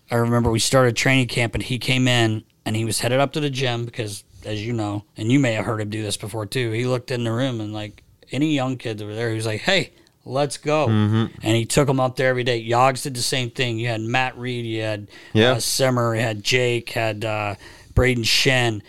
[0.10, 3.34] I remember we started training camp and he came in and he was headed up
[3.34, 6.18] to the gym because, as you know, and you may have heard him do this
[6.18, 6.72] before too.
[6.72, 9.62] He looked in the room and like any young kids over there, he was like,
[9.62, 9.92] "Hey,
[10.26, 11.32] let's go," Mhm.
[11.44, 12.64] and he took them up there every day.
[12.66, 13.78] Yogs did the same thing.
[13.80, 15.52] You had Matt Read, you had Yeah.
[15.54, 17.56] uh, Simmer, you had Jake, had uh,
[17.94, 18.82] Brayden Schenn.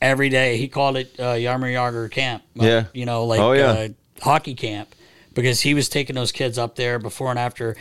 [0.00, 2.42] Every day he called it uh, Jaromir Jagr Camp.
[2.54, 2.84] Yeah.
[2.94, 3.70] you know, like Oh, yeah.
[3.70, 3.88] uh,
[4.20, 4.94] hockey camp
[5.34, 7.76] because he was taking those kids up there before and after.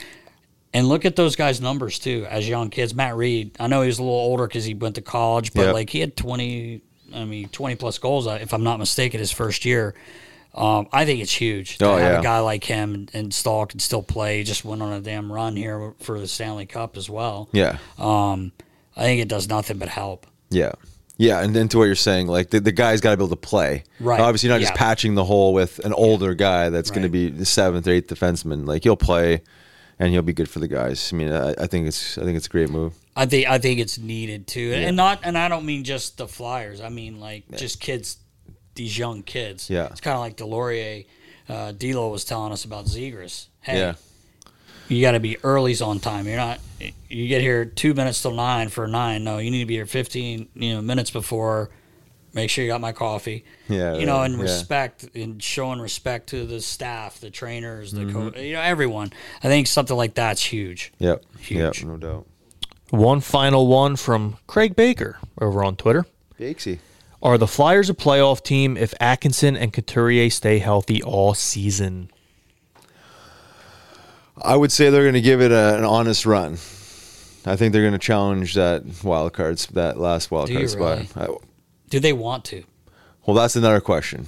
[0.75, 2.93] And look at those guys' numbers too, as young kids.
[2.93, 5.61] Matt Read, I know he was a little older because he went to college, but
[5.67, 5.73] Yep.
[5.73, 6.81] like he had twenty,
[7.13, 9.95] I mean, twenty plus goals, if I'm not mistaken, his first year.
[10.53, 12.19] Um, I think it's huge to Oh, have yeah.
[12.19, 14.37] a guy like him and, and Staal can still play.
[14.37, 17.49] He just went on a damn run here for the Stanley Cup as well.
[17.51, 17.77] Yeah.
[17.97, 18.51] Um,
[18.95, 20.25] I think it does nothing but help.
[20.49, 20.71] Yeah.
[21.17, 23.29] Yeah, and then to what you're saying, like the, the guy's got to be able
[23.35, 23.83] to play.
[24.01, 24.19] Right.
[24.19, 27.29] Obviously, you're not just patching the hole with an older guy that's going to be
[27.29, 28.65] the seventh or eighth defenseman.
[28.67, 29.41] Like he'll play,
[29.99, 31.11] and he'll be good for the guys.
[31.13, 32.93] I mean, I, I think it's I think it's a great move.
[33.15, 34.87] I think I think it's needed too, Yeah.
[34.87, 36.81] and not and I don't mean just the Flyers.
[36.81, 38.17] I mean like just kids,
[38.75, 39.69] these young kids.
[39.69, 39.85] Yeah.
[39.87, 41.05] it's kind of like Delorier,
[41.49, 43.47] uh, D'Lo was telling us about Zegers.
[43.61, 43.93] Hey, Yeah.
[44.89, 46.27] you got to be early's on time.
[46.27, 46.59] You're not.
[47.09, 49.23] You get here two minutes till nine for nine.
[49.23, 51.69] No, you need to be here fifteen you know minutes before.
[52.35, 53.45] Make sure you got my coffee.
[53.69, 54.41] Yeah, you know, right, and yeah.
[54.43, 58.45] respect and showing respect to the staff, the trainers, the co- Mhm.
[58.45, 59.13] you know everyone.
[59.41, 60.91] I think something like that's huge.
[60.99, 61.23] Yep.
[61.39, 61.81] Huge.
[61.81, 61.87] Yep.
[61.89, 62.25] No doubt.
[62.89, 66.05] One final one from Craig Baker over on Twitter.
[66.39, 66.79] Bakesy.
[67.23, 72.11] Are the Flyers a playoff team if Atkinson and Couturier stay healthy all season?
[74.41, 76.53] I would say they're going to give it a, an honest run.
[77.45, 80.67] I think they're going to challenge that wild cards, that last wild Do card you
[80.67, 80.97] spot.
[80.97, 81.09] really?
[81.15, 81.37] I-
[81.89, 82.63] Do they want to?
[83.25, 84.27] Well, that's another question.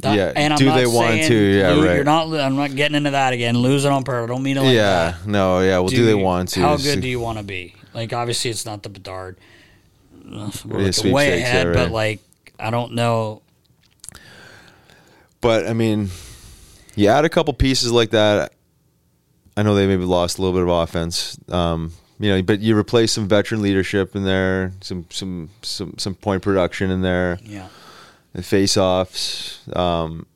[0.00, 1.34] That- yeah, and I'm do they want to?
[1.34, 1.94] Yeah, lo- right.
[1.94, 2.32] You're not.
[2.34, 3.56] I'm not getting into that again.
[3.56, 4.28] Losing on purpose.
[4.30, 5.26] I don't mean it like yeah, that.
[5.26, 5.78] no, yeah.
[5.78, 6.60] Well, do, they want to?
[6.60, 7.74] How good do you want to be?
[7.92, 9.38] Like, obviously, it's not the Bedard.
[10.24, 11.74] We're Yeah, way ahead, right.
[11.74, 12.20] but like,
[12.58, 13.42] I don't know.
[15.40, 16.08] But I mean,
[16.96, 18.52] you add a couple pieces like that.
[19.56, 21.38] I know they maybe lost a little bit of offense.
[21.48, 21.92] Um,
[22.24, 26.42] you know, but you replace some veteran leadership in there, some some some some point
[26.42, 27.38] production in there.
[27.44, 27.68] Yeah.
[28.32, 29.60] The face offs.
[29.76, 30.26] Um,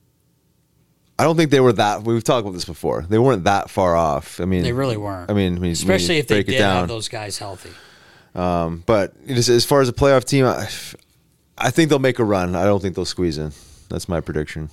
[1.19, 2.05] I don't think they were that.
[2.05, 3.05] We've talked about this before.
[3.09, 4.39] They weren't that far off.
[4.41, 5.31] I mean, They really weren't.
[5.31, 7.71] I mean, especially if they did have those guys healthy.
[8.37, 10.69] Um, but it is- as far as a playoff team, I,
[11.57, 12.55] I think they'll make a run.
[12.55, 13.51] I don't think they'll squeeze in.
[13.89, 14.71] That's my prediction.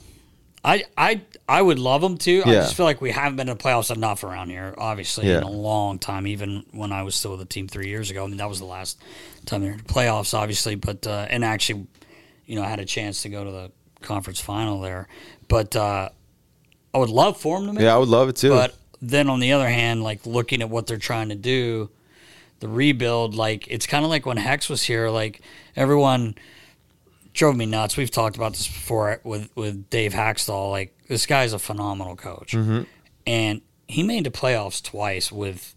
[0.63, 2.41] I I I would love them to.
[2.43, 5.43] I just feel like we haven't been in the playoffs enough around here, obviously, in
[5.43, 6.26] a long time.
[6.26, 8.59] Even when I was still with the team three years ago, I mean that was
[8.59, 8.99] the last
[9.45, 10.73] time they were in the playoffs, obviously.
[10.76, 11.85] But uh, and actually,
[12.47, 15.07] you know, I had a chance to go to the conference final there.
[15.47, 16.09] But uh,
[16.93, 17.84] I would love for them to make.
[17.84, 18.49] Yeah, I would love it too.
[18.49, 21.89] But then on the other hand, like looking at what they're trying to do,
[22.59, 25.09] the rebuild, like it's kind of like when Hex was here.
[25.09, 25.41] Like
[25.76, 26.35] everyone
[27.36, 27.98] drove me nuts.
[27.98, 30.72] We've talked about this before with with Dave Hakstol.
[30.72, 32.88] Like this guy's a phenomenal coach, Mhm.
[33.28, 35.76] and he made the playoffs twice with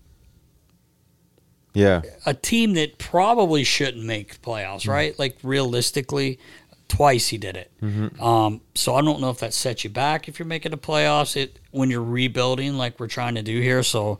[1.75, 2.03] Yeah.
[2.25, 4.83] a team that probably shouldn't make playoffs.
[4.83, 4.91] Mm-hmm.
[4.91, 5.19] Right?
[5.19, 6.39] Like realistically,
[6.89, 7.71] twice he did it.
[7.83, 8.21] Mhm.
[8.21, 11.37] Um, so I don't know if that sets you back if you're making the playoffs.
[11.37, 13.83] It when you're rebuilding like we're trying to do here.
[13.83, 14.19] So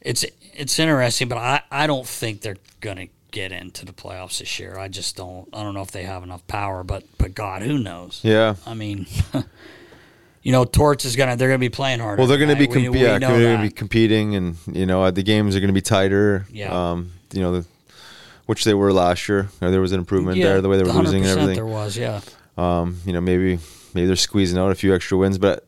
[0.00, 0.24] it's
[0.54, 4.78] it's interesting, but I, I don't think they're gonna get into the playoffs this year.
[4.78, 5.48] I just don't.
[5.52, 6.82] I don't know if they have enough power.
[6.84, 8.20] But but God, who knows?
[8.22, 8.56] Yeah.
[8.66, 9.06] I mean,
[10.42, 11.36] you know, Torts is gonna.
[11.36, 12.20] They're gonna be playing harder.
[12.20, 14.86] Well, they're going to be We- we yeah, know they're to be competing, and you
[14.86, 16.46] know the games are going to be tighter.
[16.50, 16.90] Yeah.
[16.92, 17.66] Um, you know, the,
[18.46, 19.48] which they were last year.
[19.60, 21.54] There was an improvement Yeah, there, the way they were losing and 100% everything.
[21.54, 22.20] there was, yeah.
[22.58, 23.58] Um, you know, maybe
[23.94, 25.64] maybe they're squeezing out a few extra wins, but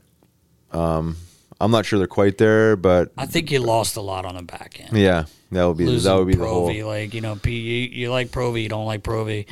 [0.72, 1.16] um,
[1.62, 2.76] I'm not sure they're quite there.
[2.76, 4.96] But I think you lost a lot on the back end.
[4.96, 6.66] yeah, that would be Losing that would be the whole.
[6.86, 9.46] like you know, P, you, you like Provy, you don't like Provy.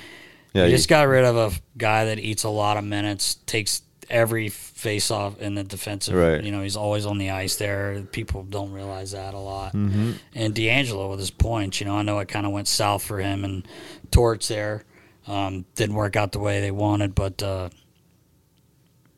[0.52, 3.36] Yeah, you you- just got rid of a guy that eats a lot of minutes,
[3.46, 6.16] takes every face off in the defensive.
[6.16, 6.42] Right.
[6.42, 8.02] You know, he's always on the ice there.
[8.10, 9.72] People don't realize that a lot.
[9.72, 10.14] Mhm.
[10.34, 13.20] And DeAngelo with his points, you know, I know it kind of went south for
[13.20, 13.68] him and
[14.10, 14.82] Torts there.
[15.28, 17.68] Um, didn't work out the way they wanted, but uh,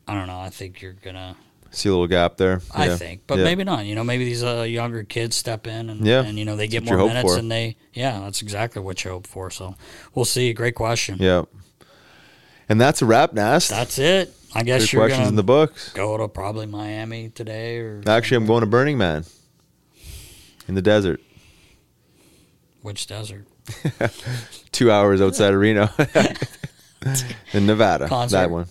[0.07, 0.39] I don't know.
[0.39, 1.35] I think you're gonna.
[1.73, 2.61] See a little gap there.
[2.73, 2.97] I Yeah.
[2.97, 3.43] think, but Yeah.
[3.45, 3.85] maybe not.
[3.85, 6.21] You know, maybe these uh, younger kids step in and, Yeah.
[6.23, 7.39] and you know they That's get more minutes for.
[7.39, 9.49] and they yeah, that's exactly what you hope for.
[9.49, 9.75] So
[10.13, 10.53] we'll see.
[10.53, 11.17] Great question.
[11.19, 11.43] Yeah.
[12.69, 13.69] And that's a wrap, Nast.
[13.71, 14.33] That's it.
[14.55, 15.91] I guess Good you're questions in the books.
[15.93, 19.25] Go to probably Miami today or Actually, I'm going to Burning Man
[20.67, 21.19] in the desert.
[22.83, 23.47] which desert?
[24.71, 25.89] Two hours outside of Reno
[27.53, 28.07] in Nevada.
[28.07, 28.35] Concert?
[28.37, 28.67] That one.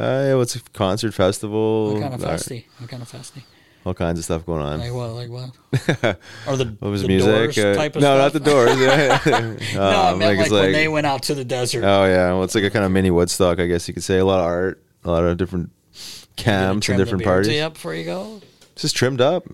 [0.00, 1.92] Uh, yeah, what's a concert festival?
[1.92, 2.64] What kind of festy?
[2.78, 3.42] What kind of festy?
[3.84, 4.78] All kinds of stuff going on.
[4.80, 5.10] Like what?
[5.10, 6.16] Like what?
[6.46, 7.54] Or the- what was the music?
[7.54, 8.78] Doors Uh, type of no, not the Doors.
[8.78, 9.20] Yeah.
[9.74, 11.84] no, I Um, meant like, it's when they went out to the desert.
[11.84, 14.18] Oh yeah, well, it's like a kind of mini Woodstock, I guess you could say.
[14.18, 15.70] A lot of art, a lot of different
[16.36, 17.60] camps and different parties.
[17.60, 18.40] up before you go.
[18.72, 19.44] It's just trimmed up.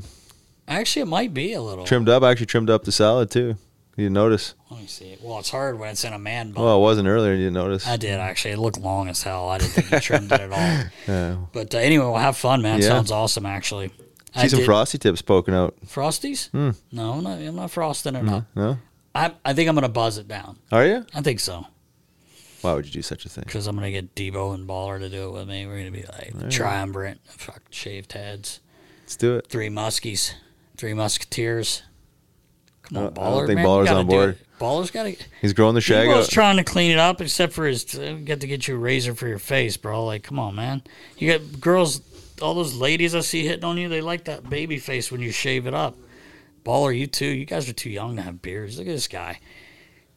[0.69, 1.85] Actually, it might be a little.
[1.85, 2.23] Trimmed up.
[2.25, 3.57] I actually trimmed up the salad too.
[3.97, 4.55] You didn't notice?
[4.71, 5.17] Let me see.
[5.23, 6.63] Well, it's hard when it's in a man bun.
[6.65, 7.33] Well, it wasn't earlier.
[7.33, 7.87] You didn't notice?
[7.87, 8.53] I did actually.
[8.53, 9.49] It looked long as hell.
[9.49, 10.85] I didn't think you trimmed it at all.
[11.09, 11.37] Yeah.
[11.53, 12.81] But uh, anyway, we'll have fun, man.
[12.81, 12.89] Yeah.
[12.89, 13.91] Sounds awesome, actually.
[14.35, 15.77] I See some did- frosty tips poking out.
[15.87, 16.51] Frosties?
[16.51, 16.71] Hmm.
[16.93, 18.37] No, I'm not, I'm not frosting it No?
[18.39, 18.45] up.
[18.55, 18.79] no?
[19.15, 20.59] I, I think I'm going to buzz it down.
[20.71, 21.07] Are you?
[21.15, 21.67] I think so.
[22.61, 23.45] Why would you do such a thing?
[23.47, 25.67] Because I'm going to get Debo and Baller to do it with me.
[25.67, 26.51] We're going to be like right.
[26.51, 28.61] triumvirate, fuck, shaved heads.
[29.05, 29.47] Let's do it.
[29.49, 30.35] Three muskies,
[30.77, 31.83] three musketeers.
[32.89, 33.39] Come on, I I Baller.
[33.39, 34.39] don't think man, Baller's on board.
[34.59, 35.17] Baller's got to.
[35.43, 36.31] He's growing the shag Debo's out.
[36.31, 39.15] trying to clean it up, except for his uh, get to get you a razor
[39.15, 40.05] for your face, bro.
[40.05, 40.83] Like, come on, man.
[41.19, 42.01] You got girls,
[42.41, 43.89] all those ladies I see hitting on you.
[43.89, 45.97] They like that baby face when you shave it up.
[46.65, 47.27] Baller, you too.
[47.27, 48.79] You guys are too young to have beards.
[48.79, 49.41] Look at this guy.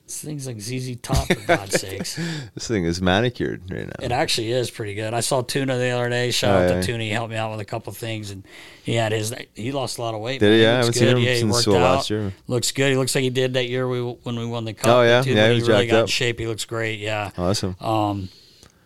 [0.09, 2.15] This thing's like ZZ Top for God's sakes.
[2.55, 3.93] This thing is manicured right now.
[4.01, 5.13] It actually is pretty good.
[5.13, 6.31] I saw Tuna the other day.
[6.31, 7.03] Shout Oh, out to Tuna.
[7.03, 8.43] He helped me out with a couple things, and
[8.83, 9.31] he had his.
[9.53, 10.39] He lost a lot of weight.
[10.39, 10.51] Did he?
[10.51, 10.61] man.
[10.63, 11.17] Yeah, I haven't seen good.
[11.17, 11.73] him yeah, he since worked out.
[11.97, 12.33] last year.
[12.47, 12.89] Looks good.
[12.89, 14.87] He looks like he did that year we when we won the cup.
[14.95, 15.21] Oh, yeah?
[15.23, 16.39] Yeah, he he really got in shape.
[16.39, 16.97] He looks great.
[16.97, 17.29] Yeah.
[17.37, 17.75] Awesome.
[17.79, 18.29] Um,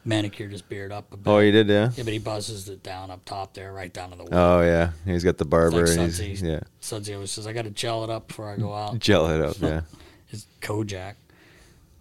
[0.04, 1.32] manicured his beard up a bit.
[1.32, 1.91] Oh, he did, yeah.
[1.95, 4.28] Yeah, but he buzzes it down up top there, right down to the.
[4.30, 5.88] Oh yeah, he's got the barber.
[5.88, 6.28] Like and Sudsy.
[6.28, 9.00] he's, yeah, Sudsy always says, "I got to gel it up before I go out."
[9.00, 9.56] gel it up.
[9.62, 9.82] Yeah.
[10.34, 11.14] His Kojak,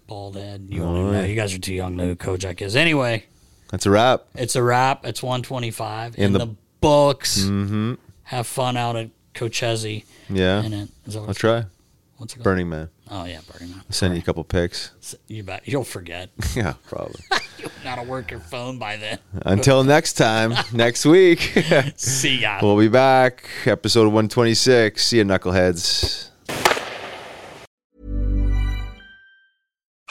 [0.07, 0.67] bald head.
[0.71, 1.25] You won't even know.
[1.25, 2.75] You guys are too young to know who Kojak is.
[2.75, 3.27] Anyway,
[3.71, 4.25] That's a wrap.
[4.35, 5.05] it's a wrap.
[5.05, 7.41] It's 125 In in, the- the, books.
[7.41, 7.95] Mm-hmm.
[8.23, 10.05] Have fun out at Cochese.
[10.31, 10.63] Yeah.
[10.63, 10.89] In it.
[11.05, 11.65] Is that what I'll it's try.
[12.17, 12.45] What's it called?
[12.45, 12.89] Burning Man.
[13.11, 13.83] Oh yeah, Burning Man.
[13.87, 14.93] I'll send you a couple pics.
[15.29, 15.69] You bet.
[15.69, 16.31] You'll forget.
[16.57, 17.21] yeah, probably.
[17.85, 19.19] to work your phone by then.
[19.45, 21.53] Until next time, next week.
[21.97, 22.61] See ya.
[22.63, 23.45] We'll be back.
[23.67, 25.05] Episode 126.
[25.07, 26.31] See you, knuckleheads.